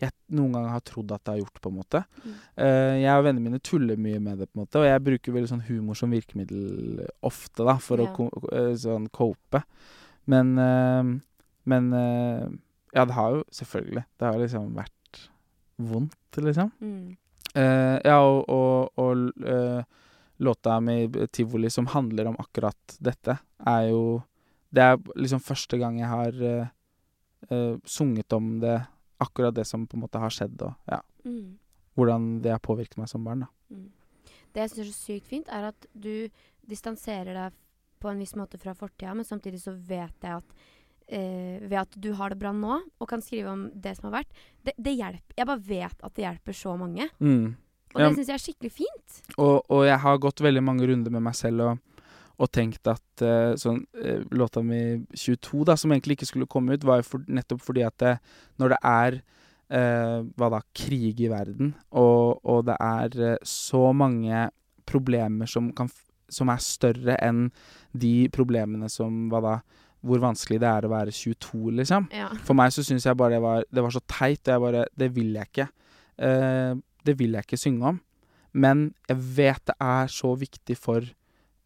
jeg 0.00 0.12
noen 0.36 0.52
ganger 0.54 0.70
har 0.72 0.80
trodd 0.86 1.12
at 1.12 1.22
det 1.26 1.32
har 1.34 1.40
gjort, 1.42 1.60
på 1.60 1.70
en 1.70 1.76
måte. 1.76 2.00
Mm. 2.24 2.34
Eh, 2.64 2.92
jeg 3.02 3.14
og 3.18 3.24
vennene 3.26 3.44
mine 3.50 3.60
tuller 3.60 3.96
mye 4.00 4.20
med 4.22 4.38
det, 4.40 4.46
på 4.50 4.56
en 4.58 4.62
måte, 4.64 4.80
og 4.80 4.86
jeg 4.88 5.02
bruker 5.04 5.34
veldig 5.36 5.50
sånn 5.50 5.64
humor 5.68 5.98
som 5.98 6.10
virkemiddel 6.14 7.02
ofte, 7.26 7.64
da, 7.68 7.74
for 7.82 8.00
Ja. 8.00 8.06
å 8.08 8.14
ko 8.16 8.28
eh, 8.52 8.72
sånn 8.80 9.08
cope. 9.12 9.62
Men 10.26 10.56
eh, 10.58 11.02
Men 11.68 11.90
Ja, 12.94 13.04
det 13.04 13.12
har 13.14 13.30
jo 13.36 13.44
selvfølgelig 13.52 14.04
Det 14.18 14.26
har 14.26 14.38
liksom 14.40 14.74
vært 14.74 15.20
vondt, 15.78 16.36
liksom. 16.36 16.72
Mm. 16.80 17.16
Ja, 17.54 18.16
og, 18.22 18.48
og, 18.48 18.90
og 18.96 19.84
låta 20.40 20.80
mi 20.80 21.08
Tivoli 21.32 21.70
som 21.70 21.86
handler 21.86 22.26
om 22.30 22.36
akkurat 22.40 22.96
dette, 23.00 23.38
er 23.66 23.88
jo 23.90 24.22
Det 24.72 24.82
er 24.82 24.96
liksom 25.16 25.40
første 25.40 25.78
gang 25.78 25.98
jeg 25.98 26.08
har 26.08 26.70
sunget 27.84 28.32
om 28.32 28.60
det, 28.60 28.80
akkurat 29.20 29.54
det 29.54 29.66
som 29.66 29.86
på 29.86 29.96
en 29.98 30.02
måte 30.04 30.18
har 30.22 30.30
skjedd, 30.34 30.60
og 30.62 30.74
ja, 30.90 31.00
Mm. 31.24 31.58
hvordan 31.96 32.40
det 32.42 32.50
har 32.54 32.58
påvirket 32.64 32.96
meg 32.98 33.08
som 33.08 33.24
barn, 33.24 33.40
da. 33.40 33.46
Mm. 33.70 33.90
Det 34.54 34.62
jeg 34.62 34.70
syns 34.70 34.80
er 34.80 34.90
så 34.90 34.98
sykt 35.04 35.26
fint, 35.28 35.48
er 35.48 35.68
at 35.68 35.86
du 35.94 36.28
distanserer 36.66 37.34
deg 37.34 37.52
på 38.00 38.08
en 38.10 38.18
viss 38.22 38.32
måte 38.38 38.58
fra 38.58 38.72
fortida, 38.74 39.14
men 39.14 39.24
samtidig 39.28 39.60
så 39.60 39.74
vet 39.76 40.16
jeg 40.24 40.32
at 40.40 40.54
eh, 41.12 41.58
ved 41.68 41.74
at 41.80 41.96
du 42.00 42.12
har 42.14 42.30
det 42.30 42.38
bra 42.38 42.52
nå, 42.54 42.80
og 43.00 43.08
kan 43.10 43.20
skrive 43.20 43.50
om 43.50 43.66
det 43.74 43.96
som 43.98 44.08
har 44.10 44.22
vært, 44.22 44.32
det, 44.64 44.74
det 44.78 44.94
hjelper. 44.96 45.34
Jeg 45.36 45.46
bare 45.50 45.64
vet 45.66 46.04
at 46.06 46.14
det 46.14 46.22
hjelper 46.24 46.52
så 46.56 46.76
mange. 46.78 47.08
Mm. 47.20 47.56
Og 47.94 48.00
Ja. 48.00 48.08
det 48.08 48.16
syns 48.20 48.28
jeg 48.30 48.34
er 48.38 48.44
skikkelig 48.44 48.70
fint. 48.72 49.16
Og, 49.36 49.64
og 49.68 49.84
jeg 49.84 49.98
har 49.98 50.18
gått 50.22 50.38
veldig 50.40 50.62
mange 50.62 50.86
runder 50.86 51.10
med 51.10 51.22
meg 51.26 51.34
selv 51.34 51.60
og, 51.66 51.78
og 52.40 52.48
tenkt 52.54 52.88
at 52.88 53.24
uh, 53.24 53.52
sånn 53.60 53.82
uh, 54.00 54.22
Låta 54.32 54.62
mi 54.64 54.80
22, 55.12 55.64
da, 55.68 55.76
som 55.76 55.92
egentlig 55.92 56.18
ikke 56.18 56.30
skulle 56.30 56.48
komme 56.50 56.76
ut, 56.76 56.86
var 56.88 57.02
jo 57.02 57.08
for, 57.10 57.26
nettopp 57.28 57.62
fordi 57.64 57.84
at 57.84 57.96
det, 58.00 58.14
når 58.60 58.74
det 58.74 58.80
er 58.90 59.18
uh, 59.20 60.20
hva 60.38 60.50
da, 60.56 60.62
krig 60.76 61.20
i 61.20 61.30
verden, 61.32 61.74
og, 61.90 62.40
og 62.48 62.64
det 62.68 62.76
er 62.80 63.18
eh, 63.26 63.36
så 63.46 63.90
mange 63.96 64.48
problemer 64.88 65.50
som, 65.50 65.70
kan, 65.76 65.90
som 66.30 66.50
er 66.50 66.64
større 66.64 67.18
enn 67.22 67.48
de 67.92 68.30
problemene 68.34 68.90
som 68.90 69.28
hva 69.30 69.42
da, 69.44 69.54
hvor 70.06 70.22
vanskelig 70.22 70.60
det 70.62 70.68
er 70.68 70.86
å 70.86 70.92
være 70.94 71.14
22, 71.14 71.74
liksom. 71.82 72.08
Ja. 72.16 72.30
For 72.46 72.56
meg 72.56 72.72
så 72.74 72.84
syns 72.86 73.06
jeg 73.06 73.18
bare 73.20 73.36
det 73.36 73.42
var, 73.44 73.66
det 73.68 73.84
var 73.84 73.94
så 73.94 74.02
teit, 74.08 74.40
og 74.46 74.54
jeg 74.54 74.64
bare 74.64 74.84
Det 74.96 75.10
vil 75.12 75.34
jeg 75.36 75.50
ikke. 75.50 75.68
Eh, 76.24 76.72
det 77.04 77.16
vil 77.20 77.36
jeg 77.36 77.46
ikke 77.46 77.60
synge 77.60 77.92
om. 77.92 78.00
Men 78.52 78.88
jeg 79.08 79.20
vet 79.36 79.66
det 79.68 79.76
er 79.84 80.10
så 80.10 80.32
viktig 80.38 80.76
for 80.78 81.04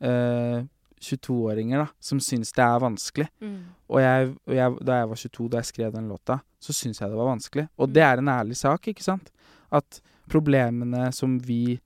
eh, 0.05 0.65
22-åringer 1.05 1.83
da, 1.83 1.89
som 2.01 2.21
syns 2.23 2.53
det 2.57 2.65
er 2.65 2.83
vanskelig. 2.83 3.27
Mm. 3.45 3.59
Og, 3.91 3.99
jeg, 4.01 4.31
og 4.49 4.57
jeg, 4.57 4.77
da 4.89 5.01
jeg 5.01 5.11
var 5.11 5.21
22, 5.23 5.49
da 5.53 5.61
jeg 5.61 5.71
skrev 5.71 5.93
den 5.95 6.09
låta, 6.13 6.39
så 6.63 6.77
syns 6.77 7.01
jeg 7.01 7.13
det 7.13 7.19
var 7.19 7.33
vanskelig. 7.33 7.67
Og 7.77 7.93
det 7.93 8.05
er 8.07 8.23
en 8.23 8.33
ærlig 8.33 8.57
sak, 8.61 8.89
ikke 8.91 9.05
sant? 9.05 9.31
At 9.75 10.01
problemene 10.31 11.11
som 11.13 11.37
vi 11.45 11.77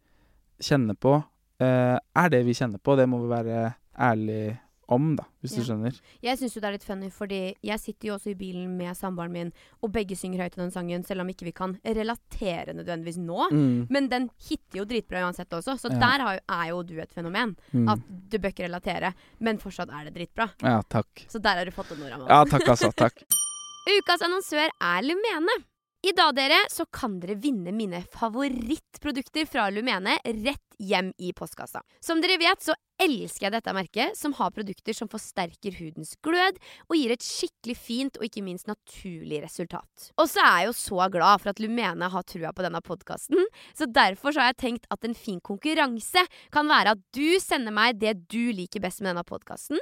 kjenner 0.63 0.95
på, 0.99 1.17
uh, 1.19 1.97
er 1.99 2.31
det 2.35 2.45
vi 2.47 2.55
kjenner 2.55 2.83
på. 2.83 2.95
Det 2.99 3.09
må 3.11 3.21
vi 3.25 3.31
være 3.33 3.65
ærlige 4.09 4.59
om, 4.89 5.17
da, 5.17 5.25
hvis 5.43 5.53
Ja. 5.53 5.59
du 5.59 5.65
skjønner. 5.69 6.01
Jeg 6.23 6.39
syns 6.39 6.55
jo 6.57 6.61
det 6.61 6.69
er 6.69 6.73
litt 6.79 6.85
funny, 6.85 7.11
fordi 7.11 7.55
jeg 7.63 7.79
sitter 7.81 8.09
jo 8.09 8.15
også 8.17 8.31
i 8.31 8.35
bilen 8.35 8.77
med 8.79 8.97
samboeren 8.97 9.31
min, 9.33 9.53
og 9.83 9.93
begge 9.93 10.17
synger 10.17 10.39
høyt 10.45 10.57
i 10.57 10.63
den 10.63 10.71
sangen, 10.73 11.05
selv 11.05 11.21
om 11.21 11.29
ikke 11.29 11.45
vi 11.45 11.53
kan 11.53 11.77
relatere 11.85 12.73
nødvendigvis 12.75 13.19
nå. 13.21 13.51
Mm, 13.53 13.87
Men 13.91 14.09
den 14.09 14.31
hitter 14.49 14.79
jo 14.81 14.85
dritbra 14.85 15.25
uansett 15.29 15.51
også, 15.51 15.77
så 15.79 15.91
Ja. 15.93 15.99
der 15.99 16.25
har 16.25 16.35
jo, 16.35 16.41
er 16.49 16.69
jo 16.71 16.83
du 16.83 16.99
et 17.01 17.13
fenomen. 17.13 17.57
mm. 17.75 17.89
At 17.89 18.01
du 18.31 18.39
bør 18.39 18.49
ikke 18.53 18.69
relatere, 18.69 19.15
men 19.41 19.59
fortsatt 19.59 19.91
er 19.91 20.11
det 20.11 20.15
dritbra. 20.15 20.51
Ja, 20.63 20.81
takk. 20.89 21.27
Så 21.29 21.41
der 21.41 21.57
har 21.57 21.65
du 21.65 21.71
fått 21.71 21.89
det, 21.91 21.99
Nora. 21.99 22.27
Ja, 22.27 22.45
takk, 22.45 22.67
altså. 22.69 22.93
Takk. 22.95 23.15
Ukas 23.99 24.21
annonsør 24.21 24.69
er 24.81 25.03
Lumene. 25.03 25.65
I 26.05 26.13
dag 26.13 26.33
dere, 26.37 26.69
så 26.71 26.85
kan 26.93 27.19
dere 27.21 27.35
vinne 27.41 27.73
mine 27.75 28.05
favorittprodukter 28.15 29.47
fra 29.49 29.69
Lumene 29.71 30.19
rett 30.25 30.68
hjem 30.79 31.13
i 31.19 31.33
postkassa. 31.37 31.83
Som 32.01 32.23
dere 32.23 32.39
vet, 32.41 32.63
så 32.63 32.75
elsker 32.99 33.47
jeg 33.47 33.55
dette 33.55 33.75
merket, 33.75 34.17
som 34.19 34.35
har 34.39 34.53
produkter 34.55 34.97
som 34.97 35.11
forsterker 35.11 35.77
hudens 35.79 36.15
glød 36.25 36.59
og 36.89 36.95
gir 36.99 37.15
et 37.15 37.25
skikkelig 37.25 37.77
fint 37.79 38.19
og 38.19 38.27
ikke 38.27 38.43
minst 38.47 38.69
naturlig 38.71 39.41
resultat. 39.45 40.11
Og 40.19 40.27
så 40.31 40.43
er 40.43 40.63
jeg 40.63 40.71
jo 40.71 40.77
så 40.81 41.09
glad 41.15 41.43
for 41.43 41.53
at 41.53 41.63
Lumene 41.63 42.11
har 42.11 42.27
trua 42.27 42.53
på 42.55 42.67
denne 42.67 42.83
podkasten, 42.85 43.47
så 43.77 43.87
derfor 43.87 44.35
så 44.35 44.43
har 44.43 44.53
jeg 44.53 44.61
tenkt 44.65 44.91
at 44.95 45.07
en 45.07 45.17
fin 45.19 45.41
konkurranse 45.45 46.25
kan 46.55 46.71
være 46.71 46.97
at 46.97 47.05
du 47.15 47.39
sender 47.43 47.75
meg 47.75 48.01
det 48.03 48.17
du 48.31 48.51
liker 48.55 48.83
best 48.83 49.03
med 49.03 49.13
denne 49.13 49.27
podkasten. 49.27 49.81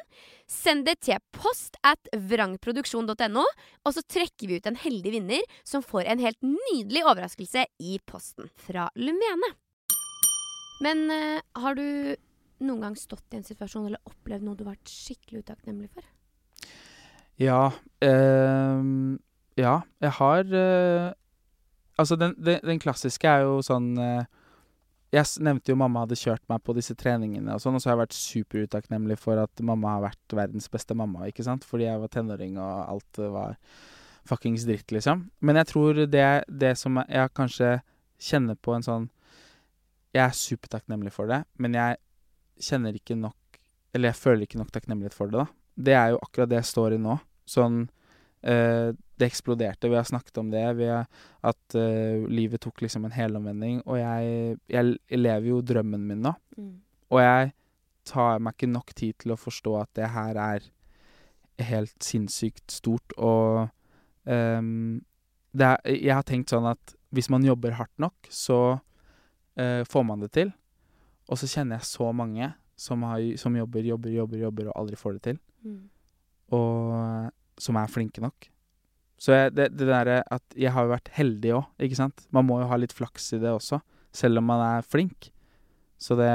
Send 0.50 0.86
det 0.88 1.00
til 1.06 1.20
post 1.36 1.80
at 1.86 2.10
vrangproduksjon.no, 2.12 3.44
og 3.44 3.96
så 3.96 4.04
trekker 4.04 4.50
vi 4.50 4.60
ut 4.60 4.68
en 4.68 4.80
heldig 4.80 5.16
vinner 5.18 5.60
som 5.66 5.84
får 5.84 6.10
en 6.12 6.22
helt 6.22 6.42
nydelig 6.44 7.06
overraskelse 7.06 7.66
i 7.80 8.00
posten 8.06 8.52
fra 8.66 8.90
Lumene. 8.96 9.56
Men 10.84 11.06
uh, 11.08 11.40
har 11.62 11.78
du 11.78 12.16
noen 12.64 12.84
gang 12.84 12.96
stått 12.98 13.34
i 13.34 13.40
en 13.40 13.46
situasjon 13.46 13.88
eller 13.88 14.02
opplevd 14.08 14.44
noe 14.46 14.56
du 14.56 14.64
har 14.64 14.74
vært 14.76 14.92
skikkelig 14.92 15.44
utakknemlig 15.44 15.90
for? 15.92 16.06
Ja. 17.36 17.70
ehm, 18.00 19.18
ja, 19.60 19.82
jeg 20.00 20.12
har 20.18 20.52
eh, 20.56 21.12
Altså, 21.96 22.16
den, 22.16 22.34
den, 22.36 22.60
den 22.64 22.80
klassiske 22.80 23.28
er 23.28 23.44
jo 23.44 23.58
sånn 23.64 23.90
eh, 24.00 24.24
Jeg 25.12 25.44
nevnte 25.44 25.72
jo 25.72 25.78
mamma 25.80 26.04
hadde 26.04 26.18
kjørt 26.20 26.44
meg 26.48 26.60
på 26.64 26.74
disse 26.76 26.96
treningene 26.96 27.54
og 27.54 27.62
sånn, 27.62 27.76
og 27.76 27.80
så 27.80 27.90
har 27.90 27.96
jeg 27.96 28.02
vært 28.02 28.16
superutakknemlig 28.16 29.18
for 29.20 29.40
at 29.40 29.64
mamma 29.64 29.94
har 29.94 30.06
vært 30.10 30.36
verdens 30.36 30.68
beste 30.72 30.96
mamma, 30.96 31.28
ikke 31.28 31.44
sant? 31.46 31.64
Fordi 31.64 31.86
jeg 31.86 32.02
var 32.02 32.12
tenåring 32.12 32.58
og 32.60 32.72
alt 32.84 33.20
var 33.32 33.54
fuckings 34.28 34.66
dritt, 34.68 34.92
liksom. 34.92 35.28
Men 35.40 35.60
jeg 35.60 35.70
tror 35.70 36.02
det, 36.04 36.26
det 36.48 36.74
som 36.76 37.00
jeg 37.06 37.32
kanskje 37.38 37.70
kjenner 38.20 38.58
på 38.60 38.74
en 38.76 38.84
sånn 38.84 39.08
Jeg 40.14 40.22
er 40.24 40.36
supertakknemlig 40.36 41.12
for 41.14 41.30
det, 41.30 41.42
men 41.60 41.76
jeg 41.76 41.98
kjenner 42.62 42.96
ikke 42.96 43.18
nok 43.18 43.36
Eller 43.94 44.10
jeg 44.12 44.20
føler 44.20 44.44
ikke 44.44 44.58
nok 44.60 44.72
takknemlighet 44.74 45.14
for 45.16 45.32
det, 45.32 45.40
da. 45.40 45.46
Det 45.76 45.94
er 45.96 46.10
jo 46.12 46.18
akkurat 46.20 46.50
det 46.50 46.58
jeg 46.58 46.68
står 46.68 46.96
i 46.96 46.98
nå. 47.00 47.14
Sånn 47.48 47.78
eh, 48.44 48.90
Det 48.92 49.24
eksploderte. 49.24 49.88
Vi 49.88 49.96
har 49.96 50.04
snakket 50.04 50.40
om 50.42 50.50
det. 50.52 50.64
Vi 50.76 50.88
har, 50.90 51.06
at 51.40 51.76
eh, 51.80 52.26
livet 52.28 52.60
tok 52.60 52.82
liksom 52.84 53.06
en 53.08 53.14
helomvending. 53.14 53.78
Og 53.88 53.96
jeg, 53.96 54.58
jeg, 54.68 54.98
jeg 55.08 55.22
lever 55.22 55.48
jo 55.48 55.62
drømmen 55.64 56.04
min 56.10 56.20
nå. 56.26 56.34
Og 57.08 57.22
jeg 57.22 57.54
tar 58.06 58.42
meg 58.42 58.56
ikke 58.56 58.72
nok 58.74 58.92
tid 58.96 59.16
til 59.22 59.32
å 59.32 59.40
forstå 59.40 59.72
at 59.80 59.92
det 59.96 60.10
her 60.12 60.40
er 60.40 60.68
helt 61.70 61.96
sinnssykt 62.04 62.76
stort. 62.76 63.16
Og 63.16 63.66
um, 64.28 65.00
er, 65.56 65.80
jeg 65.88 66.12
har 66.12 66.26
tenkt 66.28 66.52
sånn 66.52 66.68
at 66.68 66.96
hvis 67.16 67.30
man 67.32 67.46
jobber 67.46 67.78
hardt 67.78 67.94
nok, 68.02 68.28
så 68.28 68.78
eh, 69.60 69.82
får 69.88 70.06
man 70.06 70.22
det 70.24 70.32
til. 70.36 70.52
Og 71.26 71.40
så 71.40 71.48
kjenner 71.50 71.80
jeg 71.80 71.88
så 71.88 72.10
mange 72.14 72.52
som, 72.78 73.02
har, 73.08 73.22
som 73.40 73.56
jobber, 73.56 73.86
jobber, 73.88 74.12
jobber, 74.14 74.42
jobber 74.44 74.68
og 74.70 74.76
aldri 74.82 74.98
får 75.00 75.16
det 75.16 75.22
til. 75.30 75.40
Mm. 75.66 75.80
Og 76.56 77.32
som 77.60 77.78
er 77.80 77.90
flinke 77.90 78.22
nok. 78.22 78.50
Så 79.18 79.32
jeg, 79.32 79.54
det, 79.56 79.70
det 79.78 79.88
derre 79.88 80.20
at 80.32 80.56
jeg 80.58 80.72
har 80.74 80.84
jo 80.84 80.92
vært 80.92 81.08
heldig 81.16 81.54
òg, 81.56 81.68
ikke 81.82 81.98
sant. 81.98 82.26
Man 82.36 82.46
må 82.48 82.60
jo 82.60 82.68
ha 82.68 82.76
litt 82.78 82.92
flaks 82.94 83.30
i 83.32 83.40
det 83.40 83.48
også, 83.48 83.80
selv 84.14 84.42
om 84.42 84.48
man 84.52 84.60
er 84.60 84.86
flink. 84.86 85.30
Så 85.96 86.18
det, 86.20 86.30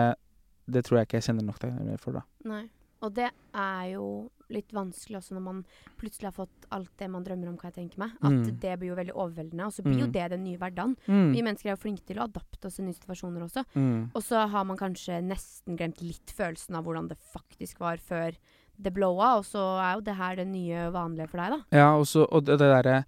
det 0.65 0.83
tror 0.87 0.99
jeg 0.99 1.09
ikke 1.09 1.19
jeg 1.19 1.29
kjenner 1.29 1.45
nok 1.45 1.61
takknemlighet 1.61 2.01
for, 2.01 2.17
da. 2.17 2.25
Nei. 2.49 2.63
Og 3.01 3.13
det 3.17 3.29
er 3.55 3.85
jo 3.95 4.29
litt 4.51 4.73
vanskelig 4.75 5.15
også 5.21 5.33
når 5.37 5.41
man 5.45 5.59
plutselig 5.97 6.27
har 6.27 6.35
fått 6.35 6.65
alt 6.75 6.89
det 6.99 7.07
man 7.09 7.23
drømmer 7.23 7.47
om, 7.49 7.55
hva 7.57 7.69
jeg 7.71 7.77
tenker 7.79 7.99
meg. 8.03 8.11
At 8.21 8.31
Mm. 8.31 8.59
det 8.59 8.73
blir 8.79 8.89
jo 8.91 8.95
veldig 8.99 9.13
overveldende, 9.15 9.65
og 9.65 9.71
så 9.73 9.81
blir 9.85 9.99
jo 10.01 10.07
Mm. 10.07 10.11
det 10.11 10.29
den 10.29 10.43
nye 10.43 10.57
hverdagen. 10.57 10.95
Vi 11.07 11.41
mennesker 11.41 11.69
er 11.71 11.75
jo 11.77 11.81
flinke 11.87 12.05
til 12.05 12.17
å 12.17 12.27
adapte 12.27 12.65
oss 12.67 12.75
til 12.75 12.85
nye 12.85 12.93
situasjoner 12.93 13.41
også. 13.47 13.63
Mm. 13.75 14.11
Og 14.13 14.21
så 14.21 14.47
har 14.49 14.63
man 14.65 14.77
kanskje 14.77 15.21
nesten 15.23 15.77
glemt 15.77 16.01
litt 16.01 16.33
følelsen 16.35 16.75
av 16.75 16.83
hvordan 16.83 17.07
det 17.07 17.17
faktisk 17.33 17.79
var 17.79 17.97
før 17.97 18.35
det 18.81 18.93
blowa, 18.93 19.37
og 19.37 19.45
så 19.45 19.79
er 19.79 19.95
jo 19.95 20.01
det 20.01 20.15
her 20.15 20.35
det 20.35 20.47
nye 20.47 20.91
vanlige 20.91 21.29
for 21.29 21.37
deg, 21.37 21.49
da. 21.51 21.77
Ja, 21.77 21.97
også, 21.97 22.27
og 22.31 22.43
det, 22.45 22.57
det 22.59 22.69
derre 22.83 23.05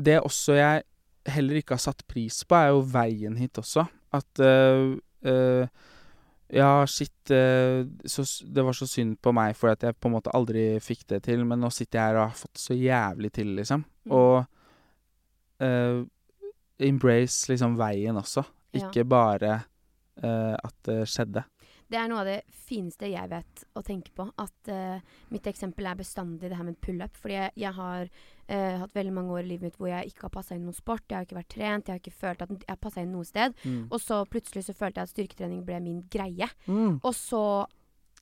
Det 0.00 0.22
også 0.22 0.54
jeg 0.56 0.82
heller 1.26 1.54
ikke 1.56 1.74
har 1.74 1.78
satt 1.78 2.06
pris 2.08 2.42
på, 2.44 2.54
er 2.56 2.68
jo 2.70 2.80
veien 2.82 3.36
hit 3.36 3.52
også. 3.58 3.86
At 4.12 4.24
øh, 4.40 4.96
øh, 5.24 5.66
Ja, 6.50 6.86
shit 6.86 7.30
øh, 7.30 7.86
så, 8.04 8.24
Det 8.42 8.64
var 8.66 8.74
så 8.74 8.86
synd 8.90 9.16
på 9.22 9.32
meg 9.36 9.54
fordi 9.56 9.76
at 9.76 9.84
jeg 9.86 9.98
på 10.00 10.10
en 10.10 10.16
måte 10.16 10.32
aldri 10.34 10.64
fikk 10.82 11.04
det 11.12 11.22
til, 11.28 11.44
men 11.46 11.62
nå 11.62 11.70
sitter 11.74 12.00
jeg 12.00 12.08
her 12.08 12.18
og 12.18 12.32
har 12.32 12.40
fått 12.40 12.62
så 12.62 12.74
jævlig 12.74 13.30
til, 13.38 13.52
liksom. 13.58 13.84
Mm. 14.04 14.14
Og 14.18 14.36
uh, 15.62 16.00
embrace 16.80 17.52
liksom 17.52 17.76
veien 17.78 18.18
også. 18.18 18.44
Ja. 18.74 18.82
Ikke 18.82 19.04
bare 19.06 19.54
uh, 20.24 20.56
at 20.58 20.74
det 20.88 21.04
skjedde. 21.10 21.44
Det 21.90 21.98
er 21.98 22.10
noe 22.10 22.22
av 22.22 22.28
det 22.28 22.38
fineste 22.54 23.08
jeg 23.10 23.30
vet 23.32 23.64
å 23.74 23.82
tenke 23.86 24.12
på. 24.14 24.28
At 24.38 24.70
uh, 24.70 25.16
mitt 25.34 25.48
eksempel 25.50 25.88
er 25.90 25.98
bestandig 25.98 26.50
det 26.50 26.58
her 26.58 26.68
med 26.68 26.78
pull-up. 26.84 27.18
Fordi 27.18 27.36
jeg, 27.36 27.54
jeg 27.64 27.74
har 27.76 28.06
uh, 28.06 28.76
hatt 28.84 28.94
veldig 28.94 29.16
mange 29.16 29.34
år 29.34 29.42
i 29.42 29.50
livet 29.52 29.68
mitt 29.68 29.80
hvor 29.80 29.90
jeg 29.90 30.12
ikke 30.12 30.28
har 30.28 30.34
passa 30.38 30.54
inn 30.54 30.64
noen 30.68 30.78
sport. 30.78 31.06
Jeg 31.08 31.18
har 31.18 31.26
ikke 31.26 31.40
vært 31.40 31.52
trent. 31.56 31.90
Jeg 31.90 31.96
har 31.96 32.04
ikke 32.04 32.22
følt 32.22 32.46
at 32.46 32.54
jeg 32.62 32.82
passa 32.86 33.02
inn 33.02 33.12
noe 33.16 33.26
sted. 33.26 33.58
Og 33.90 33.98
så 34.02 34.22
plutselig 34.30 34.68
så 34.68 34.76
følte 34.76 35.02
jeg 35.02 35.10
at 35.10 35.14
styrketrening 35.16 35.66
ble 35.66 35.82
min 35.82 36.00
greie. 36.12 36.50
Mm. 36.70 37.00
Og 37.00 37.12
så 37.16 37.44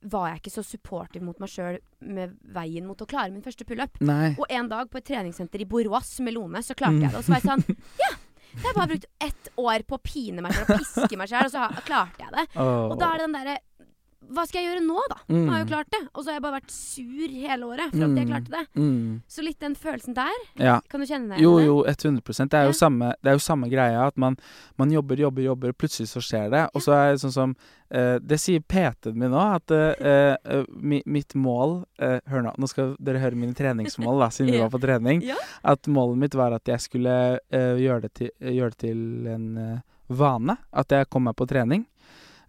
var 0.01 0.29
jeg 0.29 0.39
ikke 0.39 0.53
så 0.53 0.63
supportive 0.63 1.25
mot 1.27 1.41
meg 1.43 1.51
sjøl 1.51 1.77
med 2.07 2.37
veien 2.55 2.85
mot 2.87 3.01
å 3.03 3.07
klare 3.09 3.33
min 3.33 3.43
første 3.43 3.67
pullup. 3.67 3.99
Og 4.39 4.45
en 4.47 4.71
dag 4.71 4.89
på 4.91 5.01
et 5.01 5.07
treningssenter 5.11 5.65
i 5.65 5.67
Borås 5.69 6.13
med 6.23 6.37
Lone, 6.37 6.63
så 6.63 6.77
klarte 6.77 7.03
jeg 7.03 7.11
det. 7.11 7.19
Og 7.19 7.25
så 7.25 7.35
var 7.35 7.43
jeg 7.43 7.49
sånn 7.51 7.79
Ja! 8.05 8.11
Jeg 8.55 8.65
har 8.65 8.75
bare 8.77 8.91
brukt 8.93 9.05
ett 9.23 9.49
år 9.61 9.83
på 9.87 9.97
å 9.99 10.01
pine 10.03 10.41
meg 10.43 10.55
sjøl 10.55 10.65
og 10.65 10.79
piske 10.81 11.17
meg 11.19 11.29
sjøl, 11.31 11.45
og 11.47 11.53
så 11.53 11.67
klarte 11.85 12.23
jeg 12.25 12.33
det. 12.33 12.45
Og 12.59 12.95
da 12.99 13.11
er 13.13 13.21
det 13.21 13.27
den 13.27 13.35
derre 13.37 13.57
Hva 14.29 14.43
skal 14.45 14.59
jeg 14.61 14.67
gjøre 14.67 14.81
nå, 14.85 14.99
da? 15.09 15.15
Nå 15.31 15.45
har 15.49 15.59
jeg 15.61 15.65
jo 15.65 15.69
klart 15.71 15.91
det. 15.95 15.99
Og 16.13 16.21
så 16.21 16.29
har 16.29 16.35
jeg 16.35 16.43
bare 16.43 16.57
vært 16.59 16.73
sur 16.75 17.31
hele 17.33 17.63
året 17.69 17.93
for 17.93 18.03
at 18.03 18.17
jeg 18.19 18.27
Mm. 18.27 18.29
klarte 18.29 18.49
det. 18.51 18.63
mm. 18.75 19.21
Så 19.31 19.41
litt 19.43 19.59
den 19.59 19.75
følelsen 19.75 20.13
der, 20.13 20.35
Ja. 20.57 20.81
kan 20.89 20.99
du 20.99 21.05
kjenne 21.07 21.29
deg 21.29 21.39
Jo, 21.41 21.53
igjen 21.57 21.65
Jo, 21.65 21.83
jo, 21.83 21.83
100% 21.87 22.49
Det 22.51 22.59
er 22.59 22.65
jo, 22.67 22.71
samme, 22.73 23.13
det 23.23 23.29
er 23.31 23.35
jo 23.39 23.39
samme 23.39 23.69
greia. 23.71 24.07
At 24.07 24.17
man, 24.17 24.37
man 24.77 24.91
jobber, 24.91 25.15
jobber, 25.15 25.41
jobber, 25.41 25.71
plutselig 25.73 26.09
så 26.09 26.19
skjer 26.21 26.49
det. 26.51 26.69
Og 26.75 26.81
så 26.81 26.91
er 26.93 27.11
det 27.13 27.21
sånn 27.21 27.31
som 27.33 27.55
eh, 27.91 28.19
Det 28.19 28.37
sier 28.39 28.59
PT-en 28.59 29.15
min 29.17 29.31
nå, 29.31 29.39
at 29.55 29.71
eh, 29.71 30.35
eh, 30.45 30.65
mi, 30.75 31.01
mitt 31.07 31.33
mål 31.33 31.85
eh, 31.97 32.19
Hør 32.27 32.43
nå, 32.43 32.53
nå 32.59 32.67
skal 32.69 32.95
dere 32.99 33.19
høre 33.23 33.35
mine 33.35 33.55
treningsmål, 33.55 34.19
da, 34.19 34.27
siden 34.29 34.51
vi 34.51 34.59
var 34.65 34.69
på 34.69 34.81
trening. 34.83 35.23
Ja. 35.23 35.35
At 35.63 35.87
målet 35.87 36.17
mitt 36.17 36.35
var 36.35 36.51
at 36.53 36.65
jeg 36.67 36.79
skulle 36.81 37.39
eh, 37.49 37.77
gjøre, 37.79 38.01
det 38.01 38.13
til, 38.13 38.29
gjøre 38.41 38.75
det 38.75 38.77
til 38.77 39.27
en 39.27 39.57
eh, 39.57 39.79
vane. 40.09 40.57
At 40.73 40.89
jeg 40.91 41.09
kom 41.09 41.23
meg 41.23 41.35
på 41.35 41.47
trening. 41.47 41.87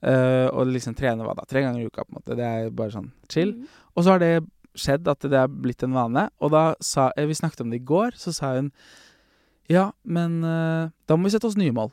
Eh, 0.01 0.47
og 0.49 0.71
liksom 0.71 0.95
trene 0.97 1.27
hva 1.27 1.35
da? 1.37 1.45
Tre 1.49 1.61
ganger 1.65 1.83
i 1.83 1.91
uka, 1.91 2.07
på 2.07 2.15
en 2.15 2.21
måte. 2.21 2.37
Det 2.39 2.47
er 2.47 2.71
bare 2.73 2.95
sånn 2.95 3.11
chill. 3.29 3.53
Mm. 3.59 3.69
Og 3.95 4.05
så 4.05 4.15
har 4.15 4.23
det 4.23 4.33
skjedd 4.81 5.09
at 5.11 5.27
det 5.29 5.37
er 5.37 5.51
blitt 5.51 5.83
en 5.85 5.97
vane. 5.97 6.29
Og 6.41 6.53
da 6.55 6.65
sa 6.85 7.11
eh, 7.17 7.27
Vi 7.29 7.37
snakket 7.37 7.65
om 7.65 7.73
det 7.73 7.83
i 7.83 7.89
går, 7.91 8.17
så 8.17 8.33
sa 8.33 8.55
hun 8.57 8.73
Ja, 9.71 9.91
men 10.03 10.41
uh, 10.43 10.91
da 11.07 11.17
må 11.17 11.29
vi 11.29 11.35
sette 11.35 11.47
oss 11.47 11.59
nye 11.59 11.75
mål. 11.75 11.93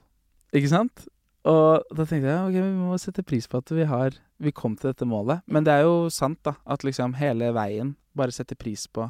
Ikke 0.55 0.71
sant? 0.71 1.05
Og 1.47 1.83
da 1.95 2.05
tenkte 2.07 2.31
jeg 2.31 2.47
ok, 2.47 2.55
vi 2.57 2.79
må 2.87 2.95
sette 2.99 3.23
pris 3.23 3.45
på 3.47 3.59
at 3.61 3.71
vi 3.71 3.85
har 3.87 4.15
Vi 4.41 4.51
kom 4.55 4.75
til 4.77 4.91
dette 4.91 5.05
målet. 5.05 5.43
Men 5.47 5.65
det 5.65 5.73
er 5.75 5.85
jo 5.85 6.09
sant, 6.13 6.39
da. 6.45 6.55
At 6.65 6.85
liksom 6.85 7.15
hele 7.19 7.51
veien 7.55 7.95
bare 8.17 8.33
setter 8.33 8.57
pris 8.57 8.87
på 8.87 9.09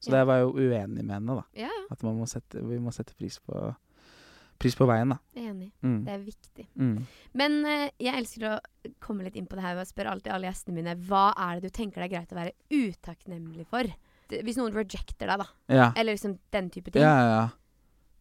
Så 0.00 0.10
Ja. 0.10 0.18
det 0.18 0.26
var 0.28 0.42
jo 0.42 0.52
uenig 0.52 1.04
med 1.04 1.14
henne, 1.14 1.38
da. 1.40 1.44
Ja. 1.56 1.72
At 1.90 2.02
man 2.02 2.18
må 2.18 2.26
sette, 2.28 2.60
vi 2.60 2.78
må 2.78 2.92
sette 2.92 3.14
pris 3.16 3.38
på 3.40 3.74
Pris 4.58 4.76
på 4.78 4.86
veien, 4.88 5.12
da. 5.12 5.18
Enig. 5.36 5.70
Mm. 5.84 5.98
Det 6.06 6.12
er 6.14 6.22
viktig. 6.24 6.66
Mm. 6.80 6.96
Men 7.36 7.56
eh, 7.68 7.90
jeg 8.00 8.16
elsker 8.22 8.48
å 8.48 8.56
komme 9.04 9.26
litt 9.26 9.36
inn 9.36 9.46
på 9.50 9.58
det 9.58 9.64
her 9.66 9.78
og 9.80 9.88
spørre 9.88 10.14
alltid 10.14 10.32
alle 10.32 10.48
gjestene 10.48 10.76
mine 10.78 10.94
hva 11.08 11.28
er 11.46 11.60
det 11.60 11.70
du 11.70 11.76
tenker 11.76 12.00
det 12.00 12.08
er 12.08 12.14
greit 12.16 12.32
å 12.32 12.38
være 12.40 12.54
utakknemlig 12.72 13.66
for? 13.70 13.90
Hvis 14.32 14.56
noen 14.58 14.74
rejecter 14.74 15.28
deg, 15.30 15.38
da. 15.44 15.46
Ja. 15.70 15.88
Eller 15.94 16.16
liksom 16.16 16.38
den 16.56 16.70
type 16.74 16.90
ting. 16.90 17.04
Ja, 17.04 17.14
ja, 17.20 17.32
ja. 17.36 17.46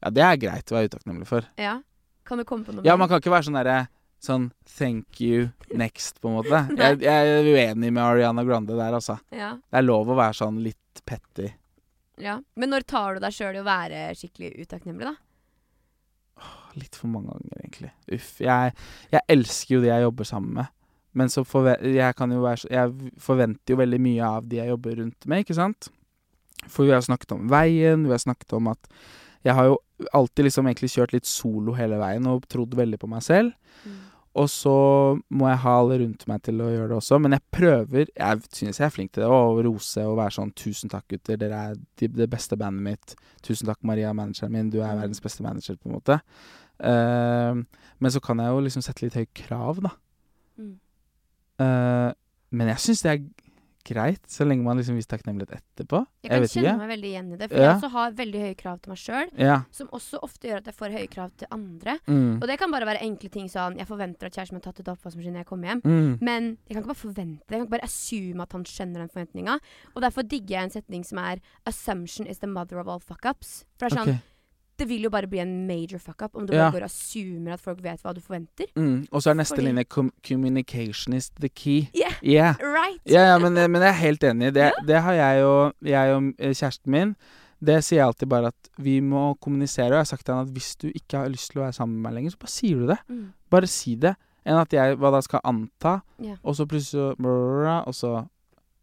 Ja, 0.06 0.12
det 0.13 0.26
er 0.28 0.39
greit 0.43 0.69
å 0.71 0.76
være 0.78 0.91
utakknemlig 0.91 1.26
for. 1.30 1.48
Ja. 1.58 1.80
Kan 2.26 2.41
du 2.41 2.45
komme 2.45 2.65
på 2.67 2.74
noe 2.76 2.86
Ja, 2.86 2.98
man 2.98 3.10
kan 3.10 3.21
ikke 3.21 3.34
være 3.34 3.48
sånn 3.48 3.58
derre 3.58 3.86
Sånn 4.26 4.48
thank 4.78 5.19
you 5.21 5.50
next, 5.78 6.17
på 6.21 6.30
en 6.32 6.38
måte. 6.39 6.60
Jeg, 6.79 7.02
jeg 7.04 7.33
er 7.36 7.46
uenig 7.46 7.92
med 7.94 8.02
Ariana 8.02 8.42
Grande 8.48 8.73
der, 8.77 8.96
altså. 8.98 9.19
Ja. 9.29 9.52
Det 9.60 9.77
er 9.77 9.86
lov 9.86 10.10
å 10.10 10.15
være 10.17 10.33
sånn 10.40 10.58
litt 10.65 11.02
petty. 11.06 11.52
ja. 12.23 12.40
Men 12.56 12.71
når 12.73 12.86
tar 12.90 13.17
du 13.17 13.21
deg 13.25 13.36
sjøl 13.36 13.60
i 13.60 13.62
å 13.62 13.67
være 13.67 14.00
skikkelig 14.17 14.54
utakknemlig, 14.65 15.12
da? 15.12 15.13
Litt 16.75 16.98
for 17.00 17.08
mange 17.12 17.31
ganger, 17.31 17.60
egentlig. 17.62 17.92
Uff. 18.12 18.31
Jeg, 18.44 18.73
jeg 19.13 19.23
elsker 19.31 19.77
jo 19.77 19.83
de 19.83 19.92
jeg 19.92 20.06
jobber 20.06 20.27
sammen 20.27 20.58
med. 20.58 20.71
Men 21.15 21.31
så 21.31 21.46
forve 21.48 21.77
jeg, 21.79 22.15
kan 22.17 22.31
jo 22.36 22.42
være, 22.44 22.67
jeg 22.71 23.12
forventer 23.23 23.71
jo 23.71 23.79
veldig 23.79 24.00
mye 24.04 24.31
av 24.40 24.50
de 24.52 24.60
jeg 24.60 24.71
jobber 24.73 24.98
rundt 25.00 25.27
med, 25.31 25.46
ikke 25.46 25.56
sant? 25.56 25.88
For 26.65 26.83
vi 26.83 26.92
har 26.92 27.06
snakket 27.06 27.31
om 27.38 27.46
veien, 27.52 28.04
vi 28.04 28.12
har 28.12 28.19
snakket 28.19 28.58
om 28.58 28.71
at 28.73 28.90
Jeg 29.46 29.54
har 29.54 29.67
jo 29.69 29.75
alltid 30.17 30.48
liksom 30.48 30.65
egentlig 30.65 30.90
kjørt 30.90 31.12
litt 31.13 31.27
solo 31.29 31.75
hele 31.77 32.00
veien 32.02 32.25
og 32.27 32.48
trodd 32.50 32.73
veldig 32.75 32.98
på 32.98 33.08
meg 33.08 33.21
selv. 33.21 33.54
Og 34.36 34.50
så 34.52 34.75
må 35.31 35.48
jeg 35.48 35.62
ha 35.63 35.73
alle 35.79 35.98
rundt 36.02 36.25
meg 36.27 36.42
til 36.44 36.60
å 36.60 36.67
gjøre 36.67 36.90
det 36.92 36.98
også. 36.98 37.19
Men 37.23 37.38
jeg 37.38 37.44
prøver 37.56 38.10
Jeg 38.12 38.42
synes 38.52 38.81
jeg 38.81 38.86
er 38.86 38.92
flink 38.92 39.13
til 39.15 39.23
det. 39.23 39.29
Å 39.31 39.63
rose 39.63 40.04
og 40.04 40.17
være 40.19 40.36
sånn 40.36 40.52
'Tusen 40.52 40.92
takk, 40.92 41.06
gutter. 41.13 41.40
Dere 41.40 41.62
er 41.69 41.77
de, 42.02 42.10
det 42.12 42.27
beste 42.29 42.58
bandet 42.60 42.83
mitt. 42.83 43.15
Tusen 43.46 43.69
takk, 43.69 43.79
Maria, 43.88 44.12
manageren 44.13 44.52
min. 44.52 44.69
Du 44.73 44.81
er 44.81 45.00
verdens 45.00 45.23
beste 45.23 45.44
manager', 45.46 45.79
på 45.79 45.88
en 45.88 45.96
måte. 45.96 46.19
Uh, 46.83 47.63
men 48.04 48.12
så 48.12 48.19
kan 48.19 48.40
jeg 48.44 48.52
jo 48.52 48.60
liksom 48.65 48.83
sette 48.83 49.06
litt 49.06 49.15
høye 49.15 49.31
krav, 49.40 49.79
da. 49.86 49.94
Mm. 50.60 50.75
Uh, 51.63 52.12
men 52.52 52.73
jeg 52.73 52.83
syns 52.83 53.06
det 53.06 53.12
er 53.12 53.23
greit, 53.86 54.21
så 54.27 54.46
lenge 54.48 54.63
man 54.65 54.77
liksom 54.79 54.96
viser 54.98 55.13
takknemlighet 55.15 55.60
etterpå. 55.62 56.00
Jeg 56.23 56.31
kan 56.31 56.42
jeg 56.42 56.50
kjenne 56.50 56.71
ikke. 56.73 56.77
meg 56.81 56.90
veldig 56.90 57.10
igjen 57.12 57.31
i 57.33 57.38
det. 57.38 57.50
For 57.52 57.58
Ja. 57.58 57.63
jeg 57.69 57.75
også 57.81 57.90
har 57.92 58.12
veldig 58.17 58.42
høye 58.46 58.56
krav 58.58 58.81
til 58.81 58.90
meg 58.90 58.98
sjøl, 58.98 59.29
Ja. 59.38 59.58
som 59.71 59.88
også 59.88 60.19
ofte 60.23 60.48
gjør 60.50 60.58
at 60.58 60.65
jeg 60.65 60.75
får 60.75 60.92
høye 60.98 61.10
krav 61.10 61.31
til 61.38 61.48
andre. 61.52 62.00
Mm. 62.08 62.42
Og 62.42 62.48
det 62.48 62.58
kan 62.60 62.71
bare 62.71 62.86
være 62.86 63.02
enkle 63.02 63.29
ting 63.31 63.48
sånn 63.48 63.77
Jeg 63.77 63.88
forventer 63.88 64.25
at 64.25 64.33
kjæresten 64.33 64.54
min 64.54 64.62
har 64.63 64.71
tatt 64.73 64.79
ut 64.79 64.98
oppvaskmaskinen 64.98 65.33
når 65.33 65.44
jeg 65.46 65.46
kommer 65.48 65.67
hjem. 65.67 65.81
Mm. 65.86 66.17
Men 66.21 66.58
jeg 66.67 66.73
kan 66.75 66.83
ikke 66.83 66.94
bare 66.94 67.06
forvente. 67.06 67.42
Jeg 67.50 67.58
kan 67.60 67.62
ikke 67.67 67.77
bare 67.77 67.83
assume 67.83 68.42
at 68.42 68.52
han 68.52 68.63
skjønner 68.63 69.00
den 69.06 69.10
forventninga. 69.10 69.60
Og 69.96 70.02
derfor 70.02 70.21
digger 70.27 70.58
jeg 70.60 70.63
en 70.63 70.69
setning 70.81 71.04
som 71.06 71.17
er 71.19 71.38
'Assumption 71.65 72.27
is 72.27 72.40
the 72.40 72.48
mother 72.48 72.79
of 72.79 72.88
all 72.88 73.00
fuck-ups'. 73.00 73.63
For 73.77 73.90
det 73.90 73.94
er 73.94 74.04
sånn 74.04 74.10
Ok. 74.15 74.21
Det 74.78 74.88
vil 74.90 75.04
jo 75.04 75.10
bare 75.10 75.28
bli 75.28 75.40
en 75.40 75.67
major 75.67 75.98
fuck-up 76.00 76.36
om 76.36 76.46
du 76.48 76.54
Ja. 76.54 76.65
bare 76.69 76.71
går 76.71 76.84
og 76.84 76.92
assumer 76.92 77.54
at 77.54 77.62
folk 77.62 77.82
vet 77.84 78.02
hva 78.04 78.13
du 78.13 78.19
forventer. 78.21 78.65
Mm. 78.76 79.08
Og 79.12 79.21
så 79.21 79.30
er 79.30 79.34
neste 79.40 79.56
Fordi- 79.56 79.67
linje 79.67 79.84
com 79.86 80.12
'communication 80.23 81.13
is 81.15 81.30
the 81.40 81.50
key'. 81.50 81.90
Yeah, 81.96 82.13
Yeah. 82.23 82.56
right! 82.60 83.02
Ja, 83.06 83.21
ja, 83.34 83.38
men, 83.40 83.54
men 83.54 83.82
jeg 83.82 83.90
er 83.90 83.94
helt 84.02 84.23
enig. 84.23 84.54
Det, 84.54 84.71
det 84.88 85.02
har 85.02 85.13
jeg 85.13 85.44
og, 85.46 85.73
jeg 85.82 86.13
og 86.15 86.23
eh, 86.40 86.54
kjæresten 86.54 86.92
min. 86.92 87.15
Det 87.65 87.84
sier 87.84 88.00
jeg 88.00 88.06
alltid 88.08 88.28
bare 88.30 88.48
at 88.48 88.69
vi 88.78 89.00
må 89.00 89.34
kommunisere. 89.42 89.86
Og 89.86 89.92
jeg 89.92 89.98
har 89.98 90.04
sagt 90.04 90.26
til 90.26 90.34
han 90.36 90.46
at 90.48 90.52
hvis 90.54 90.76
du 90.76 90.88
ikke 90.88 91.17
har 91.17 91.30
lyst 91.30 91.52
til 91.52 91.62
å 91.62 91.63
være 91.65 91.73
sammen 91.73 91.96
med 92.02 92.12
meg 92.12 92.13
lenger, 92.13 92.32
så 92.32 92.38
bare 92.40 92.50
sier 92.50 92.76
du 92.80 92.88
det. 92.88 92.98
Mm. 93.10 93.32
Bare 93.50 93.67
si 93.67 93.96
det. 93.96 94.15
Enn 94.46 94.60
at 94.62 94.69
jeg 94.73 94.98
hva 94.98 95.12
da 95.12 95.21
skal 95.21 95.40
anta, 95.44 96.02
Ja. 96.21 96.36
og 96.44 96.54
så 96.56 96.65
plutselig 96.65 97.15
Og 97.88 97.94
så 97.96 98.28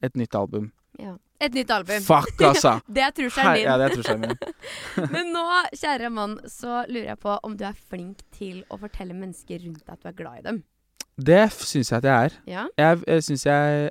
et 0.02 0.16
nytt 0.16 0.34
album. 0.34 0.72
Ja. 0.98 1.14
Et 1.42 1.54
nytt 1.56 1.70
album. 1.74 2.02
Fuck, 2.06 2.36
altså! 2.50 2.76
Det 2.86 3.02
er 3.02 3.14
trusselen 3.16 3.56
din. 3.58 3.64
ja, 3.66 3.76
det 3.80 3.86
er 3.88 3.96
trusselen 3.96 4.20
min. 4.28 4.36
Men 5.14 5.32
nå, 5.34 5.42
kjære 5.74 6.10
mann, 6.14 6.36
så 6.46 6.82
lurer 6.88 7.08
jeg 7.12 7.18
på 7.24 7.34
om 7.48 7.56
du 7.58 7.64
er 7.66 7.74
flink 7.90 8.22
til 8.36 8.60
å 8.70 8.78
fortelle 8.78 9.16
mennesker 9.16 9.64
rundt 9.66 9.82
deg 9.82 9.96
at 9.96 10.04
du 10.04 10.08
er 10.12 10.16
glad 10.20 10.38
i 10.38 10.46
dem. 10.50 10.60
Det 11.18 11.42
syns 11.58 11.90
jeg 11.92 11.98
at 11.98 12.06
jeg 12.08 12.28
er. 12.30 12.36
Ja? 12.48 12.62
Jeg, 12.80 13.02
jeg 13.06 13.24
synes 13.26 13.42
jeg 13.44 13.90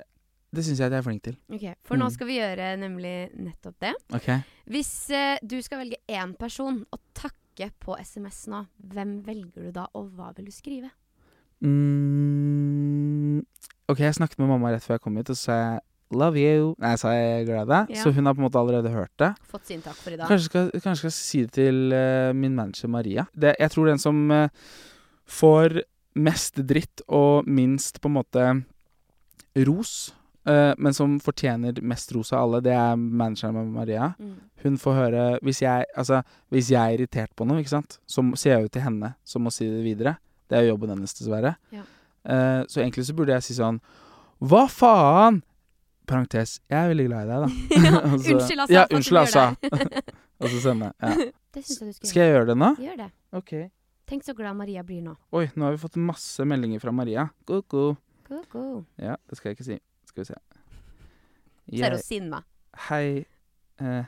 Det 0.51 0.63
syns 0.65 0.79
jeg 0.81 0.87
at 0.89 0.95
jeg 0.95 0.99
er 0.99 1.05
flink 1.05 1.21
til. 1.23 1.35
Ok, 1.53 1.65
For 1.87 1.95
nå 1.99 2.07
Mm. 2.09 2.13
skal 2.15 2.27
vi 2.27 2.39
gjøre 2.39 2.71
nemlig 2.81 3.13
nettopp 3.39 3.75
det. 3.79 3.91
Ok 4.17 4.25
Hvis 4.73 4.89
eh, 5.15 5.37
du 5.43 5.61
skal 5.63 5.79
velge 5.83 5.99
én 6.11 6.33
person 6.39 6.81
å 6.91 6.97
takke 7.15 7.69
på 7.79 7.95
SMS 8.01 8.47
nå, 8.51 8.63
hvem 8.91 9.21
velger 9.27 9.67
du 9.67 9.71
da, 9.75 9.85
og 9.95 10.09
hva 10.17 10.31
vil 10.35 10.47
du 10.49 10.51
skrive? 10.55 10.89
mm, 11.61 13.39
Ok, 13.91 13.99
jeg 13.99 14.15
snakket 14.15 14.39
med 14.39 14.47
mamma 14.51 14.71
rett 14.71 14.83
før 14.85 14.95
jeg 14.97 15.03
kom 15.03 15.17
hit, 15.19 15.29
og 15.33 15.35
så 15.37 15.43
sa 15.49 15.57
jeg 15.61 15.79
'love 16.11 16.37
you'. 16.37 16.75
Nei, 16.79 16.95
sa 16.97 17.13
jeg 17.15 17.47
glad 17.47 17.67
i 17.67 17.71
deg. 17.71 17.95
Ja. 17.95 18.03
Så 18.03 18.11
hun 18.11 18.25
har 18.25 18.35
på 18.35 18.41
en 18.41 18.47
måte 18.47 18.59
allerede 18.59 18.93
hørt 18.93 19.13
det. 19.17 19.33
Fått 19.49 19.67
sin 19.67 19.81
takk 19.81 19.95
for 19.95 20.11
i 20.11 20.17
dag. 20.17 20.27
Kanskje 20.27 20.49
skal, 20.49 20.71
kanskje 20.71 20.99
skal 20.99 21.11
si 21.11 21.41
det 21.45 21.51
til 21.51 21.93
uh, 21.93 22.33
min 22.33 22.55
manager 22.55 22.87
Maria. 22.87 23.25
Det, 23.33 23.55
jeg 23.59 23.71
tror 23.71 23.85
den 23.85 23.99
som 23.99 24.31
uh, 24.31 24.47
får 25.25 25.81
mest 26.15 26.59
dritt 26.67 27.01
og 27.07 27.47
minst 27.47 28.01
på 28.01 28.09
en 28.11 28.17
måte 28.17 28.47
ros, 29.67 30.13
uh, 30.47 30.73
men 30.77 30.93
som 30.93 31.19
fortjener 31.19 31.79
mest 31.81 32.11
ros 32.11 32.33
av 32.33 32.43
alle, 32.43 32.61
det 32.61 32.73
er 32.75 32.95
manageren 32.95 33.55
med 33.55 33.71
Maria. 33.75 34.11
Mm. 34.19 34.35
Hun 34.63 34.77
får 34.77 34.93
høre 34.93 35.39
Hvis 35.41 35.61
jeg, 35.61 35.85
altså, 35.95 36.21
hvis 36.49 36.71
jeg 36.71 36.81
er 36.81 36.99
irritert 36.99 37.35
på 37.35 37.45
noe, 37.45 37.59
ikke 37.59 37.77
sant, 37.77 37.99
så 38.05 38.21
ser 38.21 38.37
sier 38.37 38.53
jeg 38.53 38.67
jo 38.67 38.75
til 38.75 38.81
henne 38.81 39.15
som 39.23 39.43
må 39.43 39.49
si 39.49 39.65
det 39.65 39.83
videre. 39.83 40.17
Det 40.51 40.57
er 40.57 40.67
jo 40.67 40.73
jobben 40.75 40.91
hennes, 40.91 41.13
dessverre. 41.15 41.55
Ja. 41.71 41.85
Eh, 42.23 42.61
så 42.67 42.81
egentlig 42.81 43.05
så 43.07 43.15
burde 43.17 43.33
jeg 43.33 43.45
si 43.47 43.55
sånn 43.57 43.79
Hva 44.45 44.67
faen? 44.69 45.39
Parentes. 46.11 46.57
Jeg 46.69 46.77
er 46.77 46.89
veldig 46.91 47.05
glad 47.07 47.21
i 47.23 47.29
deg, 47.29 47.43
da. 47.43 47.49
ja, 47.87 47.91
Og 47.97 48.13
unnskyld, 48.15 48.63
altså. 48.63 48.73
Ja, 48.75 48.85
unnskyld, 48.91 49.19
altså. 49.21 49.43
Og 50.41 50.49
så 50.49 50.61
sende. 50.63 50.91
Ja. 51.01 51.11
Det 51.53 51.63
syns 51.65 51.81
jeg 51.81 51.87
du 51.87 51.93
skal 51.97 52.09
Skal 52.09 52.23
jeg 52.23 52.33
gjøre 52.33 52.47
det 52.49 52.55
nå? 52.57 52.69
Gjør 52.81 52.97
det. 53.03 53.09
Ok. 53.37 53.51
Tenk 54.11 54.25
så 54.27 54.35
glad 54.35 54.57
Maria 54.59 54.83
blir 54.83 55.03
nå. 55.05 55.13
Oi, 55.37 55.45
nå 55.55 55.67
har 55.67 55.75
vi 55.75 55.81
fått 55.81 55.99
masse 56.01 56.45
meldinger 56.47 56.81
fra 56.83 56.91
Maria. 56.95 57.27
Ko-ko. 57.47 57.85
Ja, 58.99 59.15
det 59.29 59.37
skal 59.37 59.51
jeg 59.51 59.59
ikke 59.59 59.67
si. 59.67 59.77
Skal 60.09 60.23
vi 60.23 60.29
se. 60.31 60.39
Så 61.71 61.85
er 61.85 61.95
hun 61.95 62.03
sinna. 62.03 62.41
Hei 62.87 63.05
eh, 63.83 64.03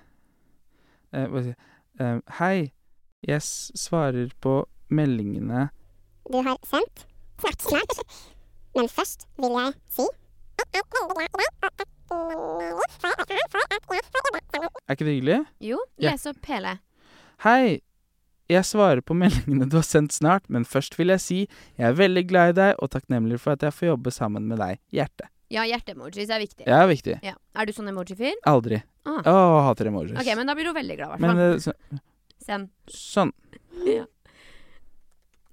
eh, 1.14 1.28
Hva 1.28 1.44
skal 1.44 1.52
jeg? 1.54 1.60
Eh, 2.00 2.18
hei. 2.40 2.58
Jeg 3.24 3.40
s 3.40 3.72
svarer 3.80 4.34
på 4.44 4.58
meldingene 4.92 5.70
du 6.32 6.38
har 6.38 6.58
sendt. 6.68 7.08
Snart, 7.40 7.62
snart. 7.62 8.16
Men 8.76 8.90
først 8.90 9.28
vil 9.38 9.56
jeg 9.60 9.74
si 9.92 10.08
Er 14.88 14.96
ikke 14.96 15.06
det 15.08 15.16
hyggelig? 15.18 15.40
Jo, 15.64 15.80
Ja. 16.00 16.12
les 16.12 16.26
opp 16.30 16.46
hele. 16.52 16.78
Hei. 17.44 17.82
Jeg 18.52 18.66
svarer 18.68 19.00
på 19.02 19.16
meldingene 19.22 19.70
du 19.72 19.78
har 19.80 19.86
sendt 19.88 20.12
snart, 20.14 20.44
men 20.52 20.66
først 20.68 20.98
vil 21.00 21.08
jeg 21.14 21.22
si 21.24 21.38
jeg 21.80 21.86
er 21.88 21.94
veldig 21.98 22.26
glad 22.30 22.50
i 22.54 22.58
deg 22.60 22.82
og 22.84 22.92
takknemlig 22.92 23.40
for 23.40 23.56
at 23.56 23.64
jeg 23.64 23.72
får 23.74 23.88
jobbe 23.94 24.12
sammen 24.14 24.48
med 24.50 24.60
deg. 24.60 24.80
Hjerte. 24.94 25.30
Ja, 25.54 25.64
hjerteemojis 25.70 26.30
er 26.34 26.42
viktig. 26.42 26.66
Ja, 26.68 26.82
viktig. 26.90 27.20
Ja. 27.24 27.36
Er 27.56 27.66
du 27.70 27.74
sånn 27.76 27.88
emoji-fyr? 27.92 28.36
Aldri. 28.50 28.82
Ah. 29.06 29.22
Å, 29.30 29.36
hater 29.70 29.90
emojis. 29.92 30.16
Ok, 30.20 30.30
men 30.36 30.50
da 30.50 30.56
blir 30.58 30.66
du 30.70 30.74
veldig 30.76 30.98
glad, 30.98 31.08
i 31.08 31.22
hvert 31.22 31.30
fall. 31.30 31.40
eh, 31.40 31.58
så, 31.62 31.74
Send. 32.44 32.70
sånn. 32.92 33.32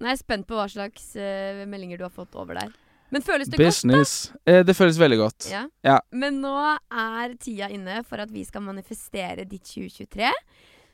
Nå 0.01 0.07
er 0.09 0.15
jeg 0.15 0.21
spent 0.23 0.47
på 0.49 0.57
hva 0.57 0.65
slags 0.71 1.11
uh, 1.15 1.61
meldinger 1.69 1.99
du 2.01 2.07
har 2.07 2.13
fått 2.15 2.33
over 2.35 2.57
der. 2.57 2.71
Men 3.11 3.23
føles 3.25 3.49
det 3.51 3.59
godt, 3.59 3.81
da? 3.91 4.01
Eh, 4.47 4.61
det 4.63 4.75
føles 4.77 4.99
veldig 4.99 5.17
godt. 5.19 5.47
Ja. 5.51 5.65
Ja. 5.83 5.97
Men 6.15 6.39
nå 6.43 6.53
er 6.55 7.33
tida 7.41 7.67
inne 7.73 8.01
for 8.07 8.23
at 8.23 8.31
vi 8.31 8.45
skal 8.47 8.63
manifestere 8.63 9.43
ditt 9.43 9.67
2023. 9.67 10.31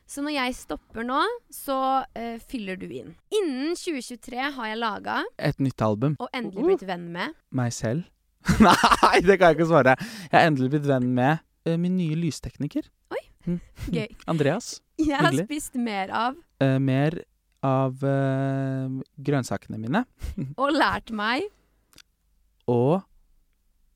Så 0.07 0.23
når 0.23 0.37
jeg 0.37 0.55
stopper 0.55 1.03
nå, 1.03 1.19
så 1.51 1.77
uh, 2.07 2.37
fyller 2.47 2.79
du 2.79 2.87
inn. 2.87 3.11
Innen 3.41 3.75
2023 3.75 4.39
har 4.55 4.69
jeg 4.71 4.79
laga 4.79 5.17
Et 5.35 5.59
nytt 5.59 5.83
album. 5.83 6.15
og 6.23 6.29
endelig 6.33 6.63
blitt 6.63 6.85
venn 6.87 7.09
med 7.11 7.35
Meg 7.51 7.75
selv? 7.75 8.07
Nei, 8.63 9.17
det 9.25 9.35
kan 9.35 9.51
jeg 9.51 9.57
ikke 9.57 9.67
svare. 9.67 9.97
Jeg 10.29 10.37
har 10.37 10.47
endelig 10.47 10.71
blitt 10.77 10.87
venn 10.87 11.09
med 11.17 11.43
uh, 11.67 11.75
min 11.75 11.97
nye 11.99 12.15
lystekniker. 12.17 12.87
Oi. 13.13 13.23
Mm. 13.45 13.59
Gøy. 13.99 14.07
Andreas. 14.31 14.77
Jeg 14.97 15.19
har 15.19 15.27
Hyggelig. 15.27 15.49
spist 15.51 15.77
mer 15.77 16.15
av 16.15 16.39
uh, 16.63 16.77
mer 16.79 17.21
av 17.67 17.99
grønnsakene 17.99 19.79
mine. 19.81 20.03
og 20.61 20.75
lært 20.77 21.09
meg 21.11 21.49
Og 22.67 22.99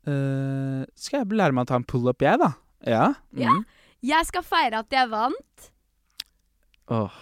eh, 0.07 0.81
skal 0.95 1.21
jeg 1.21 1.37
lære 1.37 1.55
meg 1.55 1.67
å 1.67 1.71
ta 1.71 1.79
en 1.79 1.87
pull-up, 1.87 2.23
jeg, 2.23 2.39
da? 2.41 2.53
Ja. 2.87 3.05
Mm. 3.35 3.43
Ja. 3.43 3.55
Jeg 4.01 4.27
skal 4.31 4.45
feire 4.45 4.81
at 4.81 4.95
jeg 4.95 5.09
vant. 5.11 5.67
Åh, 6.91 7.17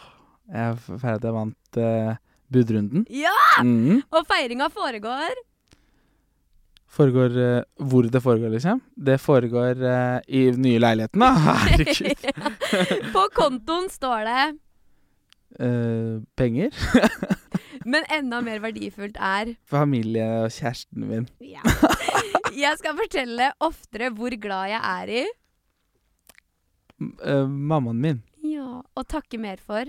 jeg 0.50 0.78
feirer 0.88 1.18
at 1.20 1.26
jeg 1.28 1.36
vant 1.36 1.80
uh, 1.84 2.14
budrunden. 2.50 3.04
Ja! 3.12 3.36
Mm. 3.62 4.00
Og 4.08 4.26
feiringa 4.30 4.70
foregår 4.74 5.44
Foregår 6.90 7.36
uh, 7.38 7.86
hvor 7.92 8.08
det 8.10 8.22
foregår, 8.24 8.50
liksom? 8.56 8.80
Det 8.96 9.20
foregår 9.22 9.84
uh, 9.84 10.18
i 10.26 10.48
den 10.56 10.64
nye 10.66 10.80
leiligheten, 10.82 11.22
da. 11.22 11.34
Herregud. 11.68 13.12
På 13.14 13.28
kontoen 13.36 13.92
står 13.92 14.26
det 14.30 14.48
penger. 16.40 16.72
Men 17.90 18.06
enda 18.14 18.40
mer 18.46 18.60
verdifullt 18.64 19.18
er 19.18 19.54
Familie 19.72 20.26
og 20.44 20.52
kjæresten 20.54 21.08
min. 21.10 21.28
ja. 21.42 21.64
Jeg 22.60 22.78
skal 22.82 22.98
fortelle 22.98 23.52
oftere 23.64 24.10
hvor 24.18 24.34
glad 24.42 24.72
jeg 24.74 24.82
er 24.84 25.12
i. 25.22 25.24
M- 27.00 27.14
eh, 27.24 27.46
mammaen 27.48 28.02
min. 28.04 28.20
Ja, 28.44 28.82
Og 28.98 29.06
takke 29.08 29.38
mer 29.40 29.62
for. 29.64 29.86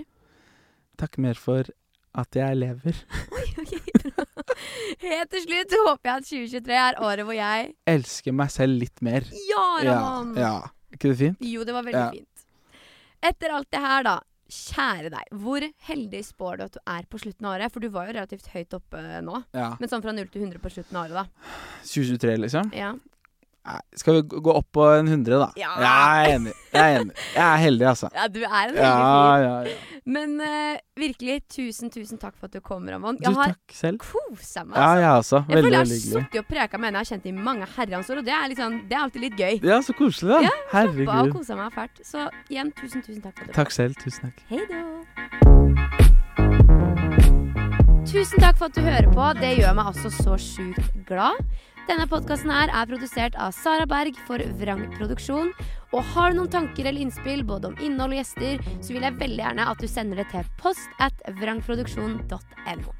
Takke 1.01 1.21
mer 1.23 1.33
for 1.39 1.67
at 2.21 2.35
jeg 2.37 2.57
lever. 2.59 2.95
Helt 5.01 5.31
til 5.33 5.43
slutt 5.45 5.73
håper 5.85 6.09
jeg 6.09 6.15
at 6.15 6.27
2023 6.29 6.77
er 6.85 6.99
året 7.03 7.25
hvor 7.27 7.35
jeg 7.37 7.71
Elsker 7.89 8.35
meg 8.35 8.51
selv 8.53 8.77
litt 8.81 9.01
mer. 9.05 9.25
Ja, 9.49 9.65
Ramon! 9.87 10.33
ja. 10.37 10.51
ja. 10.61 10.95
ikke 10.95 11.11
det 11.13 11.17
fint? 11.21 11.45
Jo, 11.53 11.63
det 11.67 11.75
var 11.75 11.85
veldig 11.87 12.03
Ja. 12.05 12.09
fint. 12.15 12.27
Etter 13.21 13.53
alt 13.53 13.69
det 13.71 13.81
her, 13.83 14.03
da. 14.07 14.15
Kjære 14.51 15.11
deg. 15.13 15.29
Hvor 15.43 15.63
heldig 15.87 16.21
spår 16.27 16.59
du 16.59 16.63
at 16.65 16.75
du 16.75 16.81
er 16.83 17.05
på 17.07 17.21
slutten 17.23 17.47
av 17.47 17.55
året? 17.55 17.71
For 17.71 17.83
du 17.83 17.87
var 17.93 18.09
jo 18.09 18.17
relativt 18.17 18.49
høyt 18.51 18.75
oppe 18.75 19.03
nå. 19.23 19.43
Ja. 19.55 19.69
Men 19.79 19.91
sånn 19.91 20.03
fra 20.03 20.13
0 20.15 20.27
til 20.33 20.43
100 20.43 20.59
på 20.63 20.73
slutten 20.73 20.99
av 20.99 21.07
året, 21.07 21.21
da. 21.21 21.53
2023, 21.87 22.35
liksom? 22.43 22.73
Ja. 22.75 22.91
Skal 23.95 24.15
vi 24.15 24.21
gå 24.41 24.53
opp 24.57 24.65
på 24.73 24.81
en 24.97 25.05
100, 25.07 25.35
da? 25.37 25.47
Ja. 25.59 25.69
Jeg 25.77 26.31
er 26.31 26.35
enig. 26.35 26.53
Jeg 26.73 26.81
er 26.81 26.95
enig. 27.01 27.15
Jeg 27.35 27.43
er 27.45 27.59
heldig, 27.61 27.85
altså. 27.91 28.07
ja, 28.15 28.23
du 28.33 28.39
er 28.41 28.47
en 28.47 28.55
heldig 28.55 28.81
Ja, 28.81 28.93
fyr. 28.95 29.43
ja, 29.43 29.51
ja. 29.67 29.99
Men 30.15 30.33
uh, 30.41 30.79
virkelig, 30.97 31.35
tusen, 31.53 31.91
tusen 31.93 32.17
takk 32.17 32.33
for 32.39 32.49
at 32.49 32.55
du 32.57 32.59
kom, 32.65 32.87
Ramón. 32.89 33.19
Jeg 33.21 33.35
har 33.37 33.53
kosa 34.01 34.63
meg, 34.65 34.77
Ja, 34.81 34.87
altså. 34.89 34.97
jeg 34.97 35.11
også. 35.19 35.43
Jeg 35.45 35.57
føler 35.61 35.69
jeg 35.69 35.77
har 35.77 35.85
sittet 35.93 36.39
og 36.41 36.47
preka 36.49 36.77
med 36.81 36.89
henne 36.89 36.97
jeg 37.03 37.05
har 37.05 37.11
kjent 37.13 37.29
i 37.29 37.35
mange 37.37 37.69
herrens 37.77 38.09
år, 38.09 38.23
og 38.23 38.25
det 38.25 38.33
er, 38.39 38.55
sånn, 38.57 38.79
det 38.89 38.97
er 38.97 39.03
alltid 39.05 39.21
litt 39.27 39.37
gøy. 39.37 39.59
Ja, 39.69 39.77
så 39.85 39.93
koselig, 39.93 40.33
da. 40.33 40.41
Ja, 40.49 40.55
Herregud. 40.73 41.31
kosa 41.37 41.59
meg 41.61 41.69
fælt. 41.77 42.01
Så 42.07 42.25
igjen, 42.49 42.73
tusen, 42.81 43.05
tusen 43.05 43.21
takk 43.21 43.37
for 43.37 43.45
at 43.45 43.53
du 43.53 43.59
Takk 43.61 43.71
selv. 43.77 43.93
Tusen 44.01 44.31
takk. 44.31 44.41
Hei 44.49 44.65
da. 44.71 44.81
Tusen 48.11 48.41
takk 48.41 48.57
for 48.59 48.67
at 48.67 48.75
du 48.75 48.81
hører 48.83 49.07
på. 49.13 49.27
Det 49.39 49.53
gjør 49.61 49.75
meg 49.77 49.91
altså 49.93 50.09
så 50.11 50.33
sjukt 50.41 50.89
glad. 51.07 51.37
Denne 51.91 52.05
podkasten 52.07 52.53
er 52.55 52.71
produsert 52.87 53.33
av 53.35 53.51
Sara 53.51 53.83
Berg 53.83 54.15
for 54.23 54.39
Vrang 54.61 54.85
Produksjon. 54.93 55.49
Og 55.91 56.05
har 56.13 56.31
du 56.31 56.37
noen 56.37 56.53
tanker 56.53 56.87
eller 56.87 57.03
innspill 57.03 57.43
både 57.43 57.67
om 57.67 57.75
innhold 57.83 58.15
og 58.15 58.21
gjester, 58.21 58.63
så 58.79 58.95
vil 58.95 59.03
jeg 59.03 59.19
veldig 59.19 59.43
gjerne 59.43 59.65
at 59.73 59.83
du 59.83 59.89
sender 59.91 60.21
det 60.21 60.29
til 60.31 60.47
post 60.61 61.03
at 61.03 61.19
vrangproduksjon.no. 61.41 62.95